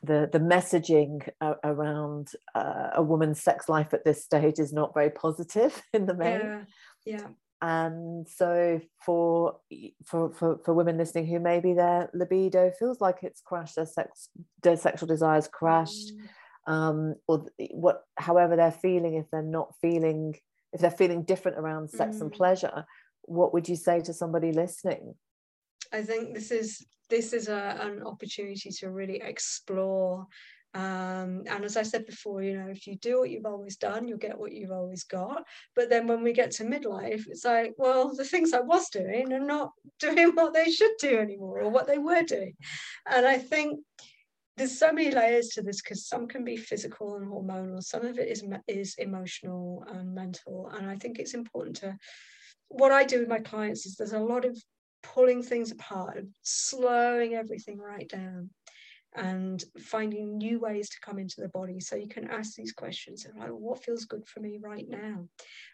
the 0.03 0.27
the 0.31 0.39
messaging 0.39 1.27
around 1.63 2.29
uh, 2.55 2.89
a 2.95 3.03
woman's 3.03 3.41
sex 3.41 3.69
life 3.69 3.93
at 3.93 4.03
this 4.03 4.23
stage 4.23 4.57
is 4.57 4.73
not 4.73 4.95
very 4.95 5.11
positive 5.11 5.79
in 5.93 6.05
the 6.05 6.15
main. 6.15 6.39
Yeah. 6.39 6.63
Yeah. 7.05 7.27
And 7.63 8.27
so 8.27 8.81
for 9.05 9.57
for 10.03 10.31
for, 10.33 10.59
for 10.65 10.73
women 10.73 10.97
listening 10.97 11.27
who 11.27 11.39
maybe 11.39 11.73
their 11.73 12.09
libido 12.13 12.71
feels 12.79 12.99
like 12.99 13.19
it's 13.21 13.41
crashed, 13.41 13.75
their 13.75 13.85
sex 13.85 14.29
their 14.63 14.77
sexual 14.77 15.07
desires 15.07 15.47
crashed. 15.47 16.13
Mm 16.15 16.27
um, 16.71 17.15
or 17.27 17.45
what 17.71 18.03
however 18.15 18.55
they're 18.55 18.71
feeling 18.71 19.15
if 19.15 19.29
they're 19.31 19.41
not 19.41 19.73
feeling 19.81 20.35
if 20.73 20.79
they're 20.79 20.89
feeling 20.89 21.23
different 21.23 21.59
around 21.59 21.89
sex 21.89 22.17
mm. 22.17 22.21
and 22.21 22.31
pleasure 22.31 22.85
what 23.23 23.53
would 23.53 23.67
you 23.67 23.75
say 23.75 23.99
to 23.99 24.13
somebody 24.13 24.51
listening 24.51 25.13
I 25.91 26.01
think 26.01 26.33
this 26.33 26.51
is 26.51 26.85
this 27.09 27.33
is 27.33 27.49
a, 27.49 27.77
an 27.81 28.03
opportunity 28.03 28.69
to 28.79 28.89
really 28.89 29.21
explore 29.21 30.27
um, 30.73 31.43
and 31.49 31.65
as 31.65 31.75
I 31.75 31.83
said 31.83 32.05
before, 32.05 32.41
you 32.41 32.57
know, 32.57 32.67
if 32.69 32.87
you 32.87 32.95
do 32.95 33.19
what 33.19 33.29
you've 33.29 33.45
always 33.45 33.75
done, 33.75 34.07
you'll 34.07 34.17
get 34.17 34.39
what 34.39 34.53
you've 34.53 34.71
always 34.71 35.03
got. 35.03 35.43
But 35.75 35.89
then 35.89 36.07
when 36.07 36.23
we 36.23 36.31
get 36.31 36.51
to 36.51 36.63
midlife, 36.63 37.25
it's 37.27 37.43
like, 37.43 37.73
well, 37.77 38.15
the 38.15 38.23
things 38.23 38.53
I 38.53 38.61
was 38.61 38.89
doing 38.89 39.33
are 39.33 39.39
not 39.39 39.71
doing 39.99 40.31
what 40.33 40.53
they 40.53 40.71
should 40.71 40.93
do 40.99 41.17
anymore 41.17 41.59
or 41.59 41.69
what 41.69 41.87
they 41.87 41.97
were 41.97 42.23
doing. 42.23 42.55
And 43.05 43.25
I 43.25 43.37
think 43.37 43.81
there's 44.61 44.77
so 44.77 44.91
many 44.91 45.09
layers 45.09 45.47
to 45.47 45.63
this 45.63 45.81
because 45.81 46.05
some 46.05 46.27
can 46.27 46.43
be 46.43 46.55
physical 46.55 47.15
and 47.15 47.25
hormonal, 47.25 47.81
some 47.81 48.05
of 48.05 48.19
it 48.19 48.27
is 48.27 48.43
is 48.67 48.93
emotional 48.99 49.83
and 49.87 50.13
mental. 50.13 50.69
And 50.77 50.87
I 50.87 50.97
think 50.97 51.17
it's 51.17 51.33
important 51.33 51.77
to 51.77 51.97
what 52.67 52.91
I 52.91 53.03
do 53.03 53.21
with 53.21 53.27
my 53.27 53.39
clients 53.39 53.87
is 53.87 53.95
there's 53.95 54.13
a 54.13 54.19
lot 54.19 54.45
of 54.45 54.55
pulling 55.01 55.41
things 55.41 55.71
apart, 55.71 56.27
slowing 56.43 57.33
everything 57.33 57.79
right 57.79 58.07
down 58.07 58.51
and 59.15 59.63
finding 59.77 60.37
new 60.37 60.59
ways 60.59 60.89
to 60.89 60.99
come 61.01 61.19
into 61.19 61.41
the 61.41 61.49
body. 61.49 61.79
So 61.79 61.95
you 61.95 62.07
can 62.07 62.29
ask 62.29 62.55
these 62.55 62.71
questions 62.71 63.27
like, 63.37 63.49
what 63.49 63.83
feels 63.83 64.05
good 64.05 64.25
for 64.25 64.39
me 64.39 64.57
right 64.61 64.85
now? 64.87 65.27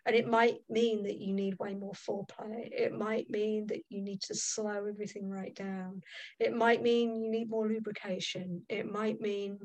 And 0.06 0.16
it 0.16 0.28
might 0.28 0.58
mean 0.70 1.04
that 1.04 1.20
you 1.20 1.34
need 1.34 1.60
way 1.60 1.76
more 1.76 1.94
foreplay. 1.94 2.70
It 2.72 2.98
might 2.98 3.30
mean 3.30 3.68
that 3.68 3.82
you 3.90 4.02
need 4.02 4.22
to 4.24 4.36
slow 4.36 4.86
everything 4.86 5.30
right 5.30 5.54
down. 5.54 6.02
It 6.40 6.56
might 6.56 6.82
mean 6.82 7.22
you 7.22 7.30
need 7.30 7.50
more 7.50 7.68
lubrication. 7.68 8.64
It 8.70 8.92
might 8.92 9.22
mean 9.22 9.60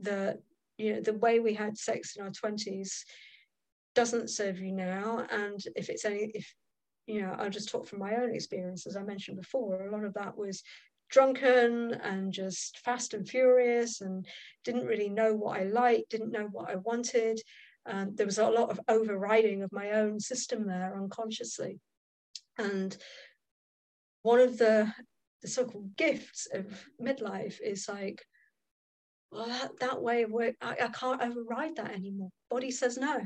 that, 0.00 0.40
you 0.76 0.94
know, 0.94 1.00
the 1.00 1.14
way 1.14 1.40
we 1.40 1.54
had 1.54 1.78
sex 1.78 2.16
in 2.16 2.24
our 2.24 2.30
20s 2.30 3.04
doesn't 3.94 4.28
serve 4.28 4.58
you 4.58 4.72
now. 4.72 5.26
And 5.30 5.62
if 5.76 5.88
it's 5.88 6.04
any, 6.04 6.30
if 6.34 6.52
you 7.06 7.22
know, 7.22 7.34
I'll 7.38 7.50
just 7.50 7.68
talk 7.68 7.86
from 7.86 8.00
my 8.00 8.16
own 8.16 8.34
experience, 8.34 8.86
as 8.86 8.96
I 8.96 9.02
mentioned 9.02 9.36
before, 9.36 9.86
a 9.86 9.90
lot 9.90 10.04
of 10.04 10.14
that 10.14 10.36
was 10.36 10.62
drunken 11.14 11.92
and 12.02 12.32
just 12.32 12.80
fast 12.80 13.14
and 13.14 13.28
furious 13.28 14.00
and 14.00 14.26
didn't 14.64 14.84
really 14.84 15.08
know 15.08 15.32
what 15.32 15.60
I 15.60 15.62
liked, 15.62 16.10
didn't 16.10 16.32
know 16.32 16.48
what 16.50 16.68
I 16.68 16.74
wanted. 16.74 17.40
Um, 17.86 18.16
there 18.16 18.26
was 18.26 18.38
a 18.38 18.50
lot 18.50 18.70
of 18.70 18.80
overriding 18.88 19.62
of 19.62 19.72
my 19.72 19.92
own 19.92 20.18
system 20.18 20.66
there 20.66 20.96
unconsciously. 20.96 21.78
And 22.58 22.96
one 24.22 24.40
of 24.40 24.58
the, 24.58 24.92
the 25.42 25.48
so-called 25.48 25.96
gifts 25.96 26.48
of 26.52 26.84
midlife 27.00 27.60
is 27.62 27.88
like, 27.88 28.20
well, 29.30 29.46
that, 29.46 29.78
that 29.78 30.02
way 30.02 30.24
of 30.24 30.32
work, 30.32 30.56
I, 30.60 30.72
I 30.82 30.88
can't 30.88 31.22
override 31.22 31.76
that 31.76 31.92
anymore. 31.92 32.30
Body 32.50 32.72
says 32.72 32.98
no. 32.98 33.20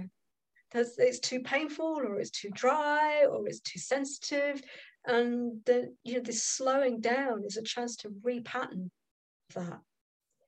That's, 0.72 0.99
it's 0.99 1.20
too 1.20 1.41
painful 1.41 1.86
or 1.86 2.18
it's 2.20 2.30
too 2.30 2.51
dry 2.53 3.24
or 3.24 3.49
it's 3.49 3.61
too 3.61 3.78
sensitive 3.78 4.61
and 5.09 5.61
the 5.64 5.92
you 6.04 6.14
know 6.14 6.20
this 6.20 6.44
slowing 6.44 7.00
down 7.00 7.42
is 7.44 7.56
a 7.56 7.62
chance 7.62 7.96
to 7.96 8.11
repattern 8.24 8.90
that 9.54 9.80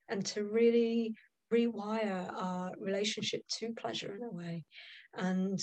and 0.07 0.25
to 0.27 0.43
really 0.45 1.15
rewire 1.51 2.31
our 2.33 2.71
relationship 2.79 3.41
to 3.49 3.73
pleasure 3.73 4.15
in 4.15 4.23
a 4.23 4.29
way. 4.29 4.63
And 5.15 5.59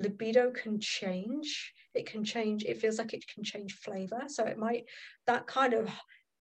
libido 0.00 0.52
can 0.52 0.78
change. 0.80 1.72
It 1.94 2.06
can 2.06 2.24
change 2.24 2.64
it 2.64 2.80
feels 2.80 2.98
like 2.98 3.12
it 3.12 3.24
can 3.26 3.42
change 3.42 3.74
flavor. 3.74 4.22
So 4.28 4.44
it 4.44 4.56
might 4.56 4.84
that 5.26 5.46
kind 5.46 5.74
of 5.74 5.90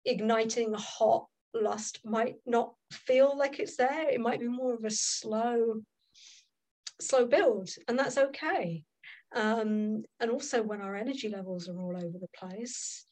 igniting 0.04 0.72
hot 0.72 1.26
lust 1.54 2.00
might 2.04 2.36
not 2.46 2.72
feel 2.90 3.36
like 3.36 3.60
it's 3.60 3.76
there. 3.76 4.08
It 4.08 4.20
might 4.20 4.40
be 4.40 4.48
more 4.48 4.74
of 4.74 4.84
a 4.84 4.90
slow 4.90 5.82
slow 7.00 7.26
build 7.26 7.68
and 7.88 7.98
that's 7.98 8.16
okay 8.16 8.84
um, 9.34 10.04
and 10.20 10.30
also 10.30 10.62
when 10.62 10.80
our 10.80 10.94
energy 10.94 11.28
levels 11.28 11.68
are 11.68 11.80
all 11.80 11.96
over 11.96 12.18
the 12.18 12.28
place, 12.36 13.06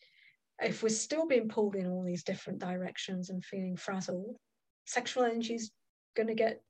if 0.60 0.82
we're 0.82 0.90
still 0.90 1.26
being 1.26 1.48
pulled 1.48 1.76
in 1.76 1.86
all 1.86 2.04
these 2.04 2.24
different 2.24 2.58
directions 2.58 3.30
and 3.30 3.44
feeling 3.44 3.76
frazzled, 3.76 4.36
sexual 4.86 5.24
energy 5.24 5.54
is 5.54 5.70
going 6.14 6.26
to 6.26 6.34
get 6.34 6.60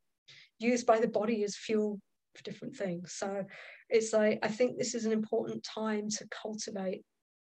used 0.58 0.86
by 0.86 1.00
the 1.00 1.08
body 1.08 1.42
as 1.42 1.56
fuel 1.56 1.98
for 2.36 2.42
different 2.42 2.76
things. 2.76 3.14
So 3.14 3.44
it's 3.88 4.12
like, 4.12 4.38
I 4.42 4.48
think 4.48 4.78
this 4.78 4.94
is 4.94 5.06
an 5.06 5.12
important 5.12 5.64
time 5.64 6.08
to 6.10 6.28
cultivate 6.30 7.02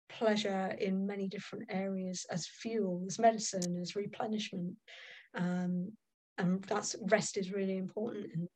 pleasure 0.09 0.75
in 0.79 1.07
many 1.07 1.27
different 1.29 1.65
areas 1.71 2.27
as 2.31 2.47
fuel, 2.47 3.05
as 3.07 3.19
medicine, 3.19 3.79
as 3.81 3.97
replenishment. 3.97 4.75
Um, 5.35 5.93
and 6.39 6.63
that's 6.65 6.95
rest 7.11 7.37
is 7.37 7.53
really 7.53 7.77
important. 7.77 8.27
And 8.35 8.49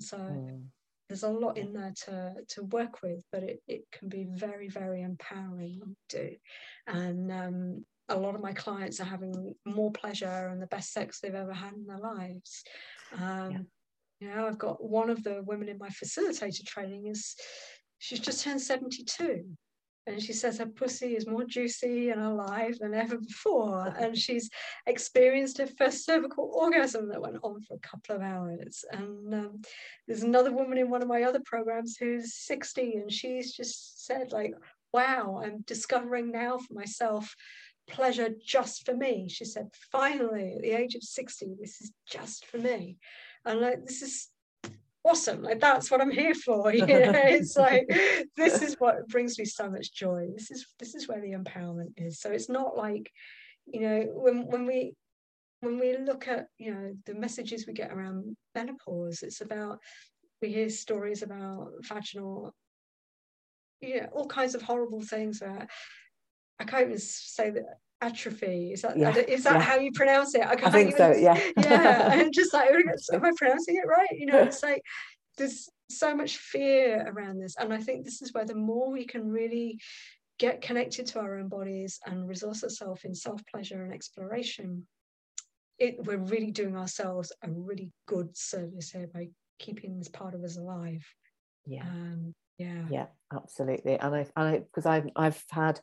so 0.00 0.18
mm 0.18 0.62
there's 1.08 1.22
a 1.22 1.28
lot 1.28 1.56
in 1.56 1.72
there 1.72 1.92
to 2.04 2.34
to 2.48 2.64
work 2.64 3.02
with 3.02 3.22
but 3.30 3.42
it, 3.42 3.60
it 3.68 3.82
can 3.92 4.08
be 4.08 4.26
very 4.28 4.68
very 4.68 5.02
empowering 5.02 5.80
to 6.08 6.18
do. 6.18 6.36
And 6.86 7.32
um, 7.32 7.84
a 8.08 8.16
lot 8.16 8.34
of 8.34 8.40
my 8.40 8.52
clients 8.52 9.00
are 9.00 9.04
having 9.04 9.54
more 9.64 9.90
pleasure 9.90 10.48
and 10.50 10.62
the 10.62 10.66
best 10.68 10.92
sex 10.92 11.20
they've 11.20 11.34
ever 11.34 11.52
had 11.52 11.74
in 11.74 11.86
their 11.86 11.98
lives. 11.98 12.62
Um, 13.18 13.50
yeah. 13.50 13.58
you 14.20 14.28
know 14.28 14.46
i've 14.46 14.58
got 14.58 14.82
one 14.82 15.10
of 15.10 15.22
the 15.22 15.42
women 15.46 15.68
in 15.68 15.78
my 15.78 15.88
facilitator 15.88 16.64
training 16.64 17.06
is 17.06 17.36
she's 17.98 18.20
just 18.20 18.42
turned 18.42 18.60
72 18.60 19.44
and 20.06 20.22
she 20.22 20.32
says 20.32 20.58
her 20.58 20.66
pussy 20.66 21.16
is 21.16 21.26
more 21.26 21.44
juicy 21.44 22.10
and 22.10 22.22
alive 22.22 22.78
than 22.78 22.94
ever 22.94 23.18
before. 23.18 23.94
And 23.98 24.16
she's 24.16 24.50
experienced 24.86 25.58
her 25.58 25.66
first 25.66 26.04
cervical 26.04 26.52
orgasm 26.54 27.08
that 27.08 27.20
went 27.20 27.38
on 27.42 27.62
for 27.62 27.74
a 27.74 27.78
couple 27.78 28.14
of 28.14 28.22
hours. 28.22 28.84
And 28.92 29.34
um, 29.34 29.62
there's 30.06 30.22
another 30.22 30.52
woman 30.52 30.78
in 30.78 30.90
one 30.90 31.02
of 31.02 31.08
my 31.08 31.22
other 31.22 31.40
programs 31.44 31.96
who's 31.96 32.34
60 32.34 32.94
and 32.94 33.12
she's 33.12 33.52
just 33.52 34.06
said 34.06 34.32
like 34.32 34.54
wow 34.92 35.42
i'm 35.44 35.62
discovering 35.66 36.30
now 36.30 36.56
for 36.56 36.72
myself 36.72 37.34
pleasure 37.86 38.30
just 38.44 38.84
for 38.84 38.94
me. 38.94 39.28
She 39.28 39.44
said 39.44 39.68
finally 39.92 40.54
at 40.56 40.62
the 40.62 40.72
age 40.72 40.94
of 40.94 41.02
60 41.02 41.54
this 41.60 41.80
is 41.80 41.92
just 42.06 42.46
for 42.46 42.58
me. 42.58 42.96
And 43.44 43.60
like 43.60 43.84
this 43.84 44.02
is 44.02 44.28
awesome 45.06 45.42
like 45.42 45.60
that's 45.60 45.90
what 45.90 46.00
i'm 46.00 46.10
here 46.10 46.34
for 46.34 46.72
you 46.74 46.86
know? 46.86 47.12
It's 47.14 47.56
like 47.56 47.86
this 48.36 48.62
is 48.62 48.74
what 48.78 49.06
brings 49.08 49.38
me 49.38 49.44
so 49.44 49.70
much 49.70 49.92
joy. 49.92 50.28
This 50.34 50.50
is 50.50 50.66
this 50.78 50.94
is 50.94 51.08
where 51.08 51.20
the 51.20 51.32
empowerment 51.32 51.92
is. 51.96 52.20
So 52.20 52.30
it's 52.30 52.48
not 52.48 52.76
like 52.76 53.10
you 53.66 53.80
know 53.80 54.06
when 54.12 54.46
when 54.46 54.66
we 54.66 54.94
when 55.60 55.78
we 55.78 55.96
look 55.96 56.28
at 56.28 56.46
you 56.58 56.72
know 56.74 56.92
the 57.06 57.14
messages 57.14 57.66
we 57.66 57.72
get 57.72 57.92
around 57.92 58.36
menopause 58.54 59.22
it's 59.22 59.40
about 59.40 59.78
we 60.42 60.52
hear 60.52 60.68
stories 60.68 61.22
about 61.22 61.72
vaginal 61.80 62.52
yeah 63.80 64.06
all 64.12 64.26
kinds 64.26 64.54
of 64.54 64.62
horrible 64.62 65.00
things 65.00 65.40
where 65.40 65.66
i 66.60 66.64
can't 66.64 66.86
even 66.86 66.98
say 66.98 67.50
that 67.50 67.78
atrophy? 68.00 68.72
Is 68.72 68.82
that 68.82 68.98
yeah, 68.98 69.16
is 69.16 69.44
that 69.44 69.54
yeah. 69.54 69.60
how 69.60 69.76
you 69.78 69.92
pronounce 69.92 70.34
it? 70.34 70.42
I, 70.42 70.52
I 70.52 70.70
think 70.70 70.94
even, 70.94 70.98
so 70.98 71.12
yeah. 71.12 71.40
Yeah 71.56 72.12
and 72.20 72.32
just 72.32 72.52
like 72.52 72.70
am 72.70 73.24
i 73.24 73.30
pronouncing 73.36 73.76
it 73.76 73.86
right? 73.86 74.08
You 74.12 74.26
know 74.26 74.38
it's 74.42 74.62
like 74.62 74.82
there's 75.38 75.68
so 75.90 76.14
much 76.14 76.38
fear 76.38 77.06
around 77.06 77.38
this 77.38 77.54
and 77.58 77.72
i 77.72 77.78
think 77.78 78.04
this 78.04 78.20
is 78.20 78.32
where 78.32 78.44
the 78.44 78.54
more 78.54 78.90
we 78.90 79.04
can 79.04 79.28
really 79.28 79.78
get 80.38 80.60
connected 80.60 81.06
to 81.06 81.20
our 81.20 81.38
own 81.38 81.46
bodies 81.46 82.00
and 82.06 82.28
resource 82.28 82.64
ourselves 82.64 83.04
in 83.04 83.14
self 83.14 83.40
pleasure 83.46 83.84
and 83.84 83.94
exploration 83.94 84.84
it 85.78 86.04
we're 86.04 86.16
really 86.16 86.50
doing 86.50 86.76
ourselves 86.76 87.32
a 87.42 87.50
really 87.50 87.92
good 88.06 88.36
service 88.36 88.90
here 88.90 89.08
by 89.12 89.28
keeping 89.58 89.98
this 89.98 90.08
part 90.08 90.34
of 90.34 90.42
us 90.42 90.56
alive. 90.56 91.04
Yeah. 91.66 91.82
Um, 91.82 92.34
yeah. 92.58 92.84
Yeah 92.90 93.06
absolutely 93.34 93.98
and 93.98 94.14
i 94.14 94.26
i 94.36 94.58
because 94.58 94.86
i've 94.86 95.08
i've 95.16 95.42
had 95.50 95.80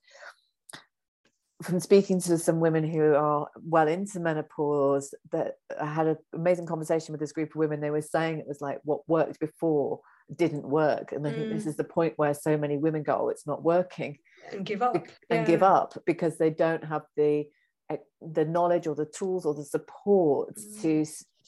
from 1.63 1.79
speaking 1.79 2.19
to 2.21 2.37
some 2.37 2.59
women 2.59 2.83
who 2.83 3.13
are 3.13 3.47
well 3.63 3.87
into 3.87 4.19
menopause 4.19 5.13
that 5.31 5.55
I 5.79 5.85
had 5.85 6.07
an 6.07 6.17
amazing 6.33 6.65
conversation 6.65 7.13
with 7.13 7.19
this 7.19 7.31
group 7.31 7.51
of 7.51 7.55
women 7.55 7.79
they 7.79 7.89
were 7.89 8.01
saying 8.01 8.39
it 8.39 8.47
was 8.47 8.61
like 8.61 8.79
what 8.83 9.07
worked 9.07 9.39
before 9.39 10.01
didn't 10.35 10.67
work 10.67 11.11
and 11.11 11.27
I 11.27 11.31
think 11.31 11.49
this 11.49 11.65
mm. 11.65 11.67
is 11.67 11.77
the 11.77 11.83
point 11.83 12.13
where 12.17 12.33
so 12.33 12.57
many 12.57 12.77
women 12.77 13.03
go 13.03 13.23
oh, 13.23 13.29
it's 13.29 13.47
not 13.47 13.63
working 13.63 14.17
and 14.51 14.65
give 14.65 14.81
up 14.81 14.95
and 15.29 15.41
yeah. 15.41 15.45
give 15.45 15.63
up 15.63 15.93
because 16.05 16.37
they 16.37 16.49
don't 16.49 16.83
have 16.83 17.03
the 17.15 17.45
eh, 17.89 17.97
the 18.21 18.45
knowledge 18.45 18.87
or 18.87 18.95
the 18.95 19.05
tools 19.05 19.45
or 19.45 19.53
the 19.53 19.65
support 19.65 20.55
mm. 20.55 20.81
to 20.81 21.05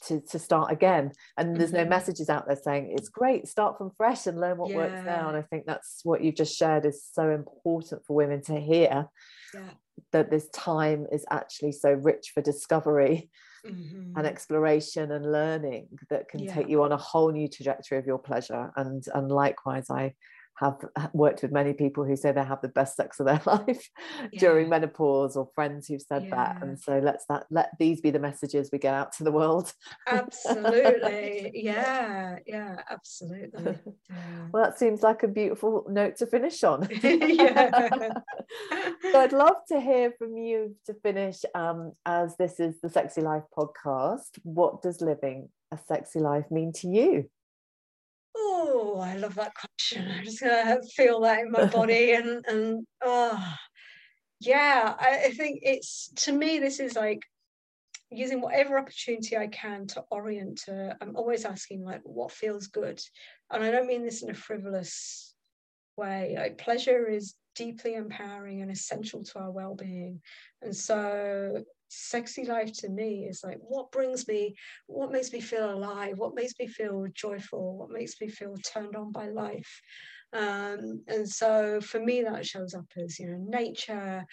to, 0.07 0.21
to 0.29 0.37
start 0.37 0.71
again 0.71 1.11
and 1.37 1.55
there's 1.55 1.71
mm-hmm. 1.71 1.83
no 1.83 1.89
messages 1.89 2.29
out 2.29 2.45
there 2.47 2.57
saying 2.61 2.93
it's 2.95 3.07
great 3.09 3.47
start 3.47 3.77
from 3.77 3.89
fresh 3.95 4.27
and 4.27 4.39
learn 4.39 4.57
what 4.57 4.69
yeah. 4.69 4.75
works 4.75 5.05
now 5.05 5.29
and 5.29 5.37
i 5.37 5.41
think 5.41 5.65
that's 5.65 6.01
what 6.03 6.21
you've 6.21 6.35
just 6.35 6.55
shared 6.55 6.85
is 6.85 7.03
so 7.11 7.29
important 7.31 8.05
for 8.05 8.13
women 8.13 8.41
to 8.41 8.59
hear 8.59 9.07
yeah. 9.53 9.69
That 10.11 10.29
this 10.29 10.49
time 10.49 11.05
is 11.11 11.25
actually 11.31 11.71
so 11.71 11.91
rich 11.91 12.31
for 12.33 12.41
discovery 12.41 13.29
mm-hmm. 13.65 14.17
and 14.17 14.27
exploration 14.27 15.11
and 15.11 15.31
learning 15.31 15.87
that 16.09 16.27
can 16.29 16.41
yeah. 16.41 16.53
take 16.53 16.69
you 16.69 16.83
on 16.83 16.91
a 16.91 16.97
whole 16.97 17.31
new 17.31 17.47
trajectory 17.47 17.97
of 17.97 18.05
your 18.05 18.19
pleasure 18.19 18.71
and 18.75 19.05
and 19.13 19.31
likewise 19.31 19.89
i 19.89 20.13
have 20.57 20.77
worked 21.13 21.41
with 21.41 21.51
many 21.51 21.73
people 21.73 22.05
who 22.05 22.15
say 22.15 22.31
they 22.31 22.43
have 22.43 22.61
the 22.61 22.69
best 22.69 22.95
sex 22.95 23.19
of 23.19 23.25
their 23.25 23.41
life 23.45 23.89
yeah. 24.31 24.39
during 24.39 24.69
menopause 24.69 25.35
or 25.35 25.49
friends 25.53 25.87
who've 25.87 26.01
said 26.01 26.25
yeah. 26.25 26.35
that 26.35 26.63
and 26.63 26.79
so 26.79 26.99
let's 26.99 27.25
that 27.27 27.45
let 27.51 27.71
these 27.79 28.01
be 28.01 28.09
the 28.09 28.19
messages 28.19 28.69
we 28.71 28.79
get 28.79 28.93
out 28.93 29.11
to 29.13 29.23
the 29.23 29.31
world. 29.31 29.71
Absolutely. 30.07 31.51
Yeah. 31.65 32.37
Yeah 32.45 32.77
absolutely. 32.89 33.77
Yeah. 34.09 34.47
well 34.51 34.63
that 34.63 34.77
seems 34.77 35.01
like 35.01 35.23
a 35.23 35.27
beautiful 35.27 35.85
note 35.89 36.17
to 36.17 36.27
finish 36.27 36.63
on. 36.63 36.87
So 37.01 39.21
i'd 39.21 39.33
love 39.33 39.55
to 39.69 39.79
hear 39.79 40.13
from 40.17 40.37
you 40.37 40.75
to 40.85 40.93
finish 40.93 41.41
um, 41.53 41.93
as 42.05 42.35
this 42.37 42.59
is 42.59 42.79
the 42.81 42.89
sexy 42.89 43.21
life 43.21 43.43
podcast. 43.57 44.39
What 44.43 44.81
does 44.81 45.01
living 45.01 45.49
a 45.71 45.79
sexy 45.87 46.19
life 46.19 46.45
mean 46.51 46.71
to 46.73 46.87
you 46.87 47.29
oh, 48.35 48.99
I 49.03 49.15
love 49.15 49.35
that 49.35 49.53
question. 49.55 50.09
I'm 50.09 50.25
just 50.25 50.41
gonna 50.41 50.81
feel 50.95 51.21
that 51.21 51.39
in 51.39 51.51
my 51.51 51.65
body 51.65 52.11
and 52.15 52.45
and 52.47 52.85
oh 53.03 53.55
yeah, 54.39 54.95
I, 54.99 55.25
I 55.25 55.31
think 55.31 55.59
it's 55.63 56.11
to 56.17 56.31
me 56.31 56.59
this 56.59 56.79
is 56.79 56.95
like 56.95 57.21
using 58.11 58.41
whatever 58.41 58.77
opportunity 58.77 59.37
I 59.37 59.47
can 59.47 59.87
to 59.87 60.03
orient 60.11 60.59
to. 60.65 60.95
I'm 61.01 61.15
always 61.15 61.45
asking 61.45 61.83
like 61.83 62.01
what 62.03 62.31
feels 62.31 62.67
good, 62.67 63.01
and 63.51 63.63
I 63.63 63.71
don't 63.71 63.87
mean 63.87 64.03
this 64.03 64.23
in 64.23 64.29
a 64.29 64.35
frivolous 64.35 65.33
way. 65.97 66.35
Like 66.37 66.57
pleasure 66.57 67.07
is 67.07 67.35
deeply 67.55 67.95
empowering 67.95 68.61
and 68.61 68.69
essential 68.69 69.23
to 69.23 69.39
our 69.39 69.51
well-being, 69.51 70.21
and 70.61 70.75
so 70.75 71.63
sexy 71.95 72.45
life 72.45 72.71
to 72.73 72.89
me 72.89 73.25
is 73.29 73.41
like 73.43 73.57
what 73.59 73.91
brings 73.91 74.27
me 74.27 74.55
what 74.87 75.11
makes 75.11 75.31
me 75.31 75.39
feel 75.39 75.71
alive 75.73 76.17
what 76.17 76.35
makes 76.35 76.53
me 76.59 76.67
feel 76.67 77.05
joyful 77.13 77.77
what 77.77 77.89
makes 77.89 78.19
me 78.21 78.27
feel 78.27 78.55
turned 78.57 78.95
on 78.95 79.11
by 79.11 79.29
life. 79.29 79.81
Um, 80.33 81.03
and 81.07 81.27
so 81.27 81.79
for 81.79 81.99
me 81.99 82.23
that 82.23 82.45
shows 82.45 82.73
up 82.73 82.85
as 82.97 83.19
you 83.19 83.27
know 83.27 83.45
nature 83.47 84.25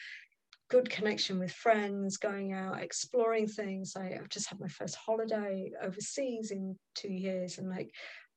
good 0.69 0.89
connection 0.89 1.39
with 1.39 1.53
friends 1.53 2.17
going 2.17 2.53
out 2.53 2.83
exploring 2.83 3.47
things. 3.47 3.95
I, 3.97 4.17
i've 4.19 4.31
just 4.31 4.49
had 4.49 4.59
my 4.59 4.69
first 4.69 4.97
holiday 4.97 5.71
overseas 5.83 6.51
in 6.51 6.77
two 6.95 7.13
years 7.13 7.59
and 7.59 7.69
like 7.69 7.91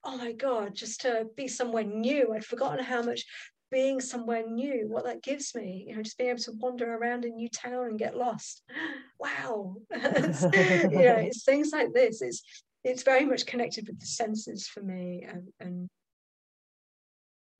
oh 0.04 0.18
my 0.18 0.34
god 0.34 0.76
just 0.76 1.02
to 1.02 1.26
be 1.36 1.48
somewhere 1.48 1.84
new. 1.84 2.34
I'd 2.34 2.46
forgotten 2.46 2.84
how 2.84 3.02
much 3.02 3.26
being 3.72 4.00
somewhere 4.00 4.48
new, 4.48 4.88
what 4.88 5.06
that 5.06 5.24
gives 5.24 5.56
me, 5.56 5.86
you 5.88 5.96
know, 5.96 6.04
just 6.04 6.18
being 6.18 6.30
able 6.30 6.40
to 6.40 6.52
wander 6.54 6.94
around 6.94 7.26
a 7.26 7.30
new 7.30 7.50
town 7.50 7.86
and 7.86 8.00
get 8.00 8.18
lost. 8.18 8.64
Wow. 9.18 9.78
you 9.94 10.02
know, 10.02 11.16
it's 11.24 11.46
things 11.46 11.72
like 11.72 11.94
this. 11.94 12.22
It's 12.22 12.44
it's 12.84 13.02
very 13.02 13.26
much 13.26 13.46
connected 13.46 13.88
with 13.88 13.98
the 13.98 14.06
senses 14.06 14.68
for 14.68 14.84
me 14.84 15.26
and, 15.28 15.48
and 15.62 15.90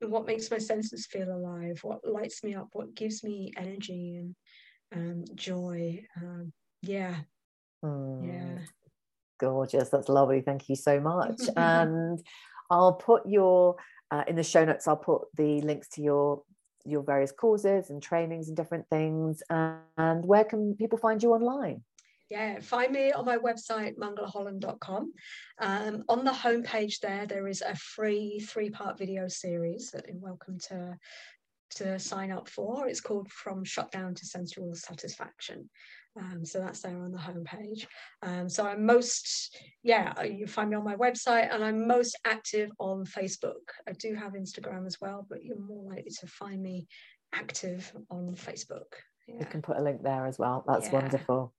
what 0.02 0.28
makes 0.28 0.52
my 0.52 0.58
senses 0.58 1.08
feel 1.08 1.34
alive, 1.34 1.80
what 1.82 2.08
lights 2.08 2.44
me 2.44 2.56
up, 2.56 2.68
what 2.74 2.94
gives 2.94 3.24
me 3.24 3.52
energy 3.58 4.18
and 4.18 4.36
um, 4.94 5.26
joy. 5.36 6.06
Um, 6.18 6.52
yeah. 6.82 7.16
Mm, 7.84 8.28
yeah. 8.28 8.66
Gorgeous. 9.40 9.90
That's 9.90 10.10
lovely. 10.10 10.42
Thank 10.42 10.70
you 10.70 10.76
so 10.76 11.00
much. 11.00 11.42
and 11.58 12.20
I'll 12.70 12.94
put 12.94 13.28
your 13.28 13.76
uh, 14.12 14.24
in 14.28 14.36
the 14.36 14.44
show 14.44 14.64
notes, 14.66 14.88
I'll 14.88 14.98
put 14.98 15.24
the 15.36 15.62
links 15.62 15.88
to 15.90 16.02
your 16.02 16.44
your 16.88 17.02
various 17.02 17.32
courses 17.32 17.90
and 17.90 18.02
trainings 18.02 18.48
and 18.48 18.56
different 18.56 18.88
things. 18.90 19.42
And 19.50 20.24
where 20.24 20.44
can 20.44 20.76
people 20.76 21.00
find 21.00 21.22
you 21.22 21.34
online? 21.34 21.84
Yeah, 22.30 22.60
find 22.60 22.92
me 22.92 23.12
on 23.12 23.26
my 23.26 23.38
website, 23.38 23.98
mangalaholland.com. 23.98 25.14
Um, 25.60 26.04
on 26.10 26.26
the 26.26 26.32
homepage 26.32 27.00
there, 27.00 27.28
there 27.28 27.48
is 27.48 27.62
a 27.62 27.76
free 27.76 28.40
three-part 28.40 28.98
video 28.98 29.28
series 29.28 29.92
that 29.92 30.08
you're 30.08 30.18
welcome 30.18 30.58
to 30.70 30.98
to 31.72 32.00
sign 32.00 32.32
up 32.32 32.48
for. 32.48 32.88
It's 32.88 33.02
called 33.02 33.32
From 33.32 33.64
Shutdown 33.64 34.14
to 34.16 34.26
Sensual 34.26 34.76
Satisfaction. 34.76 35.70
Um, 36.18 36.46
so 36.46 36.60
that's 36.60 36.82
there 36.82 36.98
on 36.98 37.12
the 37.12 37.18
homepage. 37.18 37.88
Um, 38.22 38.48
so 38.48 38.66
I'm 38.66 38.86
most, 38.86 39.58
yeah, 39.84 40.14
uh, 40.18 40.24
you 40.24 40.48
find 40.48 40.70
me 40.70 40.78
on 40.78 40.84
my 40.84 40.96
website 40.96 41.54
and 41.54 41.64
I'm 41.64 41.88
most 41.88 42.18
active 42.26 42.72
on 42.80 43.06
Facebook. 43.06 43.74
I 43.88 43.92
do 43.94 44.16
have 44.16 44.34
Instagram 44.34 44.86
as 44.86 45.00
well, 45.02 45.26
but 45.30 45.44
you're 45.44 45.60
more 45.60 45.84
likely 45.84 46.12
to 46.22 46.28
find 46.28 46.62
me 46.62 46.88
active 47.34 47.92
on 48.10 48.36
Facebook. 48.36 48.94
Yeah. 49.28 49.40
You 49.40 49.46
can 49.46 49.62
put 49.62 49.78
a 49.78 49.82
link 49.82 50.04
there 50.04 50.26
as 50.26 50.40
well. 50.40 50.64
That's 50.68 50.88
yeah. 50.88 50.94
wonderful. 50.94 51.54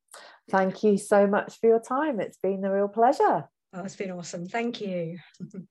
Thank 0.51 0.83
you 0.83 0.97
so 0.97 1.27
much 1.27 1.59
for 1.61 1.67
your 1.67 1.81
time. 1.81 2.21
It's 2.21 2.39
been 2.39 2.65
a 2.65 2.73
real 2.73 2.89
pleasure. 2.89 3.49
Oh, 3.75 3.83
it's 3.85 3.97
been 3.97 4.13
awesome. 4.13 4.47
Thank 4.47 4.81
you. 4.81 5.19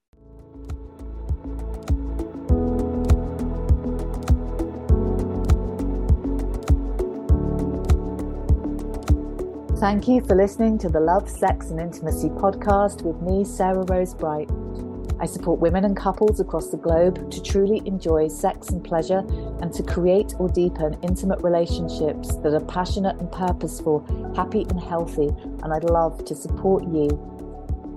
Thank 9.86 10.08
you 10.08 10.22
for 10.22 10.36
listening 10.36 10.80
to 10.80 10.90
the 10.90 11.00
Love, 11.00 11.30
Sex 11.30 11.70
and 11.70 11.80
Intimacy 11.80 12.30
podcast 12.30 13.04
with 13.04 13.22
me, 13.22 13.44
Sarah 13.44 13.84
Rose 13.84 14.16
Bright. 14.16 14.50
I 15.20 15.28
support 15.28 15.60
women 15.60 15.86
and 15.86 15.96
couples 15.96 16.40
across 16.40 16.70
the 16.70 16.78
globe 16.78 17.30
to 17.30 17.40
truly 17.40 17.84
enjoy 17.86 18.30
sex 18.30 18.70
and 18.70 18.84
pleasure 18.84 19.24
and 19.62 19.72
to 19.74 19.84
create 19.84 20.34
or 20.40 20.50
deepen 20.50 20.98
intimate 21.04 21.44
relationships 21.44 22.36
that 22.38 22.56
are 22.56 22.66
passionate 22.66 23.20
and 23.20 23.32
purposeful, 23.32 24.04
happy 24.36 24.66
and 24.72 24.82
healthy. 24.82 25.28
And 25.62 25.72
I'd 25.72 25.84
love 25.84 26.26
to 26.26 26.34
support 26.34 26.86
you. 26.86 27.08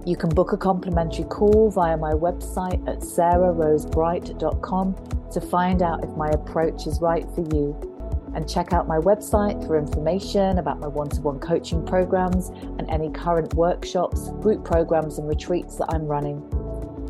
You 0.04 0.14
can 0.14 0.28
book 0.28 0.52
a 0.52 0.58
complimentary 0.58 1.24
call 1.24 1.70
via 1.70 1.96
my 1.96 2.12
website 2.12 2.86
at 2.86 2.98
sarahrosebright.com 2.98 4.94
to 5.32 5.40
find 5.40 5.80
out 5.80 6.04
if 6.04 6.10
my 6.18 6.28
approach 6.28 6.86
is 6.86 7.00
right 7.00 7.24
for 7.34 7.40
you 7.54 7.97
and 8.34 8.48
check 8.48 8.72
out 8.72 8.86
my 8.86 8.98
website 8.98 9.66
for 9.66 9.78
information 9.78 10.58
about 10.58 10.80
my 10.80 10.86
one 10.86 11.08
to 11.10 11.20
one 11.20 11.38
coaching 11.38 11.84
programs 11.84 12.48
and 12.48 12.88
any 12.90 13.10
current 13.10 13.54
workshops, 13.54 14.30
group 14.40 14.64
programs, 14.64 15.18
and 15.18 15.28
retreats 15.28 15.76
that 15.76 15.86
I'm 15.92 16.06
running. 16.06 16.38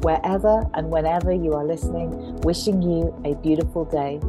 Wherever 0.02 0.64
and 0.74 0.90
whenever 0.90 1.32
you 1.32 1.54
are 1.54 1.64
listening, 1.64 2.36
wishing 2.42 2.82
you 2.82 3.14
a 3.24 3.34
beautiful 3.34 3.84
day. 3.84 4.20